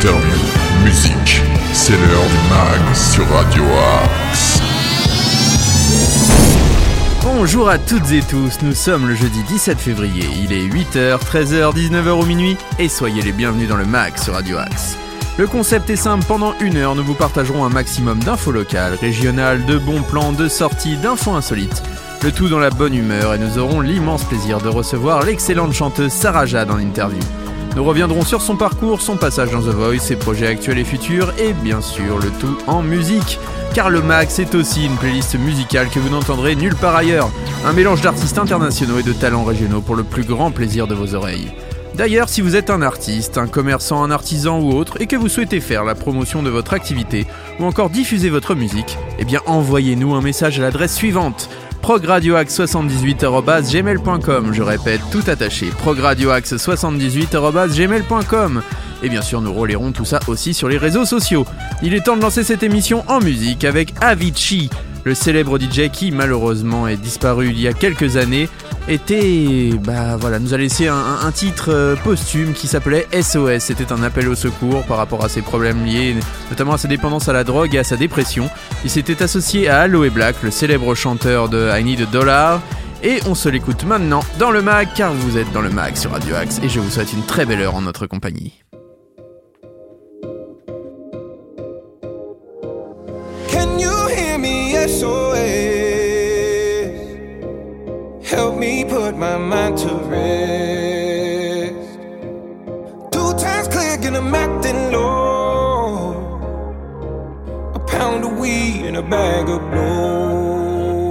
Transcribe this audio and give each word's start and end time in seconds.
interviews, 0.00 0.82
musique. 0.82 1.42
C'est 1.74 1.92
l'heure 1.92 2.24
du 2.24 2.48
mag 2.48 2.94
sur 2.94 3.28
Radio 3.28 3.62
Axe. 4.02 4.58
Bonjour 7.22 7.68
à 7.68 7.76
toutes 7.76 8.10
et 8.10 8.22
tous, 8.22 8.62
nous 8.62 8.72
sommes 8.72 9.08
le 9.08 9.14
jeudi 9.14 9.42
17 9.42 9.78
février, 9.78 10.24
il 10.42 10.54
est 10.54 10.66
8h, 10.66 11.18
13h, 11.18 11.74
19h 11.74 12.08
au 12.08 12.24
minuit 12.24 12.56
et 12.78 12.88
soyez 12.88 13.20
les 13.20 13.32
bienvenus 13.32 13.68
dans 13.68 13.76
le 13.76 13.84
mag 13.84 14.16
sur 14.16 14.32
Radio 14.32 14.56
Axe. 14.56 14.96
Le 15.36 15.46
concept 15.46 15.90
est 15.90 15.96
simple, 15.96 16.24
pendant 16.26 16.54
une 16.60 16.78
heure 16.78 16.94
nous 16.94 17.04
vous 17.04 17.14
partagerons 17.14 17.66
un 17.66 17.70
maximum 17.70 18.20
d'infos 18.20 18.52
locales, 18.52 18.94
régionales, 18.94 19.66
de 19.66 19.76
bons 19.76 20.02
plans, 20.02 20.32
de 20.32 20.48
sorties, 20.48 20.96
d'infos 20.96 21.32
insolites. 21.32 21.82
Le 22.22 22.32
tout 22.32 22.48
dans 22.48 22.58
la 22.58 22.70
bonne 22.70 22.94
humeur 22.94 23.34
et 23.34 23.38
nous 23.38 23.58
aurons 23.58 23.82
l'immense 23.82 24.24
plaisir 24.24 24.62
de 24.62 24.68
recevoir 24.68 25.24
l'excellente 25.24 25.74
chanteuse 25.74 26.12
Sarah 26.12 26.46
Jade 26.46 26.70
en 26.70 26.78
interview. 26.78 27.20
Nous 27.76 27.84
reviendrons 27.84 28.24
sur 28.24 28.42
son 28.42 28.56
parcours, 28.56 29.00
son 29.00 29.16
passage 29.16 29.52
dans 29.52 29.60
The 29.60 29.74
Voice, 29.74 30.00
ses 30.00 30.16
projets 30.16 30.48
actuels 30.48 30.78
et 30.78 30.84
futurs 30.84 31.32
et 31.38 31.52
bien 31.52 31.80
sûr 31.80 32.18
le 32.18 32.28
tout 32.40 32.58
en 32.66 32.82
musique. 32.82 33.38
Car 33.74 33.90
le 33.90 34.02
Max 34.02 34.40
est 34.40 34.56
aussi 34.56 34.84
une 34.84 34.96
playlist 34.96 35.38
musicale 35.38 35.88
que 35.88 36.00
vous 36.00 36.08
n'entendrez 36.08 36.56
nulle 36.56 36.74
part 36.74 36.96
ailleurs. 36.96 37.30
Un 37.64 37.72
mélange 37.72 38.00
d'artistes 38.00 38.38
internationaux 38.38 38.98
et 38.98 39.04
de 39.04 39.12
talents 39.12 39.44
régionaux 39.44 39.80
pour 39.80 39.94
le 39.94 40.02
plus 40.02 40.24
grand 40.24 40.50
plaisir 40.50 40.88
de 40.88 40.94
vos 40.94 41.14
oreilles. 41.14 41.52
D'ailleurs, 41.94 42.28
si 42.28 42.40
vous 42.40 42.56
êtes 42.56 42.70
un 42.70 42.82
artiste, 42.82 43.38
un 43.38 43.46
commerçant, 43.46 44.02
un 44.02 44.10
artisan 44.10 44.58
ou 44.58 44.72
autre, 44.72 45.00
et 45.00 45.06
que 45.06 45.16
vous 45.16 45.28
souhaitez 45.28 45.60
faire 45.60 45.84
la 45.84 45.94
promotion 45.94 46.42
de 46.42 46.50
votre 46.50 46.72
activité, 46.72 47.26
ou 47.58 47.64
encore 47.64 47.90
diffuser 47.90 48.30
votre 48.30 48.54
musique, 48.54 48.96
eh 49.18 49.24
bien 49.24 49.40
envoyez-nous 49.46 50.14
un 50.14 50.22
message 50.22 50.58
à 50.58 50.62
l'adresse 50.62 50.94
suivante 50.94 51.48
progradioaxe78.gmail.com 51.82 54.52
Je 54.52 54.62
répète, 54.62 55.00
tout 55.10 55.24
attaché, 55.26 55.66
progradioaxe78.gmail.com 55.82 58.62
Et 59.02 59.08
bien 59.08 59.22
sûr, 59.22 59.40
nous 59.40 59.52
relayerons 59.52 59.90
tout 59.92 60.04
ça 60.04 60.20
aussi 60.26 60.52
sur 60.54 60.68
les 60.68 60.78
réseaux 60.78 61.04
sociaux. 61.04 61.44
Il 61.82 61.94
est 61.94 62.04
temps 62.04 62.16
de 62.16 62.22
lancer 62.22 62.44
cette 62.44 62.62
émission 62.62 63.02
en 63.08 63.18
musique 63.20 63.64
avec 63.64 63.92
Avicii, 64.00 64.70
le 65.04 65.14
célèbre 65.14 65.58
DJ 65.58 65.90
qui 65.90 66.12
malheureusement 66.12 66.88
est 66.88 66.96
disparu 66.96 67.50
il 67.50 67.60
y 67.60 67.68
a 67.68 67.72
quelques 67.72 68.16
années 68.16 68.48
était, 68.90 69.70
bah 69.82 70.16
voilà, 70.16 70.38
nous 70.38 70.52
a 70.52 70.56
laissé 70.56 70.88
un, 70.88 71.30
titre 71.32 71.70
euh, 71.70 71.96
posthume 71.96 72.52
qui 72.52 72.66
s'appelait 72.66 73.06
SOS. 73.12 73.60
C'était 73.60 73.92
un 73.92 74.02
appel 74.02 74.28
au 74.28 74.34
secours 74.34 74.82
par 74.84 74.96
rapport 74.96 75.24
à 75.24 75.28
ses 75.28 75.42
problèmes 75.42 75.84
liés 75.84 76.16
notamment 76.50 76.72
à 76.72 76.78
sa 76.78 76.88
dépendance 76.88 77.28
à 77.28 77.32
la 77.32 77.44
drogue 77.44 77.74
et 77.74 77.78
à 77.78 77.84
sa 77.84 77.96
dépression. 77.96 78.50
Il 78.84 78.90
s'était 78.90 79.22
associé 79.22 79.68
à 79.68 79.80
Aloe 79.82 80.10
Black, 80.10 80.36
le 80.42 80.50
célèbre 80.50 80.94
chanteur 80.94 81.48
de 81.48 81.70
I 81.78 81.84
Need 81.84 82.02
a 82.02 82.06
Dollar. 82.06 82.60
Et 83.02 83.20
on 83.26 83.34
se 83.34 83.48
l'écoute 83.48 83.84
maintenant 83.84 84.22
dans 84.38 84.50
le 84.50 84.60
mag 84.60 84.88
car 84.94 85.14
vous 85.14 85.38
êtes 85.38 85.50
dans 85.52 85.62
le 85.62 85.70
mag 85.70 85.96
sur 85.96 86.10
Radio 86.10 86.34
Axe 86.34 86.60
et 86.62 86.68
je 86.68 86.80
vous 86.80 86.90
souhaite 86.90 87.12
une 87.12 87.24
très 87.24 87.46
belle 87.46 87.60
heure 87.60 87.76
en 87.76 87.82
notre 87.82 88.06
compagnie. 88.06 88.60
My 99.30 99.38
mind 99.38 99.78
to 99.78 99.94
rest. 100.12 101.90
Two 103.14 103.32
times 103.44 103.68
click 103.68 104.00
and 104.08 104.16
I'm 104.16 104.34
acting 104.34 104.80
low. 104.92 106.14
A 107.74 107.80
pound 107.94 108.24
of 108.24 108.32
weed 108.40 108.86
and 108.88 108.96
a 108.96 109.02
bag 109.02 109.48
of 109.56 109.60
blow. 109.70 111.10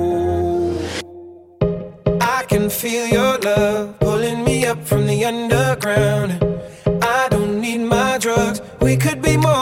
I 2.38 2.44
can 2.52 2.70
feel 2.70 3.06
your 3.08 3.38
love 3.50 3.98
pulling 4.00 4.44
me 4.44 4.66
up 4.66 4.84
from 4.90 5.08
the 5.08 5.24
underground. 5.32 6.32
I 7.02 7.28
don't 7.30 7.62
need 7.62 7.82
my 7.98 8.18
drugs. 8.18 8.62
We 8.82 8.98
could 8.98 9.22
be 9.22 9.38
more 9.38 9.59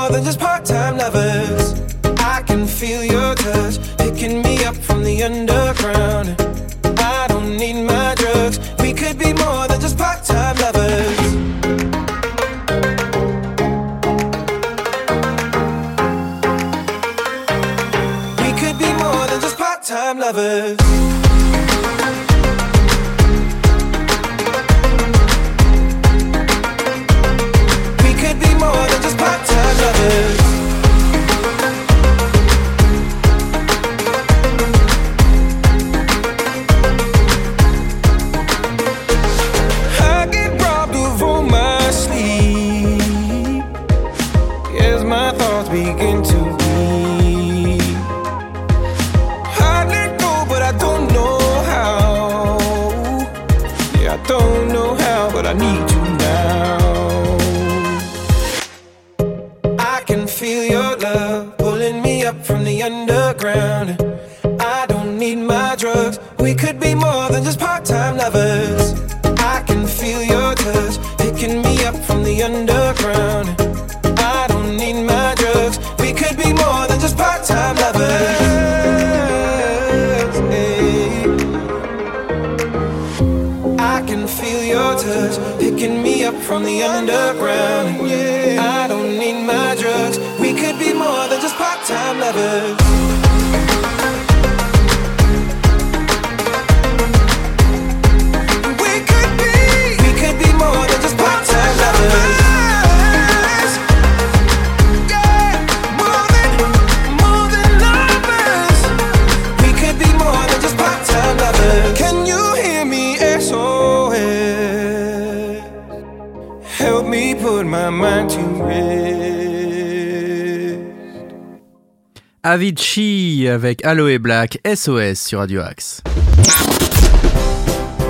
Avicii 122.57 123.47
avec 123.47 123.85
Aloe 123.85 124.17
Black 124.17 124.57
SOS 124.65 125.19
sur 125.19 125.37
Radio 125.37 125.61
Axe. 125.61 126.01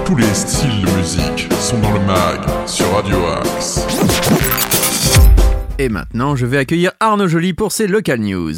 Tous 0.06 0.16
les 0.16 0.34
styles 0.34 0.86
de 0.86 0.90
musique 0.98 1.50
sont 1.60 1.78
dans 1.80 1.92
le 1.92 2.00
mag 2.00 2.40
sur 2.66 2.90
Radio 2.94 3.18
Axe. 3.26 3.86
Et 5.78 5.90
maintenant, 5.90 6.38
je 6.38 6.46
vais 6.46 6.60
accueillir 6.60 6.94
Arnaud 7.02 7.28
Joly 7.28 7.54
pour 7.54 7.74
ses 7.74 7.88
local 7.88 8.22
news. 8.22 8.54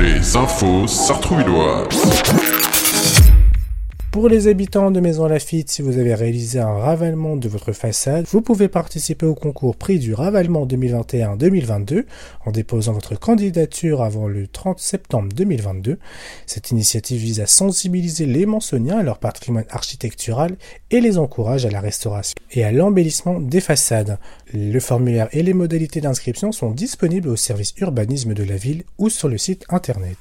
Les 0.00 0.34
infos 0.34 0.86
sartrouvilloises. 0.86 2.67
Pour 4.10 4.30
les 4.30 4.48
habitants 4.48 4.90
de 4.90 5.00
Maison 5.00 5.26
Lafitte, 5.26 5.70
si 5.70 5.82
vous 5.82 5.98
avez 5.98 6.14
réalisé 6.14 6.58
un 6.58 6.78
ravalement 6.78 7.36
de 7.36 7.46
votre 7.46 7.72
façade, 7.72 8.24
vous 8.30 8.40
pouvez 8.40 8.68
participer 8.68 9.26
au 9.26 9.34
concours 9.34 9.76
prix 9.76 9.98
du 9.98 10.14
ravalement 10.14 10.66
2021-2022 10.66 12.04
en 12.46 12.50
déposant 12.50 12.94
votre 12.94 13.18
candidature 13.18 14.02
avant 14.02 14.26
le 14.26 14.46
30 14.46 14.78
septembre 14.78 15.28
2022. 15.34 15.98
Cette 16.46 16.70
initiative 16.70 17.20
vise 17.20 17.40
à 17.40 17.46
sensibiliser 17.46 18.24
les 18.24 18.46
Mansoniens 18.46 18.98
à 18.98 19.02
leur 19.02 19.18
patrimoine 19.18 19.66
architectural 19.68 20.56
et 20.90 21.02
les 21.02 21.18
encourage 21.18 21.66
à 21.66 21.70
la 21.70 21.80
restauration 21.80 22.34
et 22.50 22.64
à 22.64 22.72
l'embellissement 22.72 23.40
des 23.40 23.60
façades. 23.60 24.18
Le 24.54 24.80
formulaire 24.80 25.28
et 25.32 25.42
les 25.42 25.54
modalités 25.54 26.00
d'inscription 26.00 26.50
sont 26.50 26.70
disponibles 26.70 27.28
au 27.28 27.36
service 27.36 27.74
urbanisme 27.76 28.32
de 28.32 28.42
la 28.42 28.56
ville 28.56 28.84
ou 28.96 29.10
sur 29.10 29.28
le 29.28 29.36
site 29.36 29.66
internet. 29.68 30.16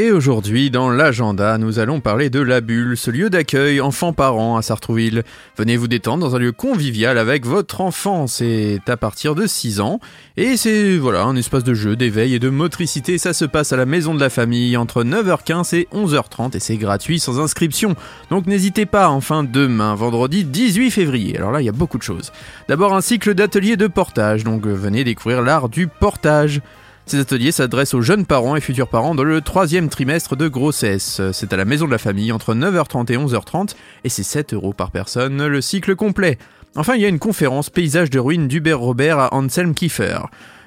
Et 0.00 0.12
aujourd'hui, 0.12 0.70
dans 0.70 0.88
l'agenda, 0.88 1.58
nous 1.58 1.78
allons 1.78 2.00
parler 2.00 2.30
de 2.30 2.40
La 2.40 2.62
Bulle, 2.62 2.96
ce 2.96 3.10
lieu 3.10 3.28
d'accueil 3.28 3.82
enfants-parents 3.82 4.56
à 4.56 4.62
Sartrouville. 4.62 5.24
Venez 5.58 5.76
vous 5.76 5.88
détendre 5.88 6.26
dans 6.26 6.34
un 6.34 6.38
lieu 6.38 6.52
convivial 6.52 7.18
avec 7.18 7.44
votre 7.44 7.82
enfant. 7.82 8.26
C'est 8.26 8.80
à 8.88 8.96
partir 8.96 9.34
de 9.34 9.46
6 9.46 9.80
ans. 9.80 10.00
Et 10.38 10.56
c'est, 10.56 10.96
voilà, 10.96 11.24
un 11.24 11.36
espace 11.36 11.64
de 11.64 11.74
jeu, 11.74 11.96
d'éveil 11.96 12.34
et 12.34 12.38
de 12.38 12.48
motricité. 12.48 13.18
Ça 13.18 13.34
se 13.34 13.44
passe 13.44 13.74
à 13.74 13.76
la 13.76 13.84
maison 13.84 14.14
de 14.14 14.20
la 14.20 14.30
famille 14.30 14.74
entre 14.78 15.04
9h15 15.04 15.76
et 15.76 15.86
11h30 15.92 16.56
et 16.56 16.60
c'est 16.60 16.78
gratuit 16.78 17.20
sans 17.20 17.38
inscription. 17.38 17.94
Donc 18.30 18.46
n'hésitez 18.46 18.86
pas, 18.86 19.10
enfin 19.10 19.44
demain, 19.44 19.94
vendredi 19.96 20.44
18 20.44 20.92
février. 20.92 21.36
Alors 21.36 21.52
là, 21.52 21.60
il 21.60 21.66
y 21.66 21.68
a 21.68 21.72
beaucoup 21.72 21.98
de 21.98 22.02
choses. 22.02 22.32
D'abord 22.68 22.94
un 22.94 23.02
cycle 23.02 23.34
d'ateliers 23.34 23.76
de 23.76 23.86
portage. 23.86 24.44
Donc 24.44 24.64
venez 24.66 25.04
découvrir 25.04 25.42
l'art 25.42 25.68
du 25.68 25.88
portage. 25.88 26.62
Ces 27.10 27.18
ateliers 27.18 27.50
s'adressent 27.50 27.94
aux 27.94 28.02
jeunes 28.02 28.24
parents 28.24 28.54
et 28.54 28.60
futurs 28.60 28.86
parents 28.86 29.16
dans 29.16 29.24
le 29.24 29.40
troisième 29.40 29.88
trimestre 29.88 30.36
de 30.36 30.46
grossesse. 30.46 31.20
C'est 31.32 31.52
à 31.52 31.56
la 31.56 31.64
maison 31.64 31.86
de 31.86 31.90
la 31.90 31.98
famille 31.98 32.30
entre 32.30 32.54
9h30 32.54 33.12
et 33.12 33.16
11h30 33.16 33.74
et 34.04 34.08
c'est 34.08 34.22
7 34.22 34.54
euros 34.54 34.72
par 34.72 34.92
personne 34.92 35.44
le 35.44 35.60
cycle 35.60 35.96
complet. 35.96 36.38
Enfin, 36.76 36.94
il 36.94 37.00
y 37.00 37.04
a 37.04 37.08
une 37.08 37.18
conférence 37.18 37.68
Paysage 37.68 38.10
de 38.10 38.20
ruines 38.20 38.46
d'Hubert 38.46 38.78
Robert 38.78 39.18
à 39.18 39.34
Anselm 39.34 39.74
Kiefer. 39.74 40.20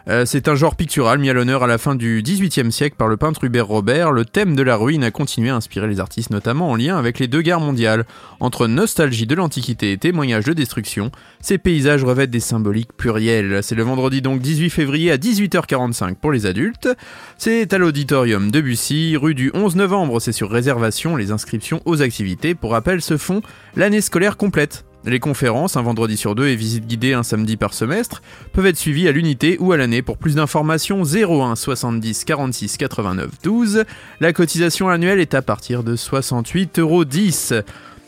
Euh, 0.10 0.26
c'est 0.26 0.50
un 0.50 0.56
genre 0.56 0.76
pictural 0.76 1.18
mis 1.20 1.30
à 1.30 1.34
l'honneur 1.34 1.64
à 1.64 1.68
la 1.68 1.78
fin 1.78 1.96
du 1.96 2.22
XVIIIe 2.22 2.72
siècle 2.72 2.96
par 2.98 3.08
le 3.08 3.16
peintre 3.16 3.44
Hubert 3.46 3.68
Robert. 3.68 4.12
Le 4.12 4.26
thème 4.26 4.56
de 4.56 4.64
la 4.64 4.76
ruine 4.76 5.04
a 5.04 5.12
continué 5.12 5.50
à 5.50 5.56
inspirer 5.56 5.88
les 5.88 6.00
artistes, 6.00 6.30
notamment 6.30 6.72
en 6.72 6.76
lien 6.76 6.98
avec 6.98 7.20
les 7.20 7.28
deux 7.28 7.42
guerres 7.42 7.62
mondiales. 7.62 8.06
Entre 8.40 8.68
nostalgie 8.68 9.28
de 9.28 9.36
l'Antiquité 9.36 9.94
et 9.94 9.98
témoignage 9.98 10.46
de 10.46 10.54
destruction, 10.54 11.12
ces 11.42 11.58
paysages 11.58 12.04
revêtent 12.04 12.32
des 12.32 12.42
symboliques 12.42 12.94
plurielles. 12.94 13.60
C'est 13.64 13.76
le 13.76 13.84
vendredi 13.84 14.22
donc 14.22 14.42
18 14.42 14.70
février 14.70 15.12
à 15.12 15.18
18h45 15.18 16.16
pour 16.16 16.32
les 16.32 16.46
adultes. 16.46 16.90
C'est 17.38 17.74
à 17.74 17.78
l'auditorium 17.78 18.52
de 18.52 18.62
Bussy, 18.62 19.16
rue 19.16 19.36
du 19.36 19.52
11 19.54 19.76
novembre. 19.78 20.20
C'est 20.20 20.32
sur 20.34 20.52
réservation. 20.52 21.16
Les 21.16 21.32
inscriptions 21.32 21.82
aux 21.86 22.02
activités, 22.02 22.56
pour 22.56 22.72
rappel, 22.72 23.02
se 23.02 23.18
font 23.18 23.42
l'année 23.76 24.02
scolaire 24.02 24.36
complète. 24.36 24.84
Les 25.06 25.20
conférences, 25.20 25.76
un 25.76 25.82
vendredi 25.82 26.16
sur 26.16 26.34
deux 26.34 26.48
et 26.48 26.56
visites 26.56 26.88
guidées 26.88 27.14
un 27.14 27.24
samedi 27.24 27.58
par 27.58 27.74
semestre, 27.74 28.22
peuvent 28.54 28.68
être 28.68 28.78
suivies 28.78 29.10
à 29.10 29.12
l'unité 29.12 29.58
ou 29.60 29.74
à 29.74 29.78
l'année. 29.78 30.02
Pour 30.02 30.18
plus 30.18 30.36
d'informations, 30.36 31.04
01 31.04 31.56
70 31.56 32.24
46 32.24 32.78
89 32.78 33.30
12. 33.44 33.84
La 34.22 34.32
cotisation 34.32 34.88
annuelle 34.88 35.20
est 35.20 35.34
à 35.34 35.42
partir 35.42 35.84
de 35.84 35.98
68,10 35.98 36.80
euros. 36.80 37.64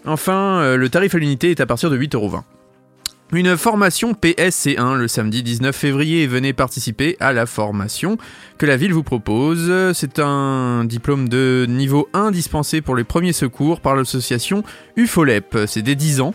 Enfin, 0.05 0.59
euh, 0.59 0.77
le 0.77 0.87
tarif 0.87 1.15
à 1.15 1.17
l'unité 1.17 1.51
est 1.51 1.59
à 1.59 1.65
partir 1.65 1.89
de 1.89 1.97
8,20 1.97 2.15
euros. 2.15 2.31
Une 3.33 3.57
formation 3.57 4.13
PSC1 4.13 4.95
le 4.95 5.07
samedi 5.07 5.43
19 5.43 5.75
février. 5.75 6.27
Venez 6.27 6.53
participer 6.53 7.17
à 7.19 7.33
la 7.33 7.45
formation 7.45 8.17
que 8.57 8.65
la 8.65 8.77
ville 8.77 8.93
vous 8.93 9.03
propose. 9.03 9.69
C'est 9.93 10.19
un 10.19 10.85
diplôme 10.85 11.27
de 11.27 11.65
niveau 11.67 12.07
1 12.13 12.31
dispensé 12.31 12.81
pour 12.81 12.95
les 12.95 13.03
premiers 13.03 13.33
secours 13.33 13.81
par 13.81 13.95
l'association 13.95 14.63
UFOLEP. 14.95 15.57
C'est 15.65 15.81
des 15.81 15.95
10 15.95 16.21
ans. 16.21 16.33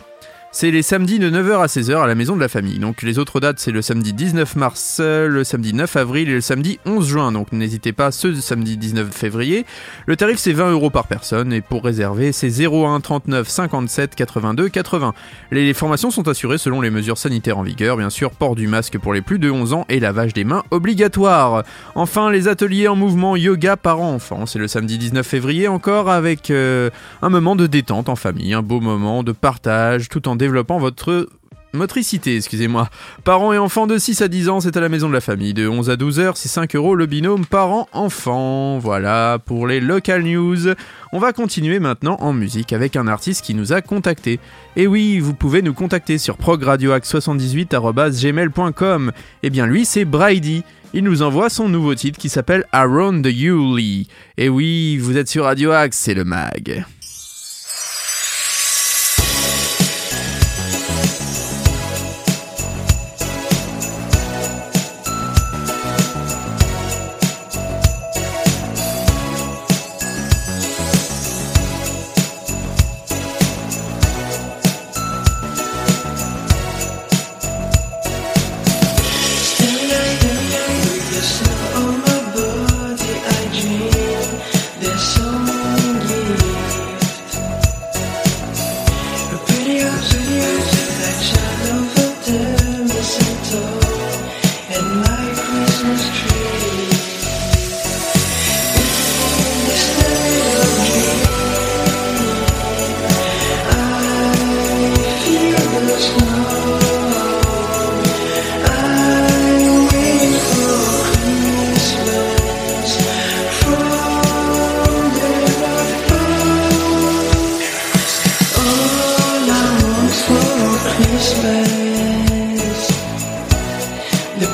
C'est 0.53 0.69
les 0.69 0.81
samedis 0.81 1.17
de 1.17 1.29
9h 1.29 1.61
à 1.61 1.67
16h 1.67 2.03
à 2.03 2.07
la 2.07 2.13
maison 2.13 2.35
de 2.35 2.41
la 2.41 2.49
famille. 2.49 2.77
Donc 2.77 3.03
les 3.03 3.19
autres 3.19 3.39
dates, 3.39 3.59
c'est 3.59 3.71
le 3.71 3.81
samedi 3.81 4.11
19 4.11 4.57
mars, 4.57 4.99
le 4.99 5.45
samedi 5.45 5.73
9 5.73 5.95
avril 5.95 6.27
et 6.27 6.33
le 6.33 6.41
samedi 6.41 6.77
11 6.85 7.07
juin. 7.07 7.31
Donc 7.31 7.53
n'hésitez 7.53 7.93
pas 7.93 8.11
ce 8.11 8.35
samedi 8.35 8.75
19 8.75 9.11
février. 9.13 9.65
Le 10.07 10.17
tarif 10.17 10.39
c'est 10.39 10.51
20 10.51 10.71
euros 10.71 10.89
par 10.89 11.07
personne 11.07 11.53
et 11.53 11.61
pour 11.61 11.85
réserver 11.85 12.33
c'est 12.33 12.49
01 12.49 12.99
39 12.99 13.47
57 13.47 14.13
82 14.15 14.67
80. 14.67 15.13
Les 15.51 15.73
formations 15.73 16.11
sont 16.11 16.27
assurées 16.27 16.57
selon 16.57 16.81
les 16.81 16.89
mesures 16.89 17.17
sanitaires 17.17 17.57
en 17.57 17.63
vigueur. 17.63 17.95
Bien 17.95 18.09
sûr, 18.09 18.31
port 18.31 18.55
du 18.55 18.67
masque 18.67 18.97
pour 18.97 19.13
les 19.13 19.21
plus 19.21 19.39
de 19.39 19.49
11 19.49 19.71
ans 19.71 19.85
et 19.87 20.01
lavage 20.01 20.33
des 20.33 20.43
mains 20.43 20.63
obligatoire. 20.69 21.63
Enfin, 21.95 22.29
les 22.29 22.49
ateliers 22.49 22.89
en 22.89 22.97
mouvement 22.97 23.37
yoga 23.37 23.77
parents-enfants. 23.77 24.45
C'est 24.45 24.59
le 24.59 24.67
samedi 24.67 24.97
19 24.97 25.25
février 25.25 25.69
encore 25.69 26.09
avec 26.09 26.51
euh, 26.51 26.89
un 27.21 27.29
moment 27.29 27.55
de 27.55 27.67
détente 27.67 28.09
en 28.09 28.17
famille, 28.17 28.53
un 28.53 28.61
beau 28.61 28.81
moment 28.81 29.23
de 29.23 29.31
partage 29.31 30.09
tout 30.09 30.27
en 30.27 30.40
développant 30.41 30.79
votre 30.79 31.29
motricité, 31.73 32.35
excusez-moi. 32.35 32.89
Parents 33.23 33.53
et 33.53 33.59
enfants 33.59 33.85
de 33.85 33.95
6 33.97 34.23
à 34.23 34.27
10 34.27 34.49
ans, 34.49 34.59
c'est 34.59 34.75
à 34.75 34.81
la 34.81 34.89
maison 34.89 35.07
de 35.07 35.13
la 35.13 35.21
famille. 35.21 35.53
De 35.53 35.67
11 35.67 35.91
à 35.91 35.95
12 35.95 36.19
heures, 36.19 36.35
c'est 36.35 36.49
5 36.49 36.75
euros 36.75 36.95
le 36.95 37.05
binôme 37.05 37.45
parents-enfants. 37.45 38.79
Voilà 38.79 39.37
pour 39.45 39.67
les 39.67 39.79
local 39.79 40.23
news. 40.23 40.73
On 41.13 41.19
va 41.19 41.31
continuer 41.31 41.77
maintenant 41.79 42.17
en 42.21 42.33
musique 42.33 42.73
avec 42.73 42.95
un 42.95 43.07
artiste 43.07 43.45
qui 43.45 43.53
nous 43.53 43.71
a 43.71 43.81
contacté. 43.81 44.39
Et 44.75 44.87
oui, 44.87 45.19
vous 45.19 45.35
pouvez 45.35 45.61
nous 45.61 45.75
contacter 45.75 46.17
sur 46.17 46.37
progradioax78.gmail.com. 46.37 49.11
Et 49.43 49.51
bien 49.51 49.67
lui, 49.67 49.85
c'est 49.85 50.05
Brady. 50.05 50.63
Il 50.93 51.03
nous 51.03 51.21
envoie 51.21 51.51
son 51.51 51.69
nouveau 51.69 51.93
titre 51.93 52.17
qui 52.17 52.29
s'appelle 52.29 52.65
Around 52.71 53.23
the 53.23 53.31
Yuli. 53.31 54.07
Et 54.37 54.49
oui, 54.49 54.97
vous 54.97 55.17
êtes 55.17 55.29
sur 55.29 55.43
Radio 55.43 55.69
Axe, 55.71 55.97
c'est 55.97 56.15
le 56.15 56.25
mag. 56.25 56.83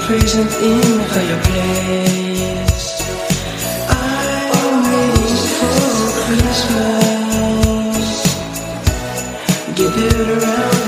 present 0.07 0.51
in 0.63 0.99
higher 1.11 1.39
place. 1.43 2.87
I'm 3.89 4.75
waiting 4.93 5.41
for 5.57 5.79
Christmas. 6.23 8.07
Give 9.75 9.95
it 9.97 10.43
around. 10.43 10.86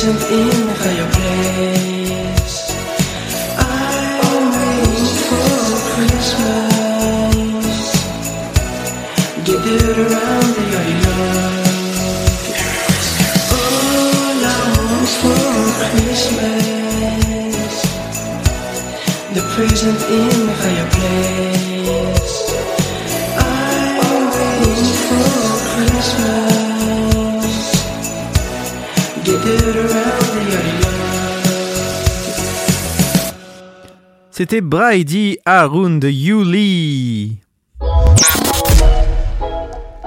Present 0.00 0.22
in 0.32 0.48
the 0.66 0.74
fireplace. 0.76 2.56
I'm 3.58 4.44
waiting 4.56 5.12
for 5.28 5.52
Christmas. 5.92 7.68
Gathered 9.44 9.98
around 9.98 10.50
the 10.56 10.64
yard. 11.04 11.68
All 13.52 14.40
I 14.42 14.62
want 14.78 15.10
for 15.20 15.44
Christmas. 15.90 17.74
The 19.34 19.42
present 19.54 20.00
in 20.08 20.49
C'était 34.40 34.62
Brady 34.62 35.36
Haroun 35.44 36.00
de 36.00 36.08
Yuli. 36.08 37.36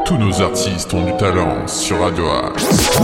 Tous 0.07 0.17
nos 0.17 0.41
artistes 0.41 0.91
ont 0.95 1.05
du 1.05 1.15
talent 1.17 1.67
sur 1.67 1.99
Radio 1.99 2.25
Axe. 2.29 2.97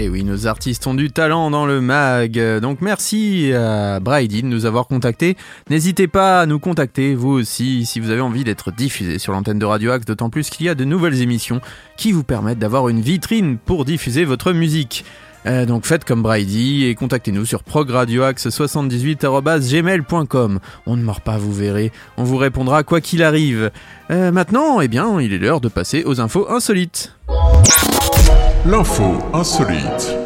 Et 0.00 0.08
oui, 0.08 0.24
nos 0.24 0.48
artistes 0.48 0.84
ont 0.88 0.94
du 0.94 1.12
talent 1.12 1.48
dans 1.52 1.64
le 1.64 1.80
mag. 1.80 2.40
Donc 2.60 2.80
merci 2.80 3.52
à 3.52 4.00
Brady 4.00 4.42
de 4.42 4.48
nous 4.48 4.66
avoir 4.66 4.88
contactés. 4.88 5.36
N'hésitez 5.70 6.08
pas 6.08 6.40
à 6.40 6.46
nous 6.46 6.58
contacter, 6.58 7.14
vous 7.14 7.30
aussi, 7.30 7.86
si 7.86 8.00
vous 8.00 8.10
avez 8.10 8.20
envie 8.20 8.42
d'être 8.42 8.72
diffusé 8.72 9.20
sur 9.20 9.32
l'antenne 9.32 9.60
de 9.60 9.64
Radio 9.64 9.92
Axe, 9.92 10.06
d'autant 10.06 10.28
plus 10.28 10.50
qu'il 10.50 10.66
y 10.66 10.68
a 10.68 10.74
de 10.74 10.84
nouvelles 10.84 11.22
émissions 11.22 11.60
qui 11.96 12.10
vous 12.10 12.24
permettent 12.24 12.58
d'avoir 12.58 12.88
une 12.88 13.00
vitrine 13.00 13.58
pour 13.64 13.84
diffuser 13.84 14.24
votre 14.24 14.52
musique. 14.52 15.04
Euh, 15.46 15.66
donc 15.66 15.86
faites 15.86 16.04
comme 16.04 16.22
Brady 16.22 16.86
et 16.86 16.94
contactez-nous 16.94 17.44
sur 17.44 17.62
progradioaxe78.gmail.com. 17.62 20.58
On 20.86 20.96
ne 20.96 21.02
mord 21.02 21.20
pas, 21.20 21.36
vous 21.36 21.52
verrez. 21.52 21.92
On 22.16 22.24
vous 22.24 22.36
répondra 22.36 22.82
quoi 22.82 23.00
qu'il 23.00 23.22
arrive. 23.22 23.70
Euh, 24.10 24.32
maintenant, 24.32 24.80
eh 24.80 24.88
bien, 24.88 25.20
il 25.20 25.32
est 25.32 25.38
l'heure 25.38 25.60
de 25.60 25.68
passer 25.68 26.02
aux 26.04 26.20
infos 26.20 26.50
insolites. 26.50 27.12
L'info 28.66 29.18
insolite. 29.32 30.16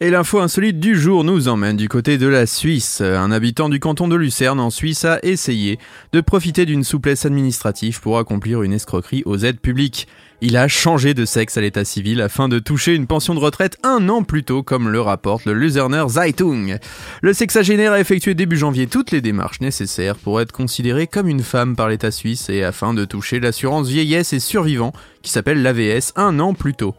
Et 0.00 0.10
l'info 0.10 0.40
insolite 0.40 0.80
du 0.80 0.98
jour 0.98 1.22
nous 1.22 1.46
emmène 1.46 1.76
du 1.76 1.88
côté 1.88 2.18
de 2.18 2.26
la 2.26 2.46
Suisse. 2.46 3.00
Un 3.00 3.30
habitant 3.30 3.68
du 3.68 3.78
canton 3.78 4.08
de 4.08 4.16
Lucerne 4.16 4.58
en 4.58 4.70
Suisse 4.70 5.04
a 5.04 5.20
essayé 5.22 5.78
de 6.12 6.20
profiter 6.20 6.66
d'une 6.66 6.82
souplesse 6.82 7.24
administrative 7.24 8.00
pour 8.00 8.18
accomplir 8.18 8.62
une 8.62 8.72
escroquerie 8.72 9.22
aux 9.24 9.38
aides 9.38 9.60
publiques. 9.60 10.08
Il 10.40 10.56
a 10.56 10.66
changé 10.66 11.14
de 11.14 11.24
sexe 11.24 11.58
à 11.58 11.60
l'état 11.60 11.84
civil 11.84 12.20
afin 12.22 12.48
de 12.48 12.58
toucher 12.58 12.96
une 12.96 13.06
pension 13.06 13.36
de 13.36 13.38
retraite 13.38 13.78
un 13.84 14.08
an 14.08 14.24
plus 14.24 14.42
tôt, 14.42 14.64
comme 14.64 14.88
le 14.88 15.00
rapporte 15.00 15.44
le 15.44 15.54
Luzerner 15.54 16.06
Zeitung. 16.08 16.76
Le 17.22 17.32
sexagénaire 17.32 17.92
a 17.92 18.00
effectué 18.00 18.34
début 18.34 18.56
janvier 18.56 18.88
toutes 18.88 19.12
les 19.12 19.20
démarches 19.20 19.60
nécessaires 19.60 20.16
pour 20.16 20.40
être 20.40 20.50
considéré 20.50 21.06
comme 21.06 21.28
une 21.28 21.44
femme 21.44 21.76
par 21.76 21.88
l'état 21.88 22.10
suisse 22.10 22.50
et 22.50 22.64
afin 22.64 22.94
de 22.94 23.04
toucher 23.04 23.38
l'assurance 23.38 23.86
vieillesse 23.86 24.32
et 24.32 24.40
survivant 24.40 24.92
qui 25.22 25.30
s'appelle 25.30 25.62
l'AVS 25.62 26.14
un 26.16 26.40
an 26.40 26.52
plus 26.52 26.74
tôt. 26.74 26.96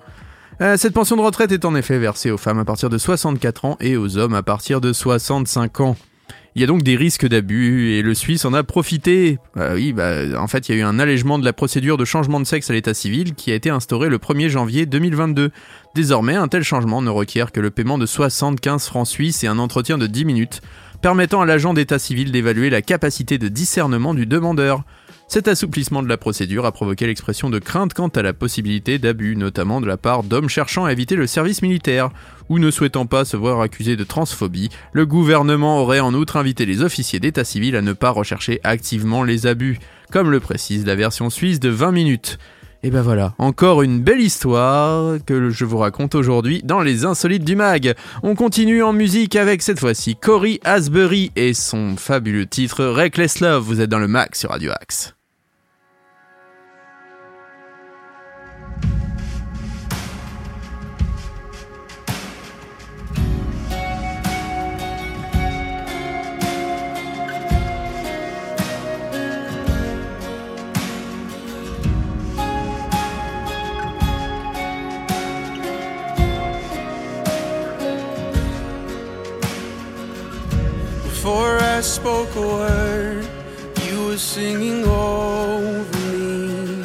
Euh, 0.61 0.77
cette 0.77 0.93
pension 0.93 1.17
de 1.17 1.21
retraite 1.21 1.51
est 1.51 1.65
en 1.65 1.75
effet 1.75 1.99
versée 1.99 2.31
aux 2.31 2.37
femmes 2.37 2.59
à 2.59 2.65
partir 2.65 2.89
de 2.89 2.97
64 2.97 3.65
ans 3.65 3.77
et 3.81 3.97
aux 3.97 4.17
hommes 4.17 4.33
à 4.33 4.43
partir 4.43 4.79
de 4.79 4.93
65 4.93 5.81
ans. 5.81 5.97
Il 6.55 6.61
y 6.61 6.63
a 6.63 6.67
donc 6.67 6.83
des 6.83 6.95
risques 6.95 7.27
d'abus 7.27 7.91
et 7.91 8.01
le 8.01 8.13
Suisse 8.13 8.45
en 8.45 8.53
a 8.53 8.63
profité. 8.63 9.39
Bah 9.57 9.71
oui, 9.73 9.91
bah, 9.91 10.21
en 10.39 10.47
fait, 10.47 10.69
il 10.69 10.75
y 10.75 10.77
a 10.77 10.81
eu 10.81 10.85
un 10.85 10.99
allègement 10.99 11.37
de 11.37 11.43
la 11.43 11.51
procédure 11.51 11.97
de 11.97 12.05
changement 12.05 12.39
de 12.39 12.45
sexe 12.45 12.69
à 12.69 12.73
l'état 12.73 12.93
civil 12.93 13.35
qui 13.35 13.51
a 13.51 13.55
été 13.55 13.69
instauré 13.69 14.07
le 14.07 14.17
1er 14.17 14.47
janvier 14.47 14.85
2022. 14.85 15.51
Désormais, 15.95 16.35
un 16.35 16.47
tel 16.47 16.63
changement 16.63 17.01
ne 17.01 17.09
requiert 17.09 17.51
que 17.51 17.59
le 17.59 17.71
paiement 17.71 17.97
de 17.97 18.05
75 18.05 18.85
francs 18.85 19.07
suisses 19.07 19.43
et 19.43 19.47
un 19.47 19.59
entretien 19.59 19.97
de 19.97 20.07
10 20.07 20.23
minutes, 20.23 20.61
permettant 21.01 21.41
à 21.41 21.45
l'agent 21.45 21.73
d'état 21.73 21.99
civil 21.99 22.31
d'évaluer 22.31 22.69
la 22.69 22.81
capacité 22.81 23.37
de 23.37 23.49
discernement 23.49 24.13
du 24.13 24.25
demandeur. 24.25 24.85
Cet 25.27 25.47
assouplissement 25.47 26.03
de 26.03 26.07
la 26.07 26.17
procédure 26.17 26.65
a 26.65 26.71
provoqué 26.71 27.07
l'expression 27.07 27.49
de 27.49 27.59
crainte 27.59 27.93
quant 27.93 28.07
à 28.09 28.21
la 28.21 28.33
possibilité 28.33 28.99
d'abus, 28.99 29.35
notamment 29.35 29.81
de 29.81 29.87
la 29.87 29.97
part 29.97 30.23
d'hommes 30.23 30.49
cherchant 30.49 30.85
à 30.85 30.91
éviter 30.91 31.15
le 31.15 31.27
service 31.27 31.61
militaire, 31.61 32.11
ou 32.47 32.59
ne 32.59 32.69
souhaitant 32.69 33.07
pas 33.07 33.25
se 33.25 33.35
voir 33.35 33.59
accusés 33.59 33.95
de 33.95 34.03
transphobie. 34.03 34.69
Le 34.93 35.05
gouvernement 35.05 35.81
aurait 35.81 35.99
en 35.99 36.13
outre 36.13 36.37
invité 36.37 36.65
les 36.65 36.83
officiers 36.83 37.19
d'état 37.19 37.43
civil 37.43 37.75
à 37.75 37.81
ne 37.81 37.93
pas 37.93 38.11
rechercher 38.11 38.59
activement 38.63 39.23
les 39.23 39.47
abus, 39.47 39.79
comme 40.11 40.29
le 40.29 40.39
précise 40.39 40.85
la 40.85 40.95
version 40.95 41.31
suisse 41.31 41.59
de 41.59 41.69
20 41.69 41.91
minutes. 41.91 42.37
Et 42.83 42.91
ben 42.91 43.01
voilà, 43.01 43.33
encore 43.39 43.81
une 43.81 44.01
belle 44.01 44.21
histoire 44.21 45.17
que 45.25 45.49
je 45.49 45.65
vous 45.65 45.79
raconte 45.79 46.13
aujourd'hui 46.13 46.61
dans 46.63 46.81
les 46.81 47.03
insolites 47.03 47.43
du 47.43 47.55
mag. 47.55 47.95
On 48.21 48.35
continue 48.35 48.83
en 48.83 48.93
musique 48.93 49.35
avec 49.35 49.63
cette 49.63 49.79
fois-ci 49.79 50.15
Cory 50.15 50.59
Asbury 50.63 51.31
et 51.35 51.55
son 51.55 51.95
fabuleux 51.97 52.45
titre 52.45 52.85
Reckless 52.85 53.39
Love. 53.39 53.63
Vous 53.63 53.81
êtes 53.81 53.89
dans 53.89 53.97
le 53.97 54.07
mag 54.07 54.35
sur 54.35 54.51
Radio 54.51 54.71
Axe. 54.79 55.14
Before 81.55 81.69
I 81.69 81.79
spoke 81.79 82.35
a 82.35 82.41
word, 82.41 83.27
you 83.83 84.07
were 84.07 84.17
singing 84.17 84.83
over 84.83 85.99
me. 86.11 86.83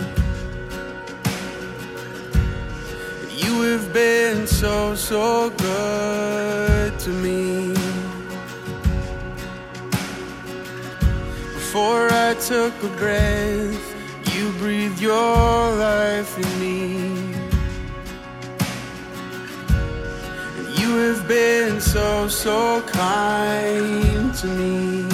You 3.37 3.63
have 3.63 3.93
been 3.93 4.47
so, 4.47 4.95
so 4.95 5.51
good 5.51 6.97
to 7.01 7.11
me. 7.11 7.75
Before 11.55 12.07
I 12.13 12.35
took 12.35 12.73
a 12.85 12.89
breath, 12.97 14.37
you 14.37 14.53
breathed 14.61 15.01
your 15.01 15.75
life 15.75 16.39
in 16.39 16.61
me. 16.61 17.20
You 20.91 20.97
have 20.97 21.29
been 21.29 21.81
so, 21.81 22.27
so 22.27 22.83
kind 22.83 24.35
to 24.35 24.47
me. 24.49 25.10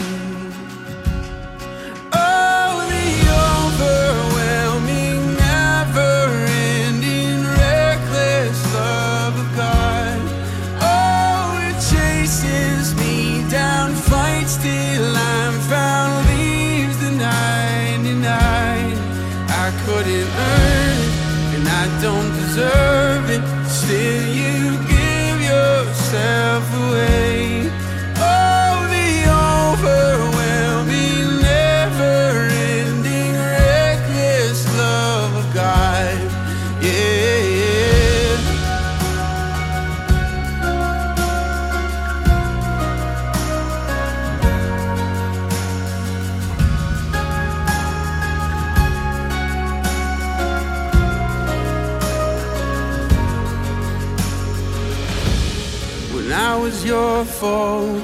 fall 57.47 57.96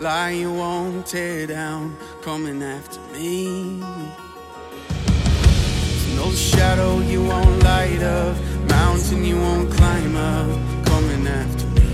lie 0.00 0.30
you 0.30 0.52
won't 0.52 1.06
tear 1.06 1.46
down, 1.46 1.96
coming 2.22 2.62
after 2.62 3.00
me. 3.12 3.80
There's 5.06 6.16
no 6.16 6.30
shadow 6.32 7.00
you 7.00 7.22
won't 7.24 7.62
light 7.62 8.02
up, 8.02 8.36
mountain 8.68 9.24
you 9.24 9.36
won't 9.36 9.70
climb 9.72 10.16
up, 10.16 10.86
coming 10.86 11.26
after 11.26 11.66
me. 11.68 11.88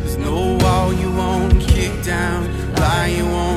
There's 0.00 0.18
no 0.18 0.56
wall 0.60 0.92
you 0.92 1.10
won't 1.12 1.60
kick 1.60 2.02
down, 2.04 2.74
lie 2.74 3.08
you 3.08 3.24
won't 3.24 3.53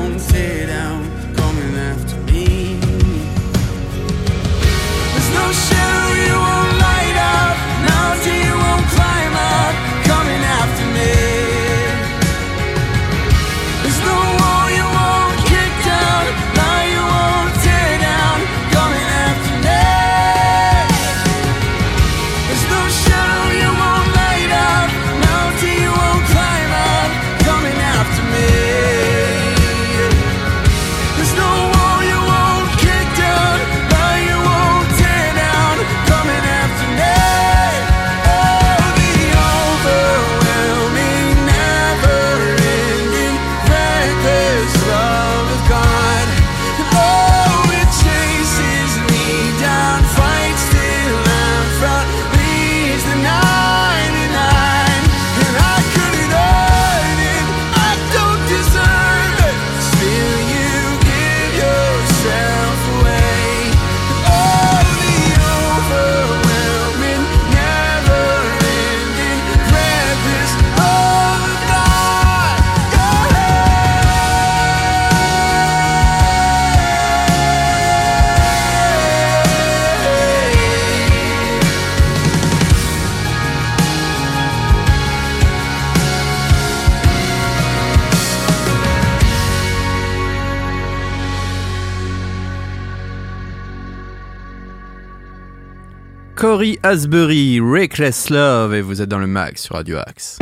Corey 96.58 96.80
Asbury, 96.82 97.60
Reckless 97.60 98.30
Love, 98.30 98.74
et 98.74 98.80
vous 98.80 99.00
êtes 99.00 99.08
dans 99.08 99.20
le 99.20 99.28
mag 99.28 99.56
sur 99.56 99.76
Radio 99.76 99.98
Axe. 99.98 100.40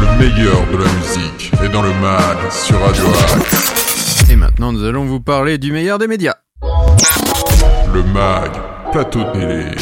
Le 0.00 0.18
meilleur 0.18 0.66
de 0.72 0.78
la 0.78 0.90
musique 0.94 1.52
est 1.62 1.68
dans 1.68 1.82
le 1.82 1.92
mag 2.00 2.38
sur 2.50 2.80
Radio 2.80 3.04
Axe. 3.36 4.30
Et 4.30 4.36
maintenant, 4.36 4.72
nous 4.72 4.82
allons 4.82 5.04
vous 5.04 5.20
parler 5.20 5.58
du 5.58 5.72
meilleur 5.72 5.98
des 5.98 6.06
médias. 6.06 6.36
Le 7.92 8.02
mag, 8.14 8.50
plateau 8.92 9.24
télé. 9.34 9.72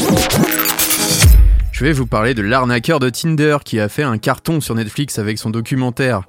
Je 1.70 1.84
vais 1.84 1.92
vous 1.92 2.08
parler 2.08 2.34
de 2.34 2.42
l'arnaqueur 2.42 2.98
de 2.98 3.08
Tinder 3.08 3.58
qui 3.64 3.78
a 3.78 3.88
fait 3.88 4.02
un 4.02 4.18
carton 4.18 4.60
sur 4.60 4.74
Netflix 4.74 5.20
avec 5.20 5.38
son 5.38 5.50
documentaire. 5.50 6.22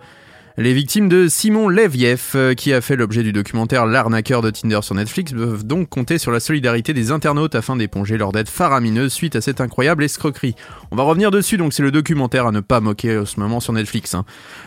Les 0.56 0.76
victimes 0.76 1.10
de 1.10 1.28
Simon 1.30 1.68
Leviev, 1.68 2.22
euh, 2.36 2.54
qui 2.54 2.74
a 2.74 2.82
fait 2.82 2.96
l'objet 2.96 3.24
du 3.24 3.34
documentaire 3.34 3.88
L'arnaqueur 3.88 4.44
de 4.44 4.52
Tinder 4.52 4.80
sur 4.84 4.94
Netflix, 4.94 5.32
peuvent 5.34 5.66
donc 5.66 5.90
compter 5.90 6.20
sur 6.20 6.32
la 6.32 6.40
solidarité 6.40 6.94
des 6.94 7.10
internautes 7.10 7.56
afin 7.56 7.76
d'éponger 7.76 8.20
leur 8.20 8.32
dette 8.32 8.50
faramineuse 8.50 9.12
suite 9.12 9.36
à 9.36 9.42
cette 9.42 9.62
incroyable 9.62 10.04
escroquerie. 10.04 10.54
On 10.92 10.96
va 10.96 11.02
revenir 11.02 11.32
dessus, 11.32 11.58
donc 11.58 11.74
c'est 11.74 11.82
le 11.82 11.90
documentaire 11.90 12.46
à 12.46 12.52
ne 12.52 12.60
pas 12.60 12.82
moquer 12.82 13.18
en 13.18 13.26
ce 13.26 13.40
moment 13.40 13.60
sur 13.62 13.74
Netflix. 13.74 14.14
hein. 14.14 14.26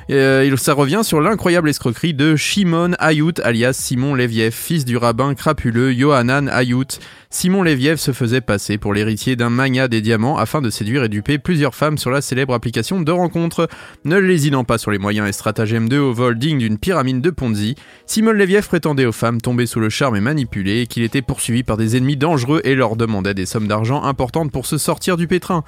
Et, 0.09 0.15
euh, 0.15 0.45
il- 0.45 0.59
ça 0.59 0.73
revient 0.75 1.03
sur 1.05 1.21
l'incroyable 1.21 1.69
escroquerie 1.69 2.15
de 2.15 2.35
Shimon 2.35 2.95
Ayout, 2.99 3.35
alias 3.45 3.75
Simon 3.75 4.17
Leviev, 4.17 4.51
fils 4.53 4.85
du 4.87 4.97
rabbin 4.97 5.35
crapuleux 5.35 5.93
Yohanan 5.95 6.49
Ayout. 6.49 6.99
Simon 7.31 7.63
Leviev 7.63 7.99
se 7.99 8.13
faisait 8.13 8.41
passer 8.41 8.79
pour 8.79 8.93
l'héritier 8.95 9.37
d'un 9.37 9.51
magnat 9.51 9.87
des 9.87 10.01
diamants 10.01 10.39
afin 10.39 10.63
de 10.63 10.71
séduire 10.71 11.05
et 11.05 11.09
duper 11.09 11.39
plusieurs 11.39 11.75
femmes 11.77 11.99
sur 11.99 12.11
la 12.11 12.23
célèbre 12.23 12.55
application 12.55 13.01
de 13.01 13.13
rencontre. 13.13 13.69
Ne 14.05 14.17
lésinant 14.19 14.65
pas 14.65 14.79
sur 14.79 14.91
les 14.91 14.99
moyens 14.99 15.29
et 15.29 15.33
stratagèmes 15.33 15.76
haut 15.77 16.13
vol 16.13 16.39
d'une 16.39 16.79
pyramide 16.79 17.21
de 17.21 17.31
Ponzi, 17.31 17.75
Simon 18.07 18.33
Leviev 18.33 18.67
prétendait 18.67 19.07
aux 19.07 19.13
femmes 19.13 19.41
tombées 19.41 19.67
sous 19.67 19.81
le 19.81 19.89
charme 19.89 20.17
et 20.17 20.21
manipulées 20.21 20.87
qu'il 20.87 21.03
était 21.03 21.23
poursuivi 21.23 21.63
par 21.63 21.77
des 21.77 21.97
ennemis 21.97 22.17
dangereux 22.17 22.61
et 22.65 22.75
leur 22.75 22.97
demandait 22.97 23.35
des 23.35 23.47
sommes 23.47 23.69
d'argent 23.69 24.03
importantes 24.03 24.51
pour 24.51 24.67
se 24.67 24.79
sortir 24.79 25.17
du 25.17 25.27
pétrin. 25.27 25.65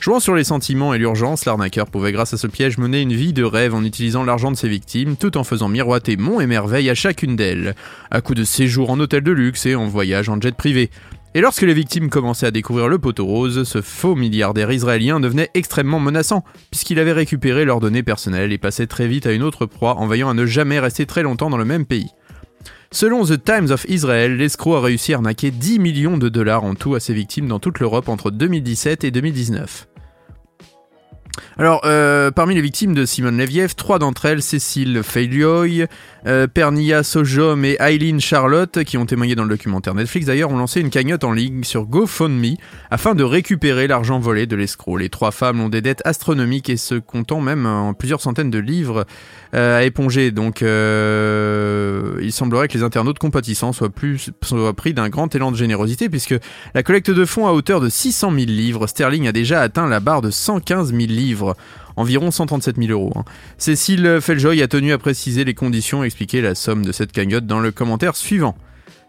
Jouant 0.00 0.20
sur 0.20 0.36
les 0.36 0.44
sentiments 0.44 0.94
et 0.94 0.98
l'urgence, 0.98 1.44
l'arnaqueur 1.44 1.86
pouvait 1.86 2.12
grâce 2.12 2.32
à 2.32 2.36
ce 2.36 2.46
piège 2.46 2.78
mener 2.78 3.00
une 3.00 3.14
vie 3.14 3.32
de 3.32 3.42
rêve 3.42 3.74
en 3.74 3.82
utilisant 3.82 4.22
l'argent 4.22 4.52
de 4.52 4.56
ses 4.56 4.68
victimes, 4.68 5.16
tout 5.16 5.36
en 5.36 5.42
faisant 5.42 5.68
miroiter 5.68 6.16
monts 6.16 6.40
et 6.40 6.46
merveilles 6.46 6.88
à 6.88 6.94
chacune 6.94 7.34
d'elles, 7.34 7.74
à 8.12 8.20
coup 8.20 8.34
de 8.34 8.44
séjours 8.44 8.90
en 8.90 9.00
hôtel 9.00 9.24
de 9.24 9.32
luxe 9.32 9.66
et 9.66 9.74
en 9.74 9.88
voyage 9.88 10.28
en 10.28 10.40
jet 10.40 10.54
privé. 10.54 10.90
Et 11.34 11.40
lorsque 11.40 11.62
les 11.62 11.74
victimes 11.74 12.08
commençaient 12.08 12.46
à 12.46 12.50
découvrir 12.50 12.88
le 12.88 12.98
poteau 12.98 13.26
rose, 13.26 13.64
ce 13.64 13.82
faux 13.82 14.14
milliardaire 14.14 14.72
israélien 14.72 15.20
devenait 15.20 15.50
extrêmement 15.54 16.00
menaçant, 16.00 16.42
puisqu'il 16.70 16.98
avait 16.98 17.12
récupéré 17.12 17.66
leurs 17.66 17.80
données 17.80 18.02
personnelles 18.02 18.52
et 18.52 18.58
passait 18.58 18.86
très 18.86 19.06
vite 19.06 19.26
à 19.26 19.32
une 19.32 19.42
autre 19.42 19.66
proie 19.66 19.96
en 19.96 20.06
veillant 20.06 20.30
à 20.30 20.34
ne 20.34 20.46
jamais 20.46 20.80
rester 20.80 21.04
très 21.04 21.22
longtemps 21.22 21.50
dans 21.50 21.58
le 21.58 21.66
même 21.66 21.84
pays. 21.84 22.10
Selon 22.90 23.24
The 23.26 23.44
Times 23.44 23.70
of 23.70 23.84
Israel, 23.88 24.36
l'escroc 24.38 24.76
a 24.76 24.80
réussi 24.80 25.12
à 25.12 25.16
arnaquer 25.16 25.50
10 25.50 25.78
millions 25.78 26.16
de 26.16 26.30
dollars 26.30 26.64
en 26.64 26.74
tout 26.74 26.94
à 26.94 27.00
ses 27.00 27.12
victimes 27.12 27.46
dans 27.46 27.58
toute 27.58 27.80
l'Europe 27.80 28.08
entre 28.08 28.30
2017 28.30 29.04
et 29.04 29.10
2019. 29.10 29.88
Alors, 31.58 31.82
euh, 31.84 32.30
parmi 32.30 32.54
les 32.54 32.60
victimes 32.60 32.94
de 32.94 33.04
Simone 33.04 33.36
Leviev, 33.36 33.74
trois 33.74 33.98
d'entre 33.98 34.26
elles, 34.26 34.42
Cécile 34.42 35.02
Feilioy, 35.02 35.86
euh, 36.26 36.46
Pernia 36.46 37.02
Sojom 37.02 37.64
et 37.64 37.76
Eileen 37.80 38.20
Charlotte, 38.20 38.84
qui 38.84 38.98
ont 38.98 39.06
témoigné 39.06 39.34
dans 39.34 39.44
le 39.44 39.50
documentaire 39.50 39.94
Netflix 39.94 40.26
d'ailleurs, 40.26 40.50
ont 40.50 40.58
lancé 40.58 40.80
une 40.80 40.90
cagnotte 40.90 41.24
en 41.24 41.32
ligne 41.32 41.64
sur 41.64 41.86
GoFundMe 41.86 42.56
afin 42.90 43.14
de 43.14 43.22
récupérer 43.22 43.86
l'argent 43.86 44.18
volé 44.18 44.46
de 44.46 44.56
l'escroc. 44.56 44.98
Les 44.98 45.08
trois 45.08 45.30
femmes 45.30 45.60
ont 45.60 45.68
des 45.68 45.80
dettes 45.80 46.02
astronomiques 46.04 46.70
et 46.70 46.76
se 46.76 46.96
comptant 46.96 47.40
même 47.40 47.66
en 47.66 47.94
plusieurs 47.94 48.20
centaines 48.20 48.50
de 48.50 48.58
livres 48.58 49.06
euh, 49.54 49.78
à 49.78 49.84
éponger. 49.84 50.30
Donc, 50.30 50.62
euh, 50.62 52.18
il 52.20 52.32
semblerait 52.32 52.68
que 52.68 52.76
les 52.76 52.84
internautes 52.84 53.18
compatissants 53.18 53.72
soient, 53.72 53.88
plus, 53.88 54.30
soient 54.42 54.74
pris 54.74 54.92
d'un 54.92 55.08
grand 55.08 55.34
élan 55.34 55.50
de 55.50 55.56
générosité 55.56 56.08
puisque 56.08 56.34
la 56.74 56.82
collecte 56.82 57.10
de 57.10 57.24
fonds 57.24 57.46
à 57.46 57.52
hauteur 57.52 57.80
de 57.80 57.88
600 57.88 58.32
000 58.32 58.46
livres 58.46 58.86
sterling 58.86 59.26
a 59.26 59.32
déjà 59.32 59.60
atteint 59.60 59.88
la 59.88 60.00
barre 60.00 60.20
de 60.20 60.30
115 60.30 60.90
000 60.90 60.98
livres, 60.98 61.27
environ 61.96 62.30
137 62.30 62.76
000 62.76 62.90
euros. 62.90 63.12
hein. 63.16 63.24
Cécile 63.58 64.18
Feljoy 64.20 64.62
a 64.62 64.68
tenu 64.68 64.92
à 64.92 64.98
préciser 64.98 65.44
les 65.44 65.54
conditions 65.54 66.02
et 66.02 66.06
expliquer 66.06 66.40
la 66.40 66.54
somme 66.54 66.84
de 66.84 66.92
cette 66.92 67.12
cagnotte 67.12 67.46
dans 67.46 67.60
le 67.60 67.70
commentaire 67.70 68.16
suivant. 68.16 68.56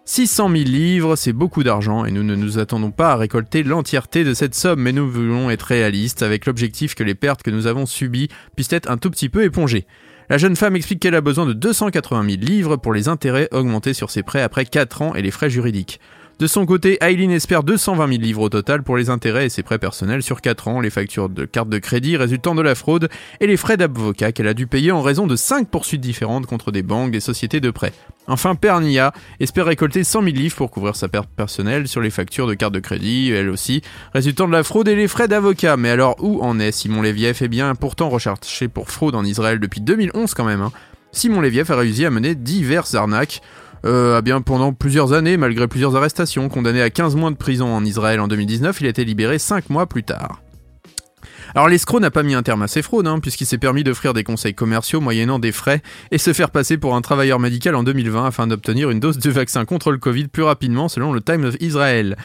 600 0.05 0.49
000 0.49 0.63
livres, 0.63 1.15
c'est 1.15 1.33
beaucoup 1.33 1.61
d'argent 1.63 2.03
et 2.03 2.09
nous 2.11 2.23
ne 2.23 2.35
nous 2.35 2.57
attendons 2.57 2.89
pas 2.89 3.11
à 3.11 3.15
récolter 3.15 3.61
l'entièreté 3.61 4.23
de 4.23 4.33
cette 4.33 4.55
somme, 4.55 4.81
mais 4.81 4.91
nous 4.91 5.07
voulons 5.07 5.51
être 5.51 5.61
réalistes 5.61 6.23
avec 6.23 6.47
l'objectif 6.47 6.95
que 6.95 7.03
les 7.03 7.13
pertes 7.13 7.43
que 7.43 7.51
nous 7.51 7.67
avons 7.67 7.85
subies 7.85 8.27
puissent 8.55 8.73
être 8.73 8.89
un 8.89 8.97
tout 8.97 9.11
petit 9.11 9.29
peu 9.29 9.43
épongées. 9.43 9.85
La 10.27 10.39
jeune 10.39 10.55
femme 10.55 10.75
explique 10.75 10.99
qu'elle 10.99 11.13
a 11.13 11.21
besoin 11.21 11.45
de 11.45 11.53
280 11.53 12.27
000 12.27 12.41
livres 12.41 12.75
pour 12.75 12.93
les 12.93 13.07
intérêts 13.07 13.49
augmentés 13.51 13.93
sur 13.93 14.09
ses 14.09 14.23
prêts 14.23 14.41
après 14.41 14.65
4 14.65 15.03
ans 15.03 15.13
et 15.13 15.21
les 15.21 15.31
frais 15.31 15.49
juridiques. 15.51 15.99
De 16.39 16.47
son 16.47 16.65
côté, 16.65 16.97
Eileen 17.01 17.31
espère 17.31 17.63
220 17.63 18.07
000 18.07 18.21
livres 18.21 18.43
au 18.43 18.47
total 18.47 18.81
pour 18.81 18.95
les 18.95 19.09
intérêts 19.09 19.47
et 19.47 19.49
ses 19.49 19.61
prêts 19.61 19.77
personnels 19.77 20.23
sur 20.23 20.39
4 20.39 20.69
ans, 20.69 20.79
les 20.79 20.89
factures 20.89 21.27
de 21.27 21.43
carte 21.43 21.67
de 21.67 21.79
crédit 21.79 22.15
résultant 22.15 22.55
de 22.55 22.61
la 22.61 22.75
fraude 22.75 23.09
et 23.41 23.47
les 23.47 23.57
frais 23.57 23.75
d'avocat 23.75 24.31
qu'elle 24.31 24.47
a 24.47 24.53
dû 24.53 24.65
payer 24.65 24.93
en 24.93 25.01
raison 25.01 25.27
de 25.27 25.35
5 25.35 25.67
poursuites 25.67 25.99
différentes 25.99 26.45
contre 26.45 26.71
des 26.71 26.81
banques 26.81 27.13
et 27.13 27.19
sociétés 27.19 27.59
de 27.59 27.71
prêts. 27.71 27.91
Enfin, 28.27 28.55
Pernia 28.55 29.11
espère 29.41 29.65
récolter 29.65 30.05
100 30.05 30.23
000 30.23 30.33
livres 30.33 30.55
pour 30.55 30.71
couvrir 30.71 30.95
sa 30.95 31.09
perte 31.09 31.27
personnelle 31.27 31.89
sur 31.89 31.99
les 31.99 32.09
factures 32.09 32.47
de 32.47 32.53
carte 32.53 32.73
de 32.73 32.79
crédit, 32.79 33.31
elle 33.31 33.49
aussi, 33.49 33.81
résultant 34.13 34.47
de 34.47 34.53
la 34.53 34.63
fraude 34.63 34.87
et 34.87 34.95
les 34.95 35.09
frais 35.09 35.27
d'avocat. 35.27 35.75
Mais 35.75 35.89
alors, 35.89 36.15
où 36.23 36.41
en 36.41 36.57
est 36.57 36.71
Simon 36.71 37.01
Leviev 37.01 37.37
Eh 37.41 37.49
bien, 37.49 37.75
pourtant 37.75 38.07
recherché 38.07 38.69
pour 38.69 38.89
fraude 38.91 39.15
en 39.15 39.25
Israël 39.25 39.59
depuis 39.59 39.81
2011 39.81 40.33
quand 40.35 40.45
même. 40.45 40.61
hein. 40.61 40.71
Simon 41.11 41.41
Leviev 41.41 41.69
a 41.71 41.75
réussi 41.75 42.05
à 42.05 42.11
mener 42.11 42.35
diverses 42.35 42.93
arnaques 42.95 43.41
Euh, 43.85 44.17
ah 44.17 44.21
bien 44.21 44.41
pendant 44.41 44.73
plusieurs 44.73 45.13
années, 45.13 45.37
malgré 45.37 45.67
plusieurs 45.67 45.95
arrestations, 45.95 46.49
condamné 46.49 46.81
à 46.81 46.89
15 46.89 47.15
mois 47.15 47.31
de 47.31 47.35
prison 47.35 47.73
en 47.73 47.85
Israël 47.85 48.19
en 48.19 48.27
2019, 48.27 48.81
il 48.81 48.87
a 48.87 48.89
été 48.89 49.05
libéré 49.05 49.39
5 49.39 49.69
mois 49.69 49.87
plus 49.87 50.03
tard. 50.03 50.41
Alors 51.55 51.67
l'escroc 51.67 51.99
n'a 51.99 52.11
pas 52.11 52.21
mis 52.21 52.35
un 52.35 52.43
terme 52.43 52.61
à 52.61 52.67
ses 52.67 52.81
fraudes, 52.81 53.07
hein, 53.07 53.19
puisqu'il 53.19 53.45
s'est 53.45 53.57
permis 53.57 53.83
d'offrir 53.83 54.13
des 54.13 54.23
conseils 54.23 54.53
commerciaux 54.53 55.01
moyennant 55.01 55.39
des 55.39 55.51
frais 55.51 55.81
et 56.11 56.17
se 56.17 56.33
faire 56.33 56.51
passer 56.51 56.77
pour 56.77 56.95
un 56.95 57.01
travailleur 57.01 57.39
médical 57.39 57.75
en 57.75 57.83
2020 57.83 58.25
afin 58.25 58.47
d'obtenir 58.47 58.91
une 58.91 58.99
dose 58.99 59.17
de 59.17 59.31
vaccin 59.31 59.65
contre 59.65 59.91
le 59.91 59.97
Covid 59.97 60.27
plus 60.27 60.43
rapidement 60.43 60.89
selon 60.89 61.11
le 61.11 61.21
Times 61.21 61.45
of 61.45 61.55
Israel. 61.59 62.17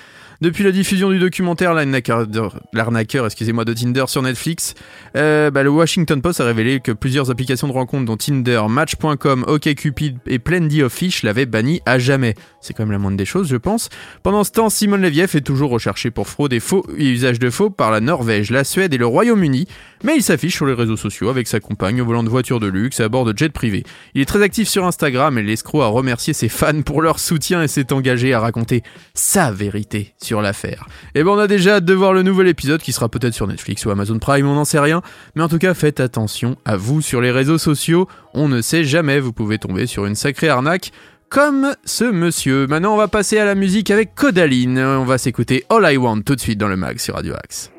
Depuis 0.45 0.63
la 0.63 0.73
diffusion 0.73 1.11
du 1.11 1.19
documentaire 1.19 1.73
L'arnaqueur 1.73 2.27
de 2.27 3.73
Tinder 3.73 4.05
sur 4.09 4.21
Netflix, 4.21 4.75
euh, 5.17 5.51
bah, 5.51 5.63
le 5.63 5.71
Washington 5.71 6.21
Post 6.21 6.39
a 6.43 6.45
révélé 6.45 6.81
que 6.81 6.93
plusieurs 6.93 7.31
applications 7.31 7.67
de 7.67 7.73
rencontres 7.73 8.05
dont 8.05 8.19
Tinder, 8.19 8.61
Match.com, 8.69 9.47
OkCupid 9.49 10.19
et 10.27 10.39
Plenty 10.39 10.83
of 10.83 10.93
Fish 10.93 11.23
l'avaient 11.23 11.47
banni 11.47 11.81
à 11.87 11.99
jamais. 11.99 12.35
C'est 12.61 12.75
quand 12.75 12.83
même 12.83 12.93
la 12.93 12.99
moindre 12.99 13.17
des 13.17 13.25
choses, 13.25 13.49
je 13.49 13.57
pense. 13.57 13.89
Pendant 14.23 14.45
ce 14.45 14.51
temps, 14.51 14.69
Simon 14.69 14.99
Leviev 14.99 15.35
est 15.35 15.41
toujours 15.41 15.71
recherché 15.71 16.11
pour 16.11 16.29
fraude 16.29 16.53
et 16.53 16.61
usage 16.99 17.39
de 17.39 17.49
faux 17.49 17.71
par 17.71 17.91
la 17.91 18.01
Norvège, 18.01 18.51
la 18.51 18.65
Suède 18.65 18.93
et 18.93 18.99
le 18.99 19.07
Royaume-Uni, 19.07 19.67
mais 20.05 20.17
il 20.17 20.23
s'affiche 20.23 20.55
sur 20.55 20.67
les 20.67 20.75
réseaux 20.75 20.97
sociaux 20.97 21.31
avec 21.31 21.49
sa 21.49 21.59
compagne 21.59 22.01
au 22.01 22.05
volant 22.05 22.23
de 22.23 22.29
voitures 22.29 22.61
de 22.61 22.69
luxe 22.69 23.01
à 23.01 23.09
bord 23.09 23.25
de 23.25 23.37
jet 23.37 23.49
privé. 23.49 23.83
Il 24.15 24.21
est 24.21 24.27
très 24.27 24.43
actif 24.43 24.69
sur 24.69 24.85
Instagram 24.85 25.37
et 25.39 25.43
l'escroc 25.43 25.83
a 25.83 25.87
remercié 25.87 26.33
ses 26.33 26.49
fans 26.49 26.83
pour 26.83 27.03
leur 27.03 27.19
soutien 27.19 27.63
et 27.63 27.69
s'est 27.69 27.93
engagé 27.93 28.33
à 28.35 28.41
raconter 28.41 28.83
sa 29.15 29.51
vérité 29.51 30.15
sur 30.23 30.43
l'affaire. 30.43 30.87
Et 31.15 31.25
ben 31.25 31.31
on 31.31 31.39
a 31.39 31.49
déjà 31.49 31.77
hâte 31.77 31.85
de 31.85 31.95
voir 31.95 32.13
le 32.13 32.23
nouvel 32.23 32.47
épisode 32.47 32.83
qui 32.83 32.93
sera 32.93 33.09
peut-être 33.09 33.35
sur 33.35 33.47
Netflix 33.47 33.85
ou 33.87 33.91
Amazon 33.91 34.19
Prime, 34.19 34.47
on 34.47 34.55
n'en 34.55 34.65
sait 34.65 34.79
rien, 34.79 35.03
mais 35.35 35.43
en 35.43 35.49
tout 35.49 35.59
cas 35.59 35.75
faites 35.75 35.99
attention 35.99 36.57
à 36.65 36.77
vous 36.77 37.01
sur 37.01 37.21
les 37.21 37.31
réseaux 37.31 37.59
sociaux, 37.59 38.07
on 38.35 38.49
ne 38.49 38.61
sait 38.61 38.85
jamais, 38.85 39.19
vous 39.19 39.33
pouvez 39.33 39.59
tomber 39.59 39.87
sur 39.87 40.07
une 40.07 40.15
sacrée 40.15 40.49
arnaque 40.49 40.93
comme 41.35 41.75
ce 41.85 42.05
monsieur. 42.05 42.69
Maintenant, 42.69 42.95
on 42.95 42.97
va 42.97 43.09
passer 43.09 43.39
à 43.39 43.45
la 43.45 43.57
musique 43.57 43.91
avec 43.91 44.15
Codaline. 44.15 44.79
On 44.79 45.05
va 45.05 45.19
s'écouter 45.19 45.65
All 45.69 45.93
I 45.93 45.97
Want 45.97 46.21
tout 46.21 46.37
de 46.37 46.41
suite 46.41 46.59
dans 46.59 46.69
le 46.69 46.77
mag 46.77 46.99
sur 46.99 47.17
Radio 47.17 47.35
Axe. 47.35 47.74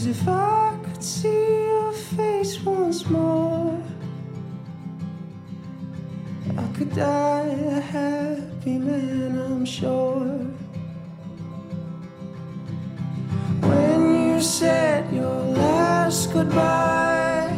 Cause 0.00 0.06
if 0.06 0.28
I 0.28 0.78
could 0.82 1.04
see 1.04 1.66
your 1.66 1.92
face 1.92 2.58
once 2.62 3.06
more, 3.10 3.78
I 6.56 6.66
could 6.72 6.94
die 6.94 7.48
a 7.76 7.80
happy 7.80 8.78
man, 8.78 9.38
I'm 9.38 9.66
sure. 9.66 10.24
When 13.60 14.00
you 14.26 14.40
said 14.40 15.12
your 15.12 15.38
last 15.60 16.32
goodbye, 16.32 17.54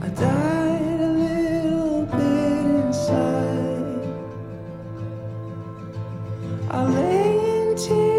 I 0.00 0.08
died 0.08 1.00
a 1.00 1.12
little 1.24 2.06
bit 2.06 2.86
inside. 2.86 4.00
I 6.70 6.84
lay 6.86 7.68
in 7.68 7.76
tears 7.76 8.13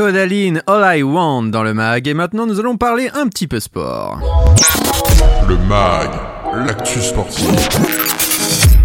Codaline, 0.00 0.62
All 0.66 0.98
I 0.98 1.02
Want 1.02 1.50
dans 1.50 1.62
le 1.62 1.74
mag. 1.74 2.08
Et 2.08 2.14
maintenant, 2.14 2.46
nous 2.46 2.58
allons 2.58 2.78
parler 2.78 3.10
un 3.12 3.26
petit 3.26 3.46
peu 3.46 3.60
sport. 3.60 4.18
Le 5.46 5.58
MAG, 5.68 6.08
l'actu 6.66 7.00
sportive. 7.00 7.68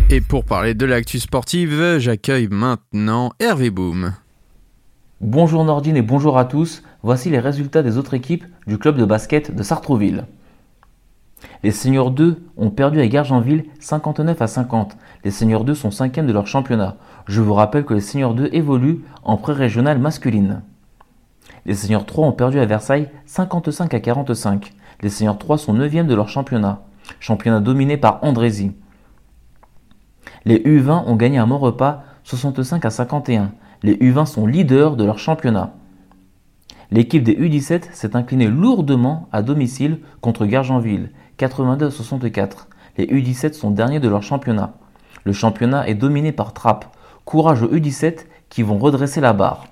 Et 0.10 0.19
pour 0.19 0.43
parler 0.43 0.73
de 0.73 0.86
l'actu 0.86 1.21
sportive, 1.21 1.99
j'accueille 1.99 2.49
maintenant 2.51 3.32
Hervé 3.39 3.69
Boom. 3.69 4.12
Bonjour 5.21 5.63
Nordine 5.63 5.95
et 5.95 6.01
bonjour 6.01 6.38
à 6.38 6.43
tous. 6.43 6.84
Voici 7.01 7.30
les 7.30 7.39
résultats 7.39 7.82
des 7.82 7.97
autres 7.97 8.13
équipes 8.13 8.43
du 8.67 8.78
club 8.78 8.97
de 8.97 9.06
basket 9.06 9.56
de 9.56 9.63
Sartrouville. 9.63 10.25
Les 11.63 11.71
Seniors 11.71 12.12
2 12.12 12.43
ont 12.58 12.71
perdu 12.71 12.99
à 12.99 13.08
Gargenville 13.08 13.63
59 13.80 14.41
à 14.41 14.47
50. 14.47 14.97
Les 15.23 15.32
Seniors 15.32 15.63
2 15.63 15.75
sont 15.75 15.91
5 15.91 16.13
de 16.25 16.34
leur 16.34 16.45
championnat. 16.45 16.97
Je 17.25 17.39
vous 17.39 17.54
rappelle 17.54 17.86
que 17.86 17.93
les 17.93 18.01
Seniors 18.01 18.34
2 18.34 18.49
évoluent 18.51 18.99
en 19.23 19.38
pré-régionale 19.38 19.97
masculine. 19.97 20.62
Les 21.65 21.73
Seniors 21.73 22.06
3 22.06 22.28
ont 22.28 22.32
perdu 22.32 22.60
à 22.60 22.65
Versailles 22.65 23.10
55 23.25 23.93
à 23.93 23.99
45. 23.99 24.73
Les 25.01 25.10
Seniors 25.10 25.38
3 25.38 25.58
sont 25.58 25.73
9 25.73 26.06
de 26.06 26.13
leur 26.13 26.30
championnat. 26.30 26.84
Championnat 27.19 27.60
dominé 27.60 27.97
par 27.97 28.23
Andrézy. 28.23 28.71
Les 30.45 30.60
U20 30.60 31.06
ont 31.08 31.15
gagné 31.15 31.39
un 31.39 31.47
bon 31.47 31.58
repas 31.58 32.04
65 32.23 32.86
à 32.86 32.89
51. 32.91 33.51
Les 33.82 33.95
U20 33.95 34.25
sont 34.28 34.45
leaders 34.45 34.95
de 34.95 35.06
leur 35.06 35.17
championnat. 35.17 35.73
L'équipe 36.91 37.23
des 37.23 37.34
U17 37.34 37.91
s'est 37.93 38.15
inclinée 38.15 38.47
lourdement 38.47 39.28
à 39.32 39.41
domicile 39.41 39.99
contre 40.21 40.45
Gargenville, 40.45 41.10
82 41.38 41.88
à 41.88 41.91
64. 41.91 42.67
Les 42.97 43.08
U17 43.08 43.54
sont 43.54 43.71
derniers 43.71 43.99
de 43.99 44.08
leur 44.08 44.21
championnat. 44.21 44.75
Le 45.23 45.34
championnat 45.34 45.88
est 45.88 45.95
dominé 45.95 46.32
par 46.32 46.54
Trappes. 46.54 46.86
Courage 47.25 47.63
aux 47.63 47.73
U17 47.73 48.25
qui 48.49 48.62
vont 48.62 48.78
redresser 48.78 49.19
la 49.19 49.34
barre. 49.34 49.65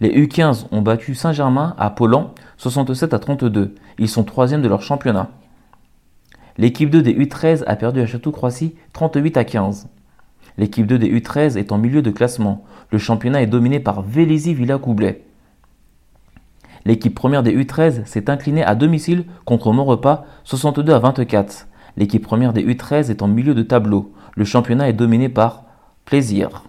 Les 0.00 0.10
U15 0.10 0.66
ont 0.72 0.82
battu 0.82 1.14
Saint-Germain 1.14 1.74
à 1.78 1.90
Poland, 1.90 2.34
67 2.56 3.14
à 3.14 3.18
32. 3.18 3.74
Ils 3.98 4.08
sont 4.08 4.24
troisièmes 4.24 4.62
de 4.62 4.68
leur 4.68 4.82
championnat. 4.82 5.30
L'équipe 6.58 6.90
2 6.90 7.02
des 7.02 7.14
U13 7.14 7.64
a 7.66 7.76
perdu 7.76 8.00
à 8.00 8.06
Château-Croissy 8.06 8.74
38 8.92 9.36
à 9.36 9.44
15. 9.44 9.88
L'équipe 10.58 10.86
2 10.86 10.98
des 10.98 11.20
U13 11.20 11.56
est 11.56 11.72
en 11.72 11.78
milieu 11.78 12.02
de 12.02 12.10
classement. 12.10 12.64
Le 12.90 12.98
championnat 12.98 13.42
est 13.42 13.46
dominé 13.46 13.80
par 13.80 14.02
Vélizy-Villacoublay. 14.02 15.22
L'équipe 16.84 17.14
première 17.14 17.42
des 17.42 17.56
U13 17.56 18.04
s'est 18.04 18.28
inclinée 18.28 18.64
à 18.64 18.74
domicile 18.74 19.24
contre 19.44 19.72
Montrepas 19.72 20.24
62 20.44 20.92
à 20.92 20.98
24. 20.98 21.68
L'équipe 21.96 22.22
première 22.22 22.52
des 22.52 22.64
U13 22.64 23.10
est 23.10 23.22
en 23.22 23.28
milieu 23.28 23.54
de 23.54 23.62
tableau. 23.62 24.12
Le 24.34 24.44
championnat 24.44 24.88
est 24.88 24.94
dominé 24.94 25.28
par 25.28 25.64
Plaisir. 26.04 26.64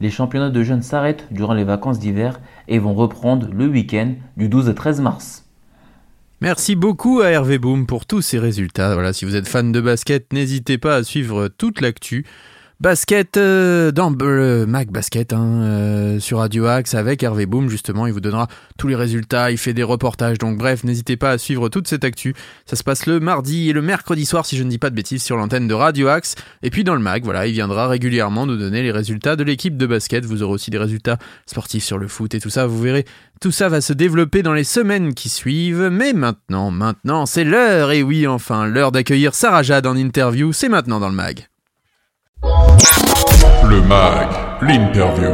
Les 0.00 0.10
championnats 0.10 0.50
de 0.50 0.62
jeunes 0.62 0.82
s'arrêtent 0.82 1.26
durant 1.30 1.52
les 1.52 1.64
vacances 1.64 1.98
d'hiver 1.98 2.40
et 2.68 2.78
vont 2.78 2.94
reprendre 2.94 3.48
le 3.52 3.66
week-end 3.66 4.14
du 4.36 4.48
12 4.48 4.70
au 4.70 4.72
13 4.72 5.00
mars. 5.02 5.44
Merci 6.40 6.74
beaucoup 6.74 7.20
à 7.20 7.28
Hervé 7.28 7.58
Boom 7.58 7.86
pour 7.86 8.06
tous 8.06 8.22
ces 8.22 8.38
résultats. 8.38 8.94
Voilà, 8.94 9.12
si 9.12 9.26
vous 9.26 9.36
êtes 9.36 9.46
fan 9.46 9.72
de 9.72 9.80
basket, 9.80 10.32
n'hésitez 10.32 10.78
pas 10.78 10.96
à 10.96 11.02
suivre 11.02 11.48
toute 11.48 11.82
l'actu. 11.82 12.24
Basket 12.80 13.36
euh, 13.36 13.92
dans 13.92 14.08
le 14.08 14.64
Mac 14.64 14.90
Basket 14.90 15.34
hein, 15.34 15.44
euh, 15.64 16.18
sur 16.18 16.38
Radio 16.38 16.64
Axe 16.64 16.94
avec 16.94 17.22
Hervé 17.22 17.44
Boom 17.44 17.68
justement, 17.68 18.06
il 18.06 18.14
vous 18.14 18.22
donnera 18.22 18.48
tous 18.78 18.88
les 18.88 18.96
résultats, 18.96 19.50
il 19.50 19.58
fait 19.58 19.74
des 19.74 19.82
reportages. 19.82 20.38
Donc 20.38 20.56
bref, 20.56 20.82
n'hésitez 20.82 21.18
pas 21.18 21.32
à 21.32 21.36
suivre 21.36 21.68
toute 21.68 21.86
cette 21.86 22.04
actu. 22.04 22.34
Ça 22.64 22.76
se 22.76 22.82
passe 22.82 23.04
le 23.04 23.20
mardi 23.20 23.68
et 23.68 23.74
le 23.74 23.82
mercredi 23.82 24.24
soir 24.24 24.46
si 24.46 24.56
je 24.56 24.64
ne 24.64 24.70
dis 24.70 24.78
pas 24.78 24.88
de 24.88 24.94
bêtises 24.94 25.22
sur 25.22 25.36
l'antenne 25.36 25.68
de 25.68 25.74
Radio 25.74 26.08
Axe 26.08 26.36
et 26.62 26.70
puis 26.70 26.82
dans 26.82 26.94
le 26.94 27.02
Mac, 27.02 27.22
voilà, 27.22 27.46
il 27.46 27.52
viendra 27.52 27.86
régulièrement 27.86 28.46
nous 28.46 28.56
donner 28.56 28.82
les 28.82 28.92
résultats 28.92 29.36
de 29.36 29.44
l'équipe 29.44 29.76
de 29.76 29.86
basket. 29.86 30.24
Vous 30.24 30.42
aurez 30.42 30.54
aussi 30.54 30.70
des 30.70 30.78
résultats 30.78 31.18
sportifs 31.44 31.84
sur 31.84 31.98
le 31.98 32.08
foot 32.08 32.34
et 32.34 32.40
tout 32.40 32.48
ça, 32.48 32.66
vous 32.66 32.80
verrez. 32.80 33.04
Tout 33.42 33.50
ça 33.50 33.68
va 33.68 33.82
se 33.82 33.92
développer 33.92 34.42
dans 34.42 34.54
les 34.54 34.64
semaines 34.64 35.12
qui 35.12 35.28
suivent, 35.28 35.90
mais 35.92 36.14
maintenant, 36.14 36.70
maintenant, 36.70 37.26
c'est 37.26 37.44
l'heure, 37.44 37.90
et 37.90 38.02
oui, 38.02 38.26
enfin, 38.26 38.66
l'heure 38.66 38.90
d'accueillir 38.90 39.34
Sarah 39.34 39.62
Jade 39.62 39.86
en 39.86 39.96
interview, 39.96 40.54
c'est 40.54 40.70
maintenant 40.70 40.98
dans 40.98 41.10
le 41.10 41.14
mag. 41.14 41.46
Le 42.42 43.82
MAG, 43.82 44.28
l'interview. 44.62 45.30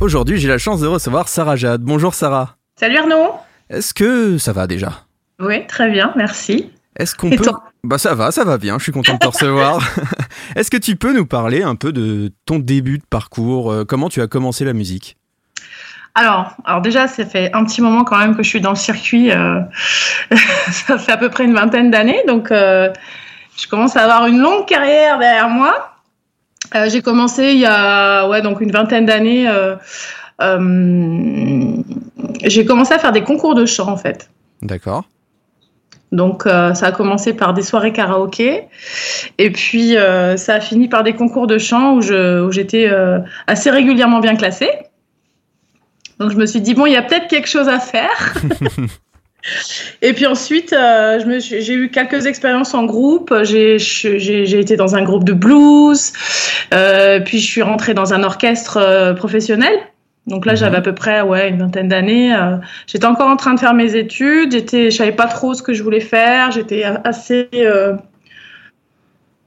Aujourd'hui, 0.00 0.38
j'ai 0.38 0.48
la 0.48 0.58
chance 0.58 0.80
de 0.80 0.86
recevoir 0.88 1.28
Sarah 1.28 1.54
Jade. 1.56 1.82
Bonjour 1.82 2.14
Sarah. 2.14 2.56
Salut 2.76 2.96
Arnaud 2.98 3.32
Est-ce 3.70 3.94
que 3.94 4.38
ça 4.38 4.52
va 4.52 4.66
déjà? 4.66 5.04
Oui, 5.40 5.66
très 5.68 5.90
bien, 5.90 6.12
merci. 6.16 6.70
Est-ce 6.96 7.14
qu'on 7.14 7.30
peut... 7.30 7.36
toi? 7.36 7.62
Bah 7.84 7.98
ça 7.98 8.14
va, 8.14 8.32
ça 8.32 8.44
va 8.44 8.58
bien, 8.58 8.78
je 8.78 8.84
suis 8.84 8.92
content 8.92 9.14
de 9.14 9.18
te 9.18 9.26
recevoir. 9.28 9.78
Est-ce 10.56 10.70
que 10.70 10.76
tu 10.78 10.96
peux 10.96 11.12
nous 11.14 11.26
parler 11.26 11.62
un 11.62 11.76
peu 11.76 11.92
de 11.92 12.32
ton 12.46 12.58
début 12.58 12.98
de 12.98 13.04
parcours? 13.08 13.70
Euh, 13.70 13.84
Comment 13.84 14.08
tu 14.08 14.20
as 14.20 14.26
commencé 14.26 14.64
la 14.64 14.72
musique? 14.72 15.16
Alors, 16.16 16.54
alors 16.64 16.80
déjà, 16.80 17.06
ça 17.08 17.24
fait 17.26 17.52
un 17.54 17.64
petit 17.64 17.82
moment 17.82 18.04
quand 18.04 18.18
même 18.18 18.36
que 18.36 18.42
je 18.42 18.48
suis 18.48 18.60
dans 18.60 18.70
le 18.70 18.76
circuit. 18.76 19.30
euh, 19.32 19.60
ça 20.70 20.98
fait 20.98 21.12
à 21.12 21.16
peu 21.16 21.28
près 21.28 21.44
une 21.44 21.54
vingtaine 21.54 21.90
d'années, 21.90 22.22
donc 22.26 22.50
euh, 22.52 22.90
je 23.56 23.66
commence 23.68 23.96
à 23.96 24.02
avoir 24.02 24.26
une 24.26 24.38
longue 24.40 24.66
carrière 24.66 25.18
derrière 25.18 25.48
moi. 25.48 25.90
Euh, 26.74 26.88
J'ai 26.88 27.02
commencé 27.02 27.52
il 27.52 27.60
y 27.60 27.66
a 27.66 28.28
ouais, 28.28 28.42
donc 28.42 28.60
une 28.60 28.72
vingtaine 28.72 29.06
d'années. 29.06 29.48
euh, 29.48 29.76
euh, 30.40 31.76
J'ai 32.44 32.64
commencé 32.64 32.94
à 32.94 32.98
faire 32.98 33.12
des 33.12 33.22
concours 33.22 33.54
de 33.54 33.66
chant 33.66 33.88
en 33.88 33.96
fait. 33.96 34.30
D'accord. 34.62 35.04
Donc 36.10 36.44
ça 36.44 36.86
a 36.86 36.92
commencé 36.92 37.34
par 37.34 37.54
des 37.54 37.62
soirées 37.62 37.92
karaoké 37.92 38.68
et 39.38 39.50
puis 39.50 39.96
ça 40.36 40.54
a 40.54 40.60
fini 40.60 40.86
par 40.88 41.02
des 41.02 41.14
concours 41.14 41.48
de 41.48 41.58
chant 41.58 41.94
où 41.94 42.02
je 42.02 42.40
où 42.44 42.52
j'étais 42.52 42.88
assez 43.48 43.68
régulièrement 43.68 44.20
bien 44.20 44.36
classée. 44.36 44.70
Donc 46.20 46.30
je 46.30 46.36
me 46.36 46.46
suis 46.46 46.60
dit 46.60 46.74
bon 46.74 46.86
il 46.86 46.92
y 46.92 46.96
a 46.96 47.02
peut-être 47.02 47.26
quelque 47.26 47.48
chose 47.48 47.68
à 47.68 47.80
faire. 47.80 48.34
et 50.02 50.12
puis 50.12 50.26
ensuite 50.26 50.72
euh, 50.72 51.38
j'ai 51.38 51.74
eu 51.74 51.90
quelques 51.90 52.26
expériences 52.26 52.74
en 52.74 52.84
groupe. 52.84 53.34
J'ai 53.42 54.58
été 54.58 54.76
dans 54.76 54.96
un 54.96 55.02
groupe 55.02 55.24
de 55.24 55.32
blues. 55.32 56.12
Euh, 56.72 57.20
puis 57.20 57.38
je 57.38 57.46
suis 57.46 57.62
rentrée 57.62 57.94
dans 57.94 58.14
un 58.14 58.22
orchestre 58.22 58.78
euh, 58.78 59.14
professionnel. 59.14 59.74
Donc 60.26 60.46
là, 60.46 60.52
Mhm. 60.52 60.58
j'avais 60.58 60.76
à 60.78 60.80
peu 60.80 60.94
près 60.94 61.20
ouais, 61.20 61.50
une 61.50 61.58
vingtaine 61.58 61.88
d'années. 61.88 62.34
J'étais 62.86 63.04
encore 63.04 63.28
en 63.28 63.36
train 63.36 63.52
de 63.52 63.60
faire 63.60 63.74
mes 63.74 63.94
études. 63.94 64.52
Je 64.72 64.88
savais 64.90 65.12
pas 65.12 65.26
trop 65.26 65.52
ce 65.52 65.62
que 65.62 65.74
je 65.74 65.82
voulais 65.82 66.00
faire. 66.00 66.50
J'étais 66.50 66.84
assez, 67.04 67.50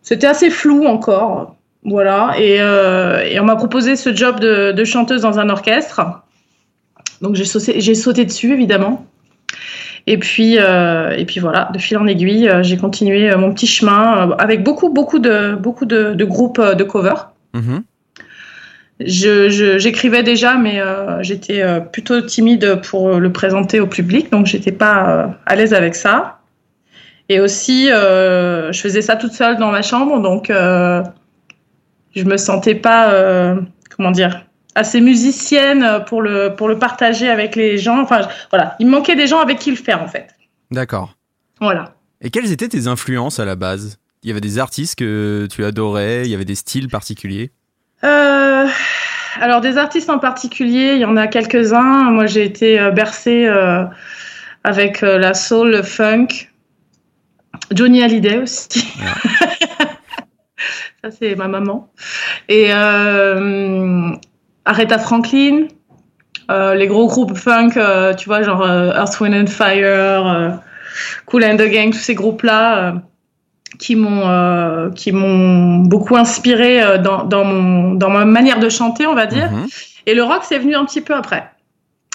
c'était 0.04 0.28
assez 0.28 0.52
flou 0.52 0.86
encore, 0.86 1.56
voilà. 1.84 2.36
Et, 2.38 2.58
et 2.58 3.40
on 3.40 3.46
m'a 3.46 3.56
proposé 3.56 3.96
ce 3.96 4.14
job 4.14 4.40
de, 4.40 4.72
de 4.72 4.84
chanteuse 4.84 5.22
dans 5.22 5.40
un 5.40 5.50
orchestre. 5.50 6.00
Donc 7.22 7.34
j'ai 7.34 7.46
sauté, 7.46 7.82
j'ai 7.82 7.96
sauté 7.96 8.24
dessus 8.26 8.54
évidemment. 8.54 9.08
Et 10.10 10.18
puis, 10.18 10.58
euh, 10.58 11.14
et 11.18 11.26
puis 11.26 11.42
voilà, 11.42 11.70
de 11.74 11.80
fil 11.80 11.98
en 11.98 12.08
aiguille, 12.08 12.48
euh, 12.48 12.64
j'ai 12.64 12.78
continué 12.78 13.30
euh, 13.30 13.38
mon 13.38 13.54
petit 13.54 13.68
chemin 13.68 14.32
avec 14.40 14.64
beaucoup, 14.64 14.90
beaucoup 14.90 15.20
de, 15.20 15.56
beaucoup 15.56 15.86
de, 15.86 16.14
de 16.14 16.26
groupes 16.26 16.62
de 16.62 16.84
cover. 16.84 17.16
Mhm. 17.54 17.84
J'écrivais 19.02 20.24
déjà, 20.24 20.56
mais 20.56 20.80
euh, 20.80 21.22
j'étais 21.22 21.62
plutôt 21.92 22.22
timide 22.22 22.82
pour 22.90 23.20
le 23.20 23.32
présenter 23.32 23.80
au 23.80 23.86
public, 23.86 24.32
donc 24.32 24.48
j'étais 24.48 24.72
pas 24.72 25.38
à 25.46 25.56
l'aise 25.56 25.74
avec 25.76 25.94
ça. 25.94 26.40
Et 27.30 27.40
aussi, 27.40 27.92
euh, 27.92 28.72
je 28.72 28.80
faisais 28.80 29.04
ça 29.04 29.18
toute 29.18 29.34
seule 29.34 29.58
dans 29.58 29.72
ma 29.72 29.84
chambre, 29.84 30.20
donc 30.20 30.48
je 30.50 32.24
me 32.24 32.38
sentais 32.38 32.74
pas, 32.74 33.14
comment 33.96 34.10
dire, 34.10 34.47
assez 34.78 35.02
musicienne 35.02 36.04
pour 36.08 36.22
le 36.22 36.56
pour 36.56 36.68
le 36.70 36.78
partager 36.78 37.30
avec 37.30 37.56
les 37.56 37.78
gens. 37.78 38.00
Enfin, 38.00 38.28
voilà, 38.52 38.76
il 38.80 38.86
me 38.86 38.92
manquait 38.92 39.16
des 39.16 39.28
gens 39.28 39.40
avec 39.40 39.60
qui 39.60 39.72
le 39.72 39.76
faire 39.76 40.02
en 40.02 40.08
fait. 40.08 40.28
D'accord. 40.72 41.16
Voilà. 41.60 41.96
Et 42.22 42.30
quelles 42.30 42.52
étaient 42.52 42.68
tes 42.68 42.88
influences 42.88 43.40
à 43.40 43.46
la 43.46 43.56
base? 43.56 43.98
Il 44.24 44.30
y 44.30 44.32
avait 44.32 44.42
des 44.42 44.60
artistes 44.60 44.96
que 44.96 45.48
tu 45.52 45.66
adorais, 45.66 46.24
il 46.26 46.32
y 46.32 46.36
avait 46.36 46.46
des 46.46 46.56
styles 46.56 46.88
particuliers? 46.88 47.52
Euh, 48.04 48.68
alors 49.40 49.62
des 49.62 49.78
artistes 49.78 50.10
en 50.10 50.20
particulier, 50.20 50.94
il 50.94 51.00
y 51.00 51.06
en 51.06 51.18
a 51.18 51.28
quelques-uns. 51.28 52.12
Moi, 52.12 52.28
j'ai 52.28 52.44
été 52.44 52.80
euh, 52.80 52.92
bercée 52.92 53.46
euh, 53.46 53.84
avec 54.64 55.02
euh, 55.02 55.18
la 55.18 55.34
soul, 55.34 55.72
le 55.72 55.82
funk, 55.82 56.28
Johnny 57.72 58.04
Hallyday 58.04 58.38
aussi. 58.38 58.94
ça 59.00 59.88
Ça, 61.04 61.12
c'est 61.12 61.36
ma 61.36 61.48
maman. 61.48 61.92
Et 62.50 62.74
euh, 62.74 64.12
Aretha 64.68 65.00
Franklin, 65.00 65.68
euh, 66.52 66.76
les 66.76 66.88
gros 66.88 67.08
groupes 67.08 67.36
funk, 67.38 67.72
euh, 67.78 68.14
tu 68.14 68.28
vois, 68.28 68.42
genre 68.42 68.62
euh, 68.62 68.94
Earth, 68.94 69.20
Wind 69.20 69.34
and 69.34 69.48
Fire, 69.48 70.62
Cool 71.26 71.44
and 71.44 71.58
the 71.58 71.70
Gang, 71.70 71.92
tous 71.92 72.00
ces 72.00 72.16
groupes-là 72.16 73.02
qui 73.80 73.96
m'ont 73.96 74.92
qui 74.96 75.12
m'ont 75.12 75.78
beaucoup 75.80 76.16
inspiré 76.16 77.00
dans, 77.00 77.24
dans, 77.24 77.44
mon, 77.44 77.94
dans 77.94 78.10
ma 78.10 78.26
manière 78.26 78.60
de 78.60 78.70
chanter, 78.70 79.06
on 79.06 79.16
va 79.16 79.26
dire. 79.26 79.52
Mhm. 79.52 79.68
Et 80.06 80.16
le 80.16 80.24
rock, 80.24 80.44
c'est 80.44 80.58
venu 80.58 80.76
un 80.76 80.86
petit 80.86 81.02
peu 81.02 81.14
après. 81.14 81.52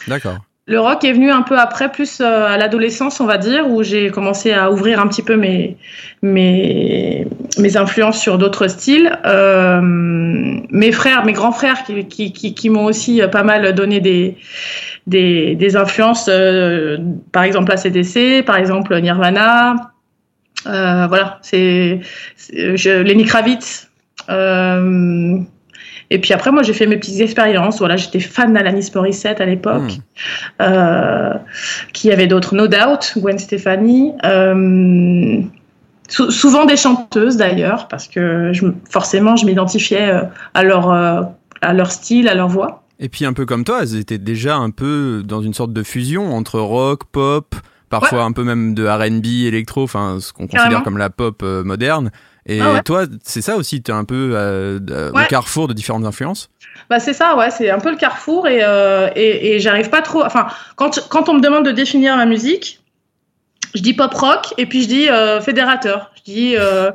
D'accord. 0.08 0.38
Le 0.66 0.78
rock 0.78 1.02
est 1.02 1.12
venu 1.12 1.28
un 1.28 1.42
peu 1.42 1.58
après, 1.58 1.90
plus 1.90 2.20
euh, 2.20 2.46
à 2.46 2.56
l'adolescence, 2.56 3.18
on 3.20 3.26
va 3.26 3.36
dire, 3.36 3.68
où 3.68 3.82
j'ai 3.82 4.10
commencé 4.10 4.52
à 4.52 4.70
ouvrir 4.70 5.00
un 5.00 5.08
petit 5.08 5.22
peu 5.22 5.34
mes, 5.34 5.76
mes, 6.22 7.26
influences 7.74 8.20
sur 8.20 8.38
d'autres 8.38 8.68
styles. 8.68 9.18
Euh, 9.26 9.80
mes 9.82 10.92
frères, 10.92 11.24
mes 11.24 11.32
grands 11.32 11.50
frères 11.50 11.82
qui, 11.82 12.70
m'ont 12.70 12.84
aussi 12.84 13.20
pas 13.32 13.42
mal 13.42 13.74
donné 13.74 14.00
des, 15.06 15.76
influences, 15.76 16.26
euh, 16.28 16.96
par 17.32 17.42
exemple 17.42 17.72
ACDC, 17.72 18.44
par 18.44 18.56
exemple 18.56 18.96
Nirvana. 19.00 19.90
Voilà, 20.64 21.40
c'est 21.42 21.98
Lenny 22.52 23.24
Kravitz. 23.24 23.90
Et 26.14 26.18
puis 26.18 26.32
après, 26.34 26.50
moi, 26.52 26.62
j'ai 26.62 26.72
fait 26.74 26.86
mes 26.86 26.96
petites 26.98 27.20
expériences. 27.20 27.78
Voilà, 27.78 27.96
j'étais 27.96 28.20
fan 28.20 28.52
d'Alanis 28.52 28.90
Morissette 28.94 29.40
à 29.40 29.46
l'époque. 29.46 29.92
Hmm. 30.60 30.62
Euh, 30.62 31.32
qui 31.92 32.08
y 32.08 32.12
avait 32.12 32.26
d'autres, 32.26 32.54
No 32.54 32.66
Doubt, 32.68 33.14
Gwen 33.16 33.38
Stefani. 33.38 34.12
Euh, 34.24 35.40
sou- 36.08 36.30
souvent 36.30 36.66
des 36.66 36.76
chanteuses 36.76 37.36
d'ailleurs, 37.36 37.88
parce 37.88 38.08
que 38.08 38.52
je, 38.52 38.66
forcément, 38.90 39.36
je 39.36 39.46
m'identifiais 39.46 40.10
euh, 40.10 40.22
à 40.54 40.62
leur, 40.62 40.90
à 40.90 41.72
leur 41.72 41.90
style, 41.90 42.28
à 42.28 42.34
leur 42.34 42.48
voix. 42.48 42.82
Et 43.00 43.08
puis 43.08 43.24
un 43.24 43.32
peu 43.32 43.46
comme 43.46 43.64
toi, 43.64 43.78
elles 43.82 43.96
étaient 43.96 44.18
déjà 44.18 44.56
un 44.56 44.70
peu 44.70 45.22
dans 45.24 45.42
une 45.42 45.54
sorte 45.54 45.72
de 45.72 45.82
fusion 45.82 46.34
entre 46.34 46.60
rock, 46.60 47.04
pop, 47.10 47.54
parfois 47.88 48.22
un 48.24 48.32
peu 48.32 48.44
même 48.44 48.74
de 48.74 48.86
R&B, 48.86 49.46
électro, 49.46 49.82
enfin 49.82 50.18
ce 50.20 50.32
qu'on 50.32 50.46
considère 50.46 50.82
comme 50.82 50.98
la 50.98 51.10
pop 51.10 51.42
moderne. 51.42 52.10
Et 52.46 52.60
Ah 52.60 52.72
ouais. 52.72 52.82
toi, 52.82 53.04
c'est 53.22 53.40
ça 53.40 53.56
aussi, 53.56 53.82
t'es 53.82 53.92
un 53.92 54.04
peu 54.04 54.32
euh, 54.34 54.80
au 55.12 55.24
carrefour 55.28 55.68
de 55.68 55.72
différentes 55.72 56.04
influences? 56.04 56.50
Bah 56.90 56.98
c'est 56.98 57.12
ça, 57.12 57.36
ouais, 57.36 57.50
c'est 57.50 57.70
un 57.70 57.78
peu 57.78 57.90
le 57.90 57.96
carrefour 57.96 58.48
et, 58.48 58.60
euh, 58.62 59.08
et, 59.14 59.54
et 59.54 59.60
j'arrive 59.60 59.90
pas 59.90 60.02
trop. 60.02 60.24
Enfin, 60.24 60.48
quand, 60.76 61.08
quand 61.08 61.28
on 61.28 61.34
me 61.34 61.40
demande 61.40 61.64
de 61.64 61.70
définir 61.70 62.16
ma 62.16 62.26
musique, 62.26 62.80
je 63.74 63.80
dis 63.80 63.94
pop 63.94 64.12
rock 64.12 64.52
et 64.58 64.66
puis 64.66 64.82
je 64.82 64.88
dis 64.88 65.08
euh, 65.08 65.40
fédérateur. 65.40 66.10
Je 66.16 66.22
dis 66.32 66.56
euh, 66.58 66.90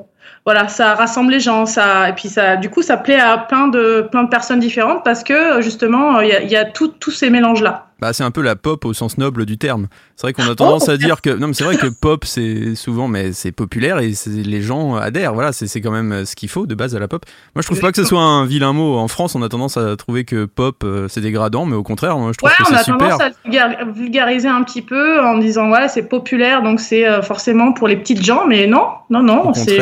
voilà, 0.46 0.68
ça 0.68 0.94
rassemble 0.96 1.32
les 1.32 1.40
gens, 1.40 1.66
ça 1.66 2.10
et 2.10 2.14
puis 2.14 2.28
ça, 2.30 2.58
du 2.58 2.70
coup, 2.70 2.82
ça 2.82 2.98
plaît 2.98 3.20
à 3.20 3.38
plein 3.38 3.68
de 3.70 4.08
plein 4.12 4.24
de 4.24 4.30
personnes 4.30 4.60
différentes 4.60 5.04
parce 5.04 5.24
que 5.24 5.62
justement, 5.62 6.20
il 6.22 6.30
y 6.30 6.34
a, 6.34 6.44
y 6.44 6.56
a 6.56 6.66
tous 6.66 7.12
ces 7.12 7.30
mélanges 7.30 7.62
là. 7.62 7.87
Bah, 8.00 8.14
c'est 8.14 8.24
un 8.24 8.32
peu 8.32 8.42
la 8.42 8.56
pop 8.56 8.86
au 8.86 8.94
sens 8.94 9.18
noble 9.18 9.46
du 9.46 9.58
terme. 9.58 9.88
C'est 10.16 10.24
vrai 10.28 10.34
qu'on 10.34 10.50
a 10.50 10.56
tendance 10.56 10.88
à 10.90 10.98
dire 10.98 11.22
que 11.22 11.30
non, 11.32 11.48
mais 11.48 11.54
c'est 11.54 11.64
vrai 11.64 11.78
que 11.78 11.88
pop 11.88 12.26
c'est 12.26 12.76
souvent, 12.76 13.08
mais 13.08 13.34
c'est 13.34 13.52
populaire 13.52 14.00
et 14.00 14.14
les 14.28 14.62
gens 14.62 14.96
adhèrent. 14.96 15.34
Voilà, 15.34 15.52
c'est 15.52 15.68
c'est 15.68 15.82
quand 15.82 15.92
même 15.92 16.12
euh, 16.12 16.26
ce 16.26 16.36
qu'il 16.36 16.50
faut 16.50 16.66
de 16.68 16.76
base 16.76 16.96
à 16.96 17.00
la 17.00 17.08
pop. 17.08 17.26
Moi, 17.56 17.62
je 17.62 17.68
trouve 17.68 17.80
pas 17.80 17.92
que 17.92 17.98
ce 17.98 18.04
soit 18.04 18.22
un 18.22 18.46
vilain 18.46 18.74
mot. 18.74 18.98
En 18.98 19.08
France, 19.08 19.36
on 19.36 19.42
a 19.42 19.50
tendance 19.50 19.78
à 19.78 19.96
trouver 19.96 20.26
que 20.26 20.46
pop 20.46 20.84
euh, 20.84 21.08
c'est 21.08 21.22
dégradant, 21.22 21.66
mais 21.66 21.76
au 21.76 21.84
contraire, 21.84 22.18
moi, 22.18 22.32
je 22.34 22.38
trouve 22.38 22.50
Ouais, 22.50 22.56
que 22.66 22.72
on 22.72 22.76
a 22.76 22.78
c'est 22.80 22.84
super. 22.86 22.98
tendance 23.18 23.22
à 23.22 23.30
le 23.30 23.34
vulgar- 23.46 23.94
vulgariser 23.94 24.48
un 24.48 24.64
petit 24.64 24.82
peu 24.82 25.20
en 25.22 25.38
disant 25.38 25.70
ouais, 25.72 25.88
c'est 25.88 26.04
populaire, 26.04 26.62
donc 26.64 26.80
c'est 26.80 27.08
euh, 27.08 27.22
forcément 27.22 27.74
pour 27.74 27.88
les 27.88 27.98
petites 27.98 28.24
gens, 28.24 28.46
mais 28.48 28.68
non, 28.68 28.86
non, 29.10 29.22
non, 29.24 29.54
c'est 29.54 29.82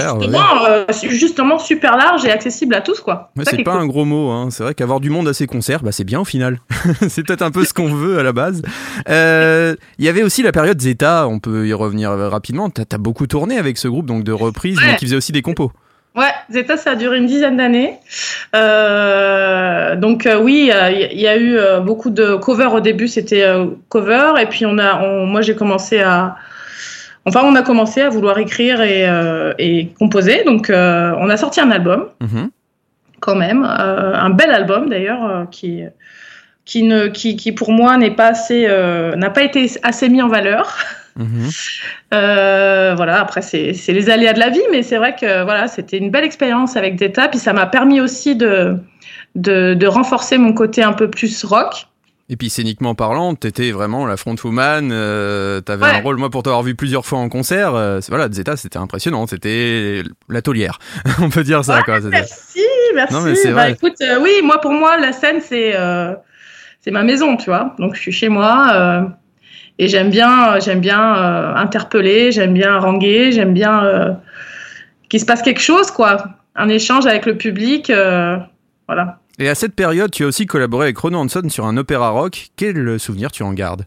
justement, 1.09 1.55
euh, 1.55 1.59
super 1.59 1.97
large 1.97 2.25
et 2.25 2.31
accessible 2.31 2.75
à 2.75 2.81
tous 2.81 2.99
quoi. 2.99 3.31
C'est 3.43 3.59
est 3.59 3.63
pas 3.63 3.73
cool. 3.73 3.81
un 3.81 3.85
gros 3.87 4.05
mot, 4.05 4.29
hein. 4.31 4.49
c'est 4.51 4.63
vrai 4.63 4.73
qu'avoir 4.73 4.99
du 4.99 5.09
monde 5.09 5.27
à 5.27 5.33
ses 5.33 5.47
concerts, 5.47 5.81
bah, 5.83 5.91
c'est 5.91 6.03
bien 6.03 6.19
au 6.19 6.25
final. 6.25 6.59
c'est 7.09 7.25
peut-être 7.25 7.41
un 7.41 7.51
peu 7.51 7.65
ce 7.65 7.73
qu'on 7.73 7.93
veut 7.93 8.04
à 8.19 8.23
la 8.23 8.31
base. 8.33 8.61
Euh, 9.09 9.75
Il 9.99 10.05
y 10.05 10.09
avait 10.09 10.23
aussi 10.23 10.41
la 10.43 10.51
période 10.51 10.79
Zeta, 10.79 11.27
on 11.27 11.39
peut 11.39 11.67
y 11.67 11.73
revenir 11.73 12.11
euh, 12.11 12.29
rapidement. 12.29 12.69
T'as 12.69 12.83
as 12.93 12.97
beaucoup 12.97 13.27
tourné 13.27 13.57
avec 13.57 13.77
ce 13.77 13.87
groupe 13.87 14.05
donc 14.05 14.23
de 14.23 14.31
reprises, 14.31 14.77
Ouais. 14.79 14.87
mais 14.91 14.95
qui 14.97 15.05
faisait 15.05 15.15
aussi 15.17 15.31
des 15.31 15.41
compos. 15.41 15.71
Ouais, 16.15 16.31
Zeta, 16.49 16.77
ça 16.77 16.91
a 16.91 16.95
duré 16.95 17.17
une 17.17 17.25
dizaine 17.25 17.57
d'années. 17.57 17.95
Euh, 18.55 19.95
donc 19.95 20.25
euh, 20.25 20.39
oui, 20.41 20.71
euh, 20.73 20.89
il 20.91 21.19
y, 21.19 21.27
a 21.27 21.35
eu 21.37 21.57
euh, 21.57 21.79
beaucoup 21.81 22.09
de 22.09 22.35
covers 22.35 22.73
au 22.73 22.79
début, 22.79 23.07
c'était 23.07 23.43
euh, 23.43 23.65
cover, 23.89 24.33
et 24.41 24.45
puis 24.45 24.65
on 24.65 24.77
a, 24.77 25.01
on- 25.03 25.25
moi 25.25 25.41
j'ai 25.41 25.55
commencé 25.55 25.99
à, 25.99 26.35
enfin 27.25 27.41
on 27.43 27.55
a 27.55 27.61
commencé 27.63 28.01
à 28.01 28.09
vouloir 28.09 28.37
écrire 28.37 28.81
et, 28.81 29.07
euh, 29.09 29.53
et 29.59 29.87
composer. 29.99 30.43
Donc 30.45 30.69
euh, 30.69 31.11
on 31.19 31.29
a 31.29 31.37
sorti 31.37 31.59
un 31.59 31.71
album 31.71 32.05
Mhm. 32.21 32.49
quand 33.19 33.35
même, 33.35 33.63
euh, 33.65 34.13
un 34.15 34.29
bel 34.29 34.51
album 34.51 34.89
d'ailleurs 34.89 35.23
euh, 35.25 35.43
qui 35.51 35.83
qui 36.65 36.83
ne 36.83 37.07
qui, 37.07 37.35
qui 37.35 37.51
pour 37.51 37.71
moi 37.71 37.97
n'est 37.97 38.11
pas 38.15 38.27
assez 38.27 38.65
euh, 38.67 39.15
n'a 39.15 39.29
pas 39.29 39.43
été 39.43 39.69
assez 39.83 40.09
mis 40.09 40.21
en 40.21 40.27
valeur. 40.27 40.77
Mhm. 41.17 41.49
Euh, 42.13 42.93
voilà, 42.95 43.21
après 43.21 43.41
c'est 43.41 43.73
c'est 43.73 43.93
les 43.93 44.09
aléas 44.09 44.33
de 44.33 44.39
la 44.39 44.49
vie, 44.49 44.61
mais 44.71 44.83
c'est 44.83 44.97
vrai 44.97 45.15
que 45.15 45.43
voilà, 45.43 45.67
c'était 45.67 45.97
une 45.97 46.11
belle 46.11 46.23
expérience 46.25 46.75
avec 46.75 46.97
Zeta, 46.99 47.27
puis 47.29 47.39
ça 47.39 47.53
m'a 47.53 47.65
permis 47.65 48.01
aussi 48.01 48.35
de, 48.35 48.77
de 49.35 49.73
de 49.73 49.87
renforcer 49.87 50.37
mon 50.37 50.53
côté 50.53 50.83
un 50.83 50.93
peu 50.93 51.09
plus 51.09 51.43
rock. 51.43 51.87
Et 52.27 52.37
puis 52.37 52.49
scéniquement 52.49 52.95
parlant, 52.95 53.35
t'étais 53.35 53.71
vraiment 53.71 54.07
la 54.07 54.17
frontwoman, 54.17 54.89
euh, 54.91 55.61
t'avais 55.61 55.85
Ouais. 55.85 55.91
un 55.91 56.01
rôle, 56.01 56.17
moi 56.17 56.29
pour 56.31 56.41
t'avoir 56.41 56.63
vu 56.63 56.73
plusieurs 56.73 57.05
fois 57.05 57.19
en 57.19 57.29
concert, 57.29 57.75
euh, 57.75 57.99
voilà, 58.09 58.27
Zeta 58.31 58.57
c'était 58.57 58.79
impressionnant, 58.79 59.27
c'était 59.27 60.01
la 60.27 60.41
taulière, 60.41 60.79
on 61.21 61.29
peut 61.29 61.43
dire 61.43 61.63
ça 61.63 61.77
Ouais, 61.77 61.83
quoi. 61.83 61.99
Merci, 62.01 62.61
merci. 62.95 63.13
Non, 63.13 63.21
mais 63.21 63.35
c'est 63.35 63.49
Bah, 63.51 63.61
vrai. 63.65 63.71
écoute, 63.73 64.01
oui, 64.21 64.31
moi 64.43 64.59
pour 64.59 64.71
moi 64.71 64.97
la 64.97 65.11
scène 65.13 65.39
c'est 65.39 65.75
c'est 66.85 66.91
ma 66.91 67.03
maison, 67.03 67.35
tu 67.35 67.49
vois. 67.49 67.75
Donc 67.79 67.95
je 67.95 67.99
suis 67.99 68.11
chez 68.11 68.29
moi 68.29 68.67
euh, 68.73 69.01
et 69.79 69.87
j'aime 69.87 70.11
bien 70.11 70.59
j'aime 70.59 70.81
bien 70.81 71.17
euh, 71.17 71.55
interpeller, 71.55 72.31
j'aime 72.31 72.53
bien 72.53 72.75
haranguer, 72.75 73.31
j'aime 73.31 73.53
bien 73.53 73.83
euh, 73.83 74.11
qu'il 75.09 75.19
se 75.19 75.25
passe 75.25 75.41
quelque 75.41 75.61
chose 75.61 75.89
quoi, 75.89 76.23
un 76.55 76.69
échange 76.69 77.07
avec 77.07 77.25
le 77.25 77.37
public, 77.37 77.89
euh, 77.89 78.37
voilà. 78.87 79.17
Et 79.39 79.49
à 79.49 79.55
cette 79.55 79.75
période, 79.75 80.11
tu 80.11 80.23
as 80.23 80.27
aussi 80.27 80.45
collaboré 80.45 80.85
avec 80.85 80.97
Renaud 80.99 81.19
Hanson 81.19 81.49
sur 81.49 81.65
un 81.65 81.75
opéra 81.75 82.09
rock. 82.09 82.49
Quel 82.55 82.99
souvenir 82.99 83.31
tu 83.31 83.41
en 83.41 83.51
gardes? 83.51 83.85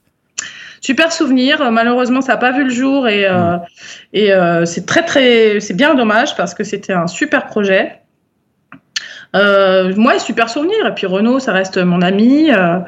Super 0.81 1.13
souvenir. 1.13 1.63
Euh, 1.63 1.71
Malheureusement, 1.71 2.21
ça 2.21 2.33
n'a 2.33 2.39
pas 2.39 2.51
vu 2.51 2.65
le 2.65 2.71
jour 2.71 3.07
et, 3.07 3.27
euh, 3.27 3.57
et 4.13 4.33
euh, 4.33 4.65
c'est 4.65 4.87
très 4.87 5.05
très, 5.05 5.61
c'est 5.61 5.75
bien 5.75 5.95
dommage 5.95 6.37
parce 6.37 6.53
que 6.53 6.65
c'était 6.65 6.93
un 6.93 7.07
super 7.07 7.47
projet. 7.47 8.01
Euh, 9.37 9.93
moi, 9.97 10.19
super 10.19 10.49
souvenir. 10.49 10.87
Et 10.87 10.95
puis 10.95 11.07
Renaud, 11.07 11.39
ça 11.39 11.53
reste 11.53 11.79
mon 11.79 12.01
ami 12.03 12.51
euh, 12.51 12.79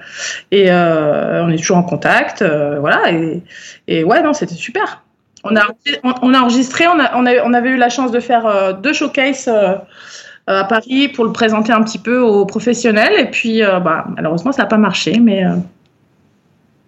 et 0.51 0.71
euh, 0.71 1.45
on 1.45 1.51
est 1.51 1.59
toujours 1.59 1.77
en 1.77 1.83
contact. 1.83 2.43
euh, 2.43 2.79
voilà. 2.81 3.13
Et, 3.13 3.43
et 3.89 4.05
ouais, 4.05 4.23
non, 4.23 4.33
c'était 4.33 4.55
super. 4.55 5.03
On 5.45 5.57
a, 5.57 5.63
on, 6.23 6.35
a 6.35 6.39
enregistré, 6.41 6.87
on, 6.87 6.99
a, 6.99 7.17
on, 7.17 7.25
on 7.27 7.55
avait 7.55 7.71
eu 7.71 7.77
la 7.77 7.89
chance 7.89 8.11
de 8.11 8.21
faire 8.21 8.47
euh, 8.47 8.73
deux 8.73 8.93
showcases 8.93 9.49
euh, 9.49 9.77
à 10.47 10.65
Paris 10.65 11.09
pour 11.09 11.25
le 11.25 11.33
présenter 11.33 11.73
un 11.73 11.83
petit 11.83 11.99
peu 11.99 12.19
aux 12.19 12.45
professionnels. 12.47 13.15
Et 13.19 13.27
puis, 13.27 13.63
bah, 13.63 14.07
malheureusement, 14.17 14.53
ça 14.53 14.63
n'a 14.63 14.69
pas 14.69 14.79
marché, 14.79 15.19
mais. 15.21 15.45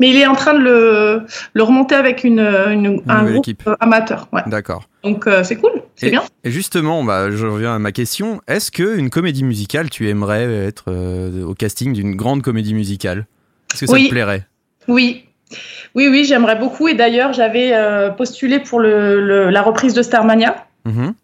Mais 0.03 0.11
il 0.11 0.17
est 0.17 0.27
en 0.27 0.35
train 0.35 0.55
de 0.55 0.59
le, 0.59 1.23
le 1.55 1.63
remonter 1.63 1.95
avec 1.95 2.25
une, 2.25 2.41
une- 2.41 3.01
un 3.07 3.23
groupe 3.23 3.37
équipe. 3.47 3.63
amateur. 3.79 4.27
Ouais. 4.33 4.43
D'accord. 4.47 4.89
Donc 5.05 5.29
euh, 5.29 5.45
c'est 5.45 5.55
cool, 5.57 5.71
c'est 5.95 6.11
bien. 6.11 6.25
et 6.43 6.51
justement, 6.51 7.05
bah, 7.05 7.31
je 7.31 7.47
reviens 7.47 7.73
à 7.77 7.79
ma 7.79 7.93
question. 7.93 8.41
Est-ce 8.49 8.73
que 8.73 8.99
une 8.99 9.11
comédie 9.11 9.45
musicale, 9.45 9.91
tu 9.91 10.09
aimerais 10.09 10.43
être 10.67 10.87
euh, 10.89 11.45
au 11.45 11.55
casting 11.55 11.93
d'une 11.93 12.17
grande 12.17 12.43
comédie 12.43 12.75
musicale? 12.75 13.27
Est-ce 13.73 13.83
que 13.83 13.87
ça 13.87 13.93
Oui. 13.93 14.07
te 14.07 14.11
plairait? 14.11 14.45
Oui, 14.89 15.27
oui, 15.95 16.09
oui, 16.09 16.25
j'aimerais 16.25 16.57
beaucoup. 16.57 16.89
Et 16.89 16.95
d'ailleurs, 16.95 17.33
j'avais 17.33 17.71
euh, 17.75 18.11
postulé 18.11 18.59
pour 18.59 18.81
le, 18.81 19.25
le- 19.25 19.51
la 19.51 19.63
reprise 19.63 19.95
de 19.95 20.03
Starmania. 20.03 20.67
Mhm. 20.85 21.15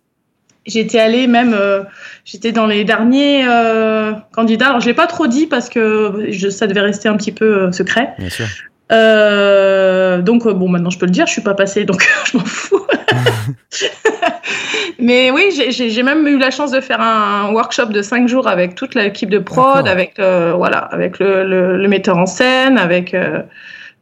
J'étais 0.68 1.00
allée 1.00 1.26
même, 1.26 1.54
euh, 1.58 1.82
j'étais 2.24 2.52
dans 2.52 2.66
les 2.66 2.84
derniers 2.84 3.44
euh, 3.48 4.12
candidats. 4.32 4.66
Alors 4.68 4.80
je 4.80 4.86
l'ai 4.86 4.94
pas 4.94 5.06
trop 5.08 5.26
dit 5.26 5.46
parce 5.46 5.68
que 5.68 6.26
je, 6.28 6.48
ça 6.50 6.66
devait 6.68 6.82
rester 6.82 7.08
un 7.08 7.16
petit 7.16 7.32
peu 7.32 7.64
euh, 7.64 7.72
secret. 7.72 8.14
Bien 8.18 8.28
sûr. 8.30 8.46
Euh, 8.92 10.22
donc 10.22 10.46
bon, 10.48 10.68
maintenant 10.68 10.90
je 10.90 10.98
peux 10.98 11.06
le 11.06 11.10
dire, 11.12 11.26
je 11.26 11.32
suis 11.32 11.42
pas 11.42 11.54
passée, 11.54 11.84
donc 11.84 12.06
je 12.32 12.36
m'en 12.38 12.44
fous. 12.44 12.86
Mais 14.98 15.30
oui, 15.30 15.44
j'ai- 15.70 16.02
même 16.02 16.26
eu 16.26 16.38
la 16.38 16.50
chance 16.50 16.70
de 16.72 16.80
faire 16.80 17.00
un 17.00 17.52
workshop 17.52 17.86
de 17.86 18.02
cinq 18.02 18.28
jours 18.28 18.48
avec 18.48 18.74
toute 18.74 18.94
l'équipe 18.94 19.30
de 19.30 19.38
prod, 19.38 19.84
avec 19.88 20.18
euh, 20.18 20.52
voilà, 20.56 20.78
avec 20.78 21.18
le, 21.18 21.44
le- 21.46 21.76
le 21.78 21.88
metteur 21.88 22.16
en 22.18 22.26
scène, 22.26 22.78
avec 22.78 23.14
euh, 23.14 23.42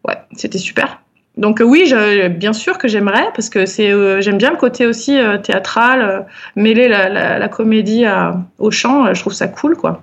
ouais, 0.07 0.17
c'était 0.37 0.59
super. 0.59 1.01
Donc 1.37 1.61
oui, 1.63 1.85
je, 1.87 2.29
bien 2.29 2.55
sûr 2.55 2.79
que 2.79 2.89
j'aimerais 2.89 3.27
parce 3.35 3.51
que 3.51 3.67
c'est 3.67 3.91
euh, 3.91 4.21
j'aime 4.23 4.39
bien 4.39 4.51
le 4.51 4.57
côté 4.57 4.87
aussi 4.87 5.19
euh, 5.19 5.37
théâtral, 5.37 6.01
euh, 6.01 6.21
mêler 6.57 6.89
la, 6.89 7.11
la, 7.11 7.39
la 7.39 7.49
comédie 7.49 8.07
à, 8.07 8.41
au 8.59 8.71
chant, 8.71 9.07
euh, 9.07 9.15
je 9.15 9.21
trouve 9.21 9.35
ça 9.35 9.47
cool 9.47 9.77
quoi. 9.77 10.03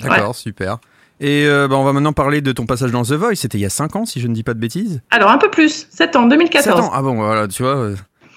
D'accord, 0.00 0.34
super. 0.34 0.78
Et 1.20 1.48
bah, 1.48 1.74
on 1.76 1.82
va 1.82 1.92
maintenant 1.92 2.12
parler 2.12 2.40
de 2.40 2.52
ton 2.52 2.64
passage 2.64 2.92
dans 2.92 3.02
The 3.02 3.14
Voice. 3.14 3.34
C'était 3.34 3.58
il 3.58 3.62
y 3.62 3.66
a 3.66 3.70
5 3.70 3.96
ans, 3.96 4.04
si 4.04 4.20
je 4.20 4.28
ne 4.28 4.34
dis 4.34 4.44
pas 4.44 4.54
de 4.54 4.60
bêtises. 4.60 5.00
Alors 5.10 5.30
un 5.30 5.38
peu 5.38 5.50
plus, 5.50 5.88
7 5.90 6.14
ans, 6.14 6.26
2014. 6.26 6.64
7 6.64 6.74
ans 6.74 6.90
Ah 6.94 7.02
bon, 7.02 7.16
voilà, 7.16 7.48
tu 7.48 7.64
vois. 7.64 7.90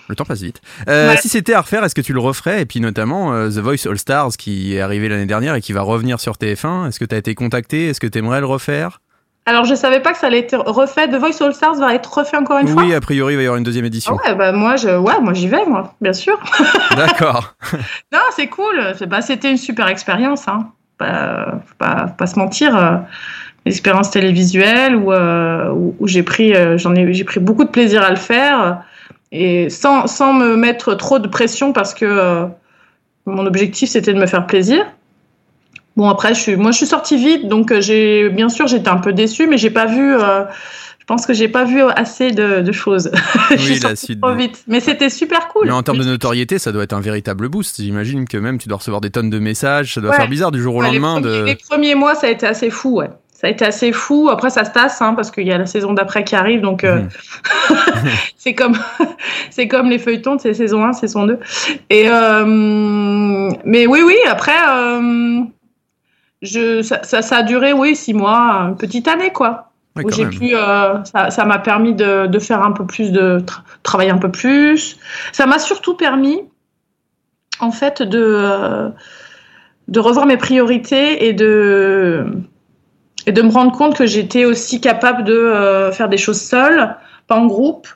Le 0.10 0.16
temps 0.16 0.26
passe 0.26 0.42
vite. 0.42 0.62
Ouais. 0.88 1.16
Si 1.22 1.30
c'était 1.30 1.54
à 1.54 1.62
refaire, 1.62 1.84
est-ce 1.84 1.94
que 1.94 2.02
tu 2.02 2.14
le 2.14 2.20
referais? 2.20 2.64
Et 2.64 2.66
puis 2.66 2.80
notamment 2.80 3.34
The 3.48 3.60
Voice 3.60 3.88
All 3.88 4.00
Stars 4.00 4.32
qui 4.32 4.76
est 4.76 4.82
arrivé 4.82 5.10
l'année 5.10 5.28
dernière 5.28 5.54
et 5.54 5.62
qui 5.62 5.74
va 5.74 5.84
revenir 5.84 6.20
sur 6.20 6.34
TF1. 6.34 6.88
Est-ce 6.88 7.00
que 7.00 7.06
tu 7.06 7.14
as 7.14 7.20
été 7.20 7.36
contacté? 7.36 7.90
Est-ce 7.90 8.00
que 8.00 8.08
tu 8.08 8.18
aimerais 8.18 8.40
le 8.40 8.48
refaire? 8.48 9.01
Alors, 9.48 9.66
je 9.66 9.74
savais 9.74 10.00
pas 10.02 10.12
que 10.14 10.20
ça 10.20 10.28
allait 10.28 10.40
être 10.40 10.56
refait. 10.56 11.08
The 11.08 11.16
Voice 11.16 11.42
All 11.44 11.54
Stars 11.54 11.76
va 11.76 11.96
être 11.96 12.14
refait 12.16 12.38
encore 12.38 12.60
une 12.60 12.68
fois. 12.68 12.84
Oui, 12.84 12.94
a 12.94 13.02
priori, 13.02 13.34
il 13.34 13.38
va 13.38 13.42
y 13.42 13.46
avoir 13.46 13.58
une 13.58 13.64
deuxième 13.64 13.86
édition. 13.86 14.16
Ah 14.24 14.30
ouais, 14.30 14.36
bah 14.36 14.52
moi, 14.52 14.76
je, 14.76 14.90
ouais, 14.90 15.20
moi 15.20 15.34
j'y 15.34 15.48
vais, 15.48 15.66
moi, 15.66 15.96
bien 16.00 16.14
sûr. 16.14 16.40
D'accord. 16.96 17.56
Non, 18.14 18.20
c'est 18.36 18.48
cool. 18.48 18.94
C'est- 18.98 19.08
Bah, 19.08 19.22
c'était 19.22 19.50
une 19.50 19.58
super 19.58 19.88
expérience. 19.88 20.48
Hein. 20.48 20.68
Pas, 21.00 21.60
faut 21.66 21.76
pas, 21.80 22.06
faut 22.10 22.14
pas 22.16 22.28
se 22.28 22.38
mentir. 22.38 22.76
euh, 22.78 22.98
une 23.66 23.72
expérience 23.72 24.10
télévisuelle 24.12 24.96
où, 24.96 25.12
euh, 25.12 25.70
où, 25.72 25.96
où 26.00 26.08
j'ai 26.08 26.24
pris, 26.24 26.56
euh, 26.56 26.78
j'en 26.80 26.96
ai, 26.96 27.12
j'ai 27.14 27.24
pris 27.24 27.40
beaucoup 27.40 27.64
de 27.64 27.70
plaisir 27.70 28.02
à 28.04 28.10
le 28.10 28.16
faire 28.16 28.82
et 29.32 29.70
sans, 29.70 30.08
sans 30.08 30.34
me 30.34 30.56
mettre 30.56 30.96
trop 30.96 31.20
de 31.20 31.28
pression 31.28 31.72
parce 31.72 31.94
que 31.94 32.06
euh, 32.06 32.46
mon 33.28 33.46
objectif 33.46 33.88
c'était 33.90 34.14
de 34.14 34.20
me 34.20 34.26
faire 34.26 34.48
plaisir. 34.48 34.84
Bon 36.02 36.10
après, 36.10 36.34
je 36.34 36.40
suis, 36.40 36.56
moi 36.56 36.72
je 36.72 36.78
suis 36.78 36.88
sortie 36.88 37.16
vite, 37.16 37.48
donc 37.48 37.72
euh, 37.72 37.80
j'ai, 37.80 38.28
bien 38.30 38.50
sûr, 38.50 38.66
j'étais 38.66 38.90
un 38.90 38.98
peu 38.98 39.14
déçue, 39.14 39.46
mais 39.46 39.60
j'ai 39.60 39.70
pas 39.70 39.86
vu. 39.86 40.16
euh, 40.16 40.46
je 41.00 41.06
pense 41.06 41.28
que 41.28 41.34
j'ai 41.34 41.48
pas 41.48 41.64
vu 41.64 41.82
assez 41.96 42.32
de, 42.32 42.62
de 42.62 42.72
choses. 42.72 43.12
je 43.52 43.58
suis 43.58 43.74
Oui, 43.74 43.80
la 43.82 43.90
sortie 43.90 44.06
suite. 44.06 44.22
trop 44.22 44.32
de- 44.32 44.38
vite, 44.38 44.64
mais 44.68 44.80
c'était 44.80 45.10
super 45.12 45.48
cool. 45.50 45.66
Mais 45.68 45.72
en 45.72 45.84
termes 45.84 46.00
de 46.00 46.04
notoriété, 46.04 46.58
ça 46.58 46.72
doit 46.72 46.82
être 46.84 46.94
un 46.94 47.02
véritable 47.02 47.50
boost. 47.50 47.80
J'imagine 47.82 48.28
que 48.28 48.38
même 48.38 48.58
tu 48.58 48.68
dois 48.68 48.80
recevoir 48.80 49.00
des 49.02 49.12
tonnes 49.12 49.30
de 49.30 49.38
messages. 49.38 49.94
Ça 49.94 50.02
doit 50.02 50.10
Ouais. 50.10 50.16
faire 50.18 50.28
bizarre 50.28 50.52
du 50.52 50.60
jour 50.62 50.76
au 50.76 50.80
Ouais, 50.82 50.88
lendemain 50.88 51.18
les, 51.18 51.22
premiers, 51.22 51.40
de. 51.40 51.46
les 51.46 51.56
premiers 51.56 51.96
mois, 51.96 52.16
ça 52.16 52.26
a 52.26 52.30
été 52.32 52.48
assez 52.48 52.72
fou, 52.72 52.98
ouais. 52.98 53.10
Ça 53.34 53.48
a 53.48 53.50
été 53.52 53.64
assez 53.66 53.92
fou. 53.92 54.30
Après, 54.32 54.50
ça 54.52 54.64
se 54.66 54.72
tasse, 54.72 55.02
hein, 55.04 55.14
parce 55.16 55.30
qu'il 55.32 55.46
y 55.48 55.52
a 55.52 55.58
la 55.60 55.66
saison 55.68 55.94
d'après 55.94 56.24
qui 56.24 56.36
arrive, 56.36 56.62
donc 56.62 56.84
euh, 56.84 57.02
Mhm. 57.02 57.10
c'est 58.38 58.54
comme 58.56 58.78
c'est 59.52 59.68
comme 59.68 59.90
les 59.90 60.00
feuilletons, 60.00 60.38
c'est 60.40 60.54
saison 60.56 60.84
1, 60.84 60.94
saison 60.94 61.26
2. 61.28 61.38
Et 61.92 62.06
euh, 62.08 62.46
mais 63.66 63.86
oui, 63.86 64.02
oui. 64.06 64.16
Après, 64.28 64.56
euh, 64.70 65.42
je 66.42 66.82
ça, 66.82 67.04
ça, 67.04 67.22
ça 67.22 67.38
a 67.38 67.44
duré, 67.44 67.74
oui, 67.74 67.96
six 67.96 68.14
mois, 68.14 68.68
une 68.70 68.78
petite 68.78 69.08
année, 69.08 69.32
quoi. 69.32 69.72
Ouais, 69.96 70.06
où 70.06 70.10
j'ai 70.10 70.26
pu, 70.26 70.56
euh, 70.56 71.04
ça 71.04 71.30
ça 71.32 71.44
m'a 71.46 71.60
permis 71.60 71.94
de, 71.94 72.26
de 72.28 72.40
faire 72.40 72.64
un 72.64 72.72
peu 72.72 72.86
plus 72.86 73.12
de 73.12 73.40
tra- 73.40 73.62
travailler 73.84 74.12
un 74.12 74.18
peu 74.18 74.32
plus. 74.32 74.98
Ça 75.34 75.46
m'a 75.48 75.60
surtout 75.60 75.96
permis, 75.96 76.40
en 77.60 77.72
fait, 77.72 78.02
de 78.02 78.24
euh, 78.24 78.90
de 79.90 80.00
revoir 80.00 80.26
mes 80.26 80.38
priorités 80.38 81.28
et 81.28 81.34
de 81.34 82.26
et 83.28 83.34
de 83.34 83.42
me 83.42 83.52
rendre 83.52 83.74
compte 83.78 83.98
que 83.98 84.06
j'étais 84.06 84.46
aussi 84.46 84.80
capable 84.80 85.26
de 85.26 85.34
euh, 85.34 85.92
faire 85.92 86.08
des 86.08 86.18
choses 86.18 86.40
seule, 86.42 86.96
pas 87.28 87.36
en 87.36 87.46
groupe. 87.48 87.88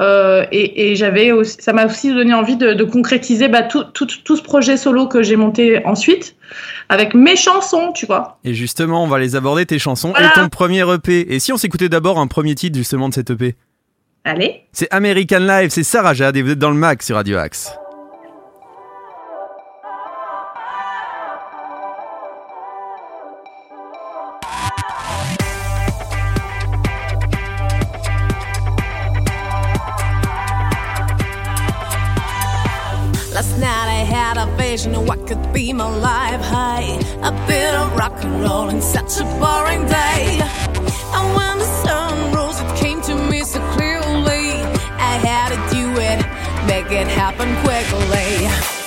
Euh, 0.00 0.46
et 0.50 0.90
et 0.92 0.96
j'avais 0.96 1.30
aussi, 1.30 1.56
ça 1.60 1.72
m'a 1.72 1.84
aussi 1.86 2.12
donné 2.12 2.32
envie 2.32 2.56
de, 2.56 2.72
de 2.72 2.84
concrétiser 2.84 3.48
bah, 3.48 3.62
tout, 3.62 3.84
tout, 3.84 4.06
tout 4.24 4.36
ce 4.36 4.42
projet 4.42 4.76
solo 4.76 5.06
que 5.06 5.22
j'ai 5.22 5.36
monté 5.36 5.84
ensuite 5.84 6.36
avec 6.88 7.14
mes 7.14 7.36
chansons, 7.36 7.92
tu 7.92 8.06
vois. 8.06 8.38
Et 8.44 8.54
justement, 8.54 9.04
on 9.04 9.06
va 9.06 9.18
les 9.18 9.36
aborder, 9.36 9.66
tes 9.66 9.78
chansons 9.78 10.10
Voilà. 10.10 10.28
et 10.28 10.32
ton 10.32 10.48
premier 10.48 10.82
EP. 10.92 11.32
Et 11.34 11.38
si 11.38 11.52
on 11.52 11.56
s'écoutait 11.58 11.88
d'abord 11.90 12.18
un 12.18 12.26
premier 12.26 12.54
titre 12.54 12.76
justement 12.78 13.08
de 13.08 13.14
cet 13.14 13.30
EP 13.30 13.54
Allez. 14.24 14.62
C'est 14.72 14.88
American 14.90 15.38
Life, 15.38 15.70
c'est 15.72 15.82
Sarah 15.82 16.14
Jade 16.14 16.36
et 16.36 16.42
vous 16.42 16.50
êtes 16.50 16.58
dans 16.58 16.70
le 16.70 16.76
Mac 16.76 17.02
sur 17.02 17.16
Radio 17.16 17.38
Axe. 17.38 17.72
Vision 34.70 34.94
of 34.94 35.04
what 35.08 35.26
could 35.26 35.52
be 35.52 35.72
my 35.72 35.90
life 35.96 36.40
high. 36.40 36.88
A 37.30 37.32
bit 37.48 37.74
of 37.74 37.86
rock 37.96 38.16
and 38.22 38.40
roll 38.40 38.68
in 38.68 38.80
such 38.80 39.12
a 39.18 39.24
boring 39.42 39.84
day. 39.86 40.38
And 41.16 41.26
when 41.36 41.54
the 41.58 41.70
sun 41.84 42.32
rose, 42.32 42.60
it 42.60 42.76
came 42.76 43.00
to 43.02 43.14
me 43.30 43.42
so 43.42 43.58
clearly. 43.74 44.46
I 45.10 45.14
had 45.28 45.48
to 45.54 45.60
do 45.74 45.84
it, 46.10 46.18
make 46.70 46.90
it 47.00 47.08
happen 47.08 47.48
quickly. 47.64 48.79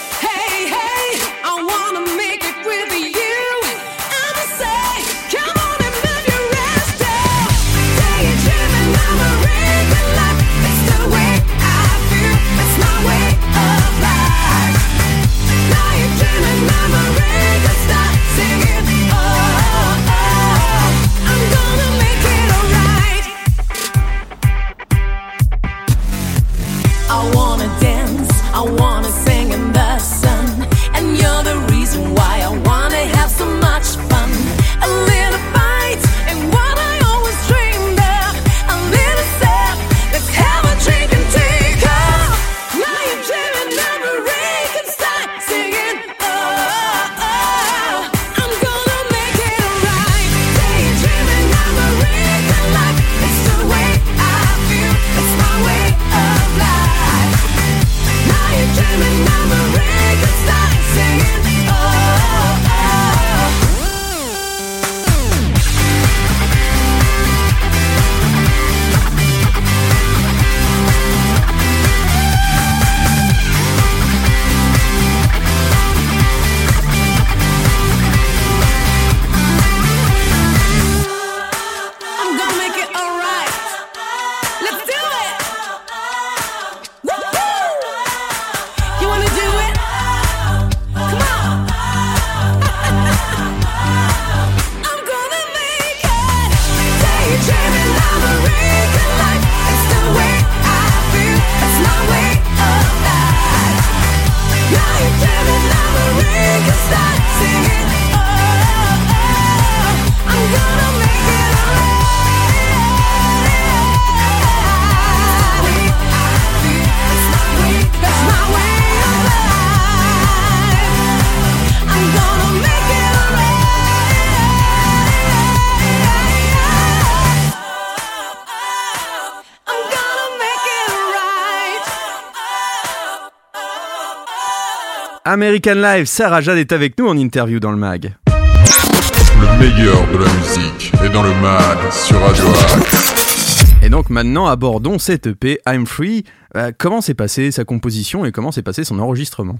American 135.37 135.73
Life, 135.73 136.05
Sarah 136.07 136.41
Jade 136.41 136.59
est 136.59 136.71
avec 136.71 136.95
nous 136.99 137.07
en 137.07 137.17
interview 137.17 137.59
dans 137.59 137.71
le 137.71 137.77
Mag. 137.77 138.13
Le 138.27 139.59
meilleur 139.59 139.97
de 140.13 140.17
la 140.23 140.31
musique 140.31 140.91
est 141.03 141.09
dans 141.09 141.23
le 141.23 141.33
mag 141.41 141.91
sur 141.91 142.19
Radio 142.21 142.45
Axe. 142.75 143.73
Et 143.81 143.89
donc 143.89 144.11
maintenant, 144.11 144.45
abordons 144.45 144.99
cette 144.99 145.25
EP 145.25 145.57
I'm 145.67 145.87
Free. 145.87 146.23
Euh, 146.55 146.71
comment 146.77 147.01
s'est 147.01 147.15
passée 147.15 147.49
sa 147.49 147.65
composition 147.65 148.25
et 148.25 148.31
comment 148.31 148.51
s'est 148.51 148.61
passé 148.61 148.83
son 148.83 148.99
enregistrement? 148.99 149.57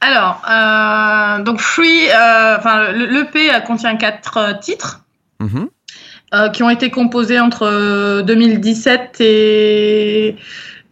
Alors, 0.00 0.40
euh, 0.48 1.42
donc 1.42 1.58
Free, 1.60 2.08
euh, 2.08 2.56
enfin 2.56 2.92
le- 2.92 3.06
l'EP 3.06 3.50
euh, 3.52 3.58
contient 3.60 3.96
quatre 3.96 4.36
euh, 4.36 4.52
titres 4.54 5.00
Mhm. 5.40 5.66
euh, 6.32 6.48
qui 6.50 6.62
ont 6.62 6.70
été 6.70 6.90
composés 6.90 7.40
entre 7.40 7.66
euh, 7.66 8.22
2017 8.22 9.16
et 9.20 10.36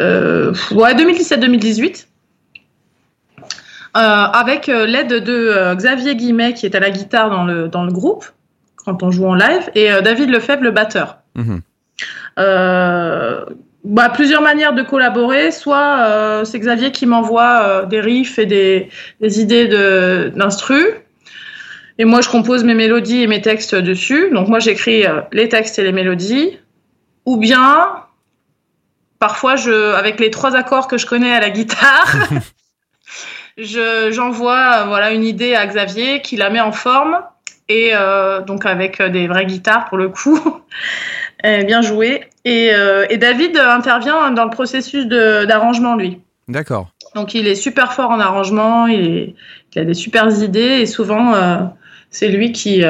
euh, 0.02 0.52
ouais, 0.72 0.94
2017-2018. 0.96 2.06
Euh, 3.96 4.00
avec 4.00 4.68
euh, 4.68 4.86
l'aide 4.86 5.12
de 5.24 5.32
euh, 5.32 5.74
Xavier 5.74 6.14
Guimet 6.14 6.52
qui 6.52 6.66
est 6.66 6.74
à 6.74 6.80
la 6.80 6.90
guitare 6.90 7.30
dans 7.30 7.44
le, 7.44 7.68
dans 7.68 7.84
le 7.84 7.92
groupe 7.92 8.26
quand 8.84 9.02
on 9.02 9.10
joue 9.10 9.26
en 9.26 9.34
live 9.34 9.70
et 9.74 9.88
David 10.02 10.30
Lefebvre 10.30 10.62
le 10.62 10.70
batteur. 10.70 11.18
Mhm. 11.34 11.60
Bah, 13.84 14.10
plusieurs 14.10 14.42
manières 14.42 14.74
de 14.74 14.82
collaborer. 14.82 15.50
Soit 15.50 15.98
euh, 16.00 16.44
c'est 16.44 16.58
Xavier 16.58 16.92
qui 16.92 17.06
m'envoie 17.06 17.62
euh, 17.62 17.86
des 17.86 18.00
riffs 18.00 18.38
et 18.38 18.46
des, 18.46 18.88
des 19.20 19.40
idées 19.40 19.66
de- 19.66 20.32
d'instru. 20.34 20.82
Et 21.98 22.04
moi, 22.04 22.20
je 22.20 22.28
compose 22.28 22.64
mes 22.64 22.74
mélodies 22.74 23.22
et 23.22 23.26
mes 23.26 23.40
textes 23.40 23.74
dessus. 23.74 24.30
Donc 24.32 24.48
moi, 24.48 24.58
j'écris 24.58 25.06
euh, 25.06 25.20
les 25.32 25.48
textes 25.48 25.78
et 25.78 25.84
les 25.84 25.92
mélodies. 25.92 26.58
Ou 27.24 27.36
bien, 27.36 27.88
parfois, 29.18 29.56
je, 29.56 29.94
avec 29.94 30.20
les 30.20 30.30
trois 30.30 30.54
accords 30.54 30.88
que 30.88 30.98
je 30.98 31.06
connais 31.06 31.32
à 31.32 31.40
la 31.40 31.50
guitare, 31.50 32.16
j'envoie 33.58 34.82
euh, 34.82 34.84
voilà, 34.86 35.10
une 35.12 35.24
idée 35.24 35.54
à 35.54 35.66
Xavier 35.66 36.22
qui 36.22 36.36
la 36.36 36.50
met 36.50 36.60
en 36.60 36.72
forme. 36.72 37.18
Et 37.70 37.90
euh, 37.92 38.40
donc 38.40 38.64
avec 38.64 38.98
euh, 39.00 39.08
des 39.10 39.26
vraies 39.28 39.44
guitares 39.44 39.86
pour 39.86 39.98
le 39.98 40.08
coup. 40.08 40.40
Bien 41.44 41.82
joué. 41.82 42.24
Et, 42.44 42.70
euh, 42.72 43.04
et 43.10 43.16
David 43.18 43.56
intervient 43.58 44.30
dans 44.30 44.44
le 44.44 44.50
processus 44.50 45.06
d'arrangement, 45.06 45.94
lui. 45.96 46.20
D'accord. 46.48 46.88
Donc 47.14 47.34
il 47.34 47.46
est 47.46 47.54
super 47.54 47.92
fort 47.92 48.10
en 48.10 48.20
arrangement, 48.20 48.86
il, 48.86 49.16
est- 49.18 49.34
il 49.74 49.78
a 49.80 49.84
des 49.84 49.94
super 49.94 50.28
idées 50.42 50.80
et 50.80 50.86
souvent 50.86 51.34
euh, 51.34 51.58
c'est 52.10 52.28
lui 52.28 52.52
qui, 52.52 52.82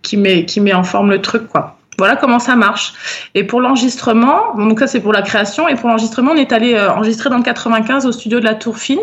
qui, 0.00 0.16
met, 0.16 0.46
qui 0.46 0.60
met 0.62 0.72
en 0.72 0.82
forme 0.82 1.10
le 1.10 1.20
truc. 1.20 1.46
quoi. 1.48 1.76
Voilà 2.02 2.16
comment 2.16 2.40
ça 2.40 2.56
marche. 2.56 2.94
Et 3.36 3.44
pour 3.44 3.60
l'enregistrement, 3.60 4.56
bon, 4.56 4.66
donc 4.66 4.80
ça 4.80 4.88
c'est 4.88 4.98
pour 4.98 5.12
la 5.12 5.22
création, 5.22 5.68
et 5.68 5.76
pour 5.76 5.88
l'enregistrement 5.88 6.32
on 6.32 6.36
est 6.36 6.50
allé 6.52 6.74
euh, 6.74 6.90
enregistrer 6.90 7.30
dans 7.30 7.36
le 7.36 7.44
95 7.44 8.06
au 8.06 8.10
studio 8.10 8.40
de 8.40 8.44
la 8.44 8.56
Tour 8.56 8.76
Fine 8.76 8.98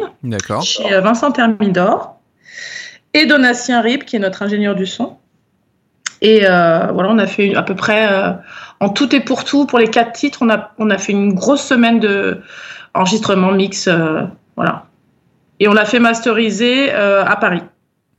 chez 0.63 0.93
euh, 0.93 0.99
Vincent 0.99 1.31
Thermidor 1.31 2.19
et 3.13 3.25
Donatien 3.25 3.79
Rib, 3.79 4.03
qui 4.03 4.17
est 4.17 4.19
notre 4.19 4.43
ingénieur 4.43 4.75
du 4.75 4.85
son. 4.85 5.15
Et 6.21 6.41
euh, 6.43 6.87
voilà, 6.91 7.07
on 7.09 7.17
a 7.19 7.25
fait 7.25 7.55
à 7.55 7.63
peu 7.63 7.73
près, 7.73 8.05
en 8.81 8.89
tout 8.89 9.15
et 9.15 9.21
pour 9.21 9.45
tout, 9.45 9.65
pour 9.65 9.79
les 9.79 9.87
quatre 9.87 10.11
titres, 10.11 10.39
on 10.41 10.49
a, 10.49 10.71
on 10.77 10.89
a 10.89 10.97
fait 10.97 11.13
une 11.13 11.33
grosse 11.33 11.63
semaine 11.63 12.01
de 12.01 12.41
enregistrement 12.93 13.53
mix. 13.53 13.87
voilà. 14.57 14.87
Et 15.61 15.69
on 15.69 15.73
l'a 15.73 15.85
fait 15.85 16.01
masteriser 16.01 16.91
à 16.91 17.37
Paris. 17.37 17.63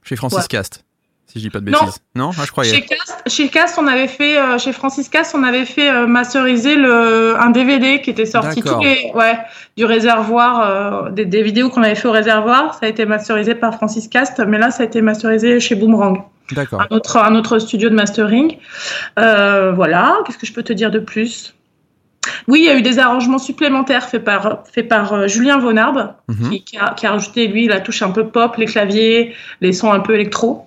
Chez 0.04 0.16
Francis 0.16 0.38
Ouais. 0.38 0.44
Cast, 0.48 0.86
si 1.32 1.38
je 1.38 1.44
dis 1.44 1.50
pas 1.50 1.60
de 1.60 1.70
Non. 1.70 1.78
bêtises. 1.80 1.98
Non, 2.14 2.30
ah, 2.38 2.42
je 2.44 2.50
croyais. 2.50 2.72
Chez 2.74 2.82
Cast, 2.82 3.22
chez 3.28 3.48
Cast, 3.48 3.78
on 3.78 3.86
avait 3.86 4.08
fait, 4.08 4.38
euh, 4.38 4.58
chez 4.58 4.72
Francis 4.72 5.08
Cast, 5.08 5.34
on 5.34 5.42
avait 5.44 5.64
fait 5.64 5.88
euh, 5.90 6.06
masteriser 6.06 6.74
le, 6.76 7.36
un 7.40 7.50
DVD 7.50 8.00
qui 8.00 8.10
était 8.10 8.26
sorti 8.26 8.62
tous 8.62 8.80
les, 8.80 9.10
ouais, 9.14 9.38
du 9.76 9.84
réservoir, 9.84 10.60
euh, 11.06 11.10
des, 11.10 11.24
des 11.24 11.42
vidéos 11.42 11.70
qu'on 11.70 11.82
avait 11.82 11.94
fait 11.94 12.08
au 12.08 12.12
réservoir. 12.12 12.74
Ça 12.74 12.86
a 12.86 12.88
été 12.88 13.06
masterisé 13.06 13.54
par 13.54 13.74
Francis 13.74 14.08
Cast, 14.08 14.40
mais 14.40 14.58
là, 14.58 14.70
ça 14.70 14.82
a 14.82 14.86
été 14.86 15.00
masterisé 15.02 15.60
chez 15.60 15.74
Boomerang, 15.76 16.24
D'accord. 16.52 16.82
un 16.82 16.86
autre, 16.94 17.16
un 17.18 17.34
autre 17.36 17.58
studio 17.58 17.88
de 17.88 17.94
mastering. 17.94 18.56
Voilà. 19.16 20.18
Qu'est-ce 20.26 20.38
que 20.38 20.46
je 20.46 20.52
peux 20.52 20.62
te 20.62 20.72
dire 20.72 20.90
de 20.90 20.98
plus? 20.98 21.54
Oui, 22.48 22.60
il 22.60 22.66
y 22.66 22.68
a 22.70 22.76
eu 22.76 22.82
des 22.82 22.98
arrangements 22.98 23.38
supplémentaires 23.38 24.06
faits 24.08 24.22
par, 24.24 24.64
faits 24.70 24.88
par 24.88 25.26
Julien 25.26 25.58
Vonarbe, 25.58 26.12
Mhm. 26.28 26.50
qui, 26.50 26.62
qui 26.64 26.76
a, 26.78 26.94
qui 26.94 27.06
a 27.06 27.12
rajouté, 27.12 27.48
lui, 27.48 27.66
la 27.66 27.80
touche 27.80 28.02
un 28.02 28.10
peu 28.10 28.26
pop, 28.26 28.56
les 28.56 28.66
claviers, 28.66 29.34
les 29.60 29.72
sons 29.72 29.90
un 29.92 30.00
peu 30.00 30.14
électro. 30.14 30.66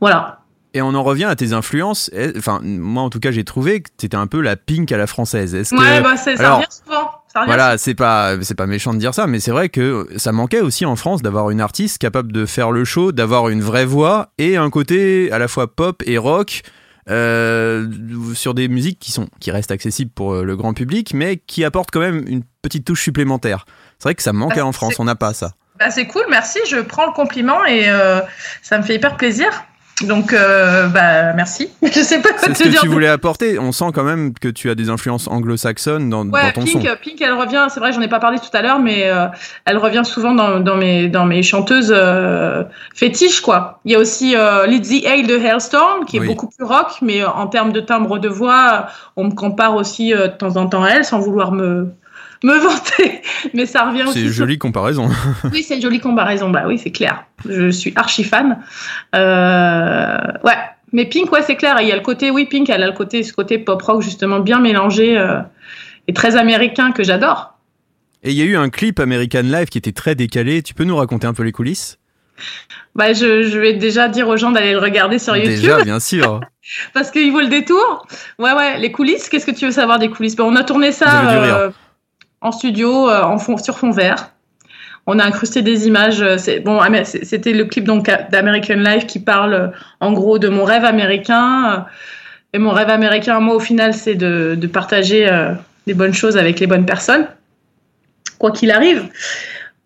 Voilà. 0.00 0.40
Et 0.74 0.82
on 0.82 0.94
en 0.94 1.02
revient 1.02 1.24
à 1.24 1.36
tes 1.36 1.52
influences. 1.54 2.10
Enfin, 2.36 2.60
moi 2.62 3.02
en 3.02 3.08
tout 3.10 3.18
cas, 3.20 3.30
j'ai 3.30 3.44
trouvé 3.44 3.80
que 3.80 3.88
t'étais 3.96 4.16
un 4.16 4.26
peu 4.26 4.40
la 4.42 4.56
Pink 4.56 4.90
à 4.92 4.98
la 4.98 5.06
française. 5.06 5.54
Est-ce 5.54 5.70
que 5.74 5.80
Ouais, 5.80 6.02
bah, 6.02 6.16
c'est- 6.18 6.36
ça 6.36 6.42
Alors, 6.44 6.56
revient 6.58 6.66
souvent. 6.70 7.10
Voilà, 7.46 7.76
c'est 7.76 7.94
pas 7.94 8.34
c'est 8.42 8.54
pas 8.54 8.66
méchant 8.66 8.94
de 8.94 8.98
dire 8.98 9.12
ça, 9.12 9.26
mais 9.26 9.40
c'est 9.40 9.50
vrai 9.50 9.68
que 9.68 10.08
ça 10.16 10.32
manquait 10.32 10.60
aussi 10.62 10.86
en 10.86 10.96
France 10.96 11.20
d'avoir 11.20 11.50
une 11.50 11.60
artiste 11.60 11.98
capable 11.98 12.32
de 12.32 12.46
faire 12.46 12.70
le 12.70 12.84
show, 12.86 13.12
d'avoir 13.12 13.50
une 13.50 13.60
vraie 13.60 13.84
voix 13.84 14.30
et 14.38 14.56
un 14.56 14.70
côté 14.70 15.30
à 15.32 15.38
la 15.38 15.46
fois 15.46 15.66
pop 15.74 16.02
et 16.06 16.16
rock 16.16 16.62
euh, 17.10 17.86
sur 18.34 18.54
des 18.54 18.68
musiques 18.68 18.98
qui 18.98 19.12
sont 19.12 19.28
qui 19.38 19.50
restent 19.50 19.70
accessibles 19.70 20.10
pour 20.10 20.32
euh, 20.34 20.44
le 20.44 20.56
grand 20.56 20.72
public, 20.74 21.12
mais 21.14 21.36
qui 21.36 21.64
apportent 21.64 21.90
quand 21.90 22.00
même 22.00 22.24
une 22.26 22.42
petite 22.62 22.84
touche 22.86 23.02
supplémentaire. 23.02 23.66
C'est 23.98 24.04
vrai 24.08 24.14
que 24.14 24.22
ça 24.22 24.32
manquait 24.32 24.60
Ah, 24.60 24.66
en 24.66 24.72
France, 24.72 24.94
on 24.98 25.04
n'a 25.04 25.14
pas 25.14 25.32
ça. 25.34 25.52
Bah, 25.78 25.90
c'est 25.90 26.06
cool, 26.06 26.24
merci. 26.30 26.58
Je 26.68 26.78
prends 26.80 27.06
le 27.06 27.12
compliment 27.12 27.64
et 27.66 27.88
euh, 27.88 28.20
ça 28.62 28.78
me 28.78 28.82
fait 28.82 28.94
hyper 28.96 29.16
plaisir. 29.16 29.48
Donc, 30.02 30.34
euh, 30.34 30.88
bah, 30.88 31.32
merci. 31.32 31.70
Je 31.82 32.00
sais 32.00 32.20
pas 32.20 32.28
quoi 32.30 32.40
C'est 32.42 32.52
te 32.52 32.58
ce 32.58 32.62
que 32.64 32.68
dire. 32.68 32.80
tu 32.82 32.88
voulais 32.88 33.08
apporter. 33.08 33.58
On 33.58 33.72
sent 33.72 33.86
quand 33.94 34.02
même 34.04 34.34
que 34.34 34.48
tu 34.48 34.68
as 34.68 34.74
des 34.74 34.90
influences 34.90 35.26
anglo-saxonnes 35.26 36.10
dans, 36.10 36.26
Ouais, 36.28 36.42
dans 36.42 36.60
ton 36.60 36.66
son. 36.66 36.80
Pink, 36.80 37.00
Pink, 37.00 37.20
elle 37.22 37.32
revient. 37.32 37.66
C'est 37.70 37.80
vrai, 37.80 37.92
j'en 37.94 38.02
ai 38.02 38.08
pas 38.08 38.18
parlé 38.20 38.38
tout 38.38 38.54
à 38.54 38.60
l'heure, 38.60 38.78
mais 38.78 39.04
euh, 39.08 39.26
elle 39.64 39.78
revient 39.78 40.02
souvent 40.04 40.32
dans, 40.32 40.60
dans 40.60 40.76
mes 40.76 41.08
dans 41.08 41.24
mes 41.24 41.42
chanteuses 41.42 41.94
euh, 41.96 42.62
fétiches, 42.94 43.40
quoi. 43.40 43.80
Il 43.86 43.92
y 43.92 43.94
a 43.94 43.98
aussi 43.98 44.36
euh, 44.36 44.66
Lizzie 44.66 45.06
Hale 45.06 45.26
de 45.26 45.38
Hailstorm, 45.38 46.04
qui 46.04 46.18
est 46.18 46.20
Oui. 46.20 46.26
beaucoup 46.26 46.48
plus 46.48 46.66
rock, 46.66 46.88
mais 47.00 47.24
en 47.24 47.46
termes 47.46 47.72
de 47.72 47.80
timbre 47.80 48.18
de 48.18 48.28
voix, 48.28 48.88
on 49.16 49.24
me 49.24 49.34
compare 49.34 49.76
aussi 49.76 50.10
de 50.10 50.26
temps 50.26 50.56
en 50.58 50.66
temps 50.66 50.84
à 50.84 50.90
elle, 50.90 51.04
sans 51.06 51.20
vouloir 51.20 51.52
me 51.52 51.88
me 52.44 52.54
vanter, 52.58 53.22
mais 53.54 53.66
ça 53.66 53.84
revient 53.88 54.02
C'est 54.04 54.08
aussi. 54.10 54.20
une 54.22 54.26
sur- 54.28 54.36
jolie 54.36 54.58
comparaison. 54.58 55.08
Oui, 55.52 55.62
c'est 55.62 55.76
une 55.76 55.82
jolie 55.82 56.00
comparaison. 56.00 56.50
Bah 56.50 56.64
oui, 56.66 56.78
c'est 56.78 56.90
clair. 56.92 57.24
Je 57.48 57.70
suis 57.70 57.92
archi 57.96 58.24
fan. 58.24 58.58
Euh, 59.14 60.18
ouais. 60.44 60.56
Mais 60.92 61.04
Pink, 61.04 61.30
ouais, 61.32 61.42
c'est 61.42 61.56
clair. 61.56 61.76
Il 61.80 61.88
y 61.88 61.92
a 61.92 61.96
le 61.96 62.02
côté, 62.02 62.30
oui, 62.30 62.46
Pink, 62.46 62.70
elle 62.70 62.82
a 62.82 62.86
le 62.86 62.92
côté, 62.92 63.22
ce 63.22 63.32
côté 63.32 63.58
pop 63.58 63.82
rock 63.82 64.02
justement 64.02 64.38
bien 64.40 64.60
mélangé 64.60 65.18
euh, 65.18 65.40
et 66.08 66.12
très 66.14 66.36
américain 66.36 66.92
que 66.92 67.02
j'adore. 67.02 67.54
Et 68.22 68.30
il 68.30 68.36
y 68.36 68.42
a 68.42 68.44
eu 68.44 68.56
un 68.56 68.70
clip 68.70 68.98
American 69.00 69.42
Life 69.42 69.68
qui 69.70 69.78
était 69.78 69.92
très 69.92 70.14
décalé. 70.14 70.62
Tu 70.62 70.74
peux 70.74 70.84
nous 70.84 70.96
raconter 70.96 71.26
un 71.26 71.34
peu 71.34 71.42
les 71.42 71.52
coulisses? 71.52 71.98
Bah, 72.94 73.12
je, 73.12 73.42
je 73.44 73.58
vais 73.58 73.74
déjà 73.74 74.08
dire 74.08 74.28
aux 74.28 74.36
gens 74.36 74.52
d'aller 74.52 74.72
le 74.72 74.78
regarder 74.78 75.18
sur 75.18 75.36
YouTube 75.36 75.56
Déjà, 75.60 75.82
bien 75.82 76.00
sûr. 76.00 76.40
parce 76.94 77.10
qu'il 77.10 77.30
vaut 77.32 77.40
le 77.40 77.48
détour. 77.48 78.06
Ouais, 78.38 78.52
ouais. 78.52 78.78
Les 78.78 78.92
coulisses. 78.92 79.28
Qu'est-ce 79.28 79.46
que 79.46 79.50
tu 79.54 79.66
veux 79.66 79.70
savoir 79.72 79.98
des 79.98 80.08
coulisses? 80.08 80.36
Bah, 80.36 80.44
On 80.46 80.54
a 80.56 80.64
tourné 80.64 80.92
ça 80.92 81.72
en 82.40 82.52
studio, 82.52 83.08
euh, 83.08 83.22
en 83.22 83.38
fond, 83.38 83.56
sur 83.56 83.78
fond 83.78 83.90
vert. 83.90 84.30
On 85.06 85.18
a 85.18 85.24
incrusté 85.24 85.62
des 85.62 85.86
images. 85.86 86.20
euh, 86.20 86.36
bon. 86.64 86.80
C'était 87.04 87.52
le 87.52 87.64
clip 87.64 87.84
donc 87.84 88.10
d'American 88.30 88.74
Life 88.74 89.06
qui 89.06 89.20
parle 89.20 89.54
euh, 89.54 89.68
en 90.00 90.12
gros 90.12 90.38
de 90.38 90.48
mon 90.48 90.64
rêve 90.64 90.84
américain. 90.84 91.86
Et 92.52 92.58
mon 92.58 92.70
rêve 92.70 92.90
américain, 92.90 93.38
moi, 93.40 93.54
au 93.54 93.60
final, 93.60 93.94
c'est 93.94 94.14
de, 94.14 94.56
de 94.56 94.66
partager 94.66 95.28
euh, 95.28 95.52
des 95.86 95.94
bonnes 95.94 96.14
choses 96.14 96.36
avec 96.36 96.58
les 96.58 96.66
bonnes 96.66 96.86
personnes, 96.86 97.26
quoi 98.38 98.50
qu'il 98.50 98.70
arrive. 98.70 99.08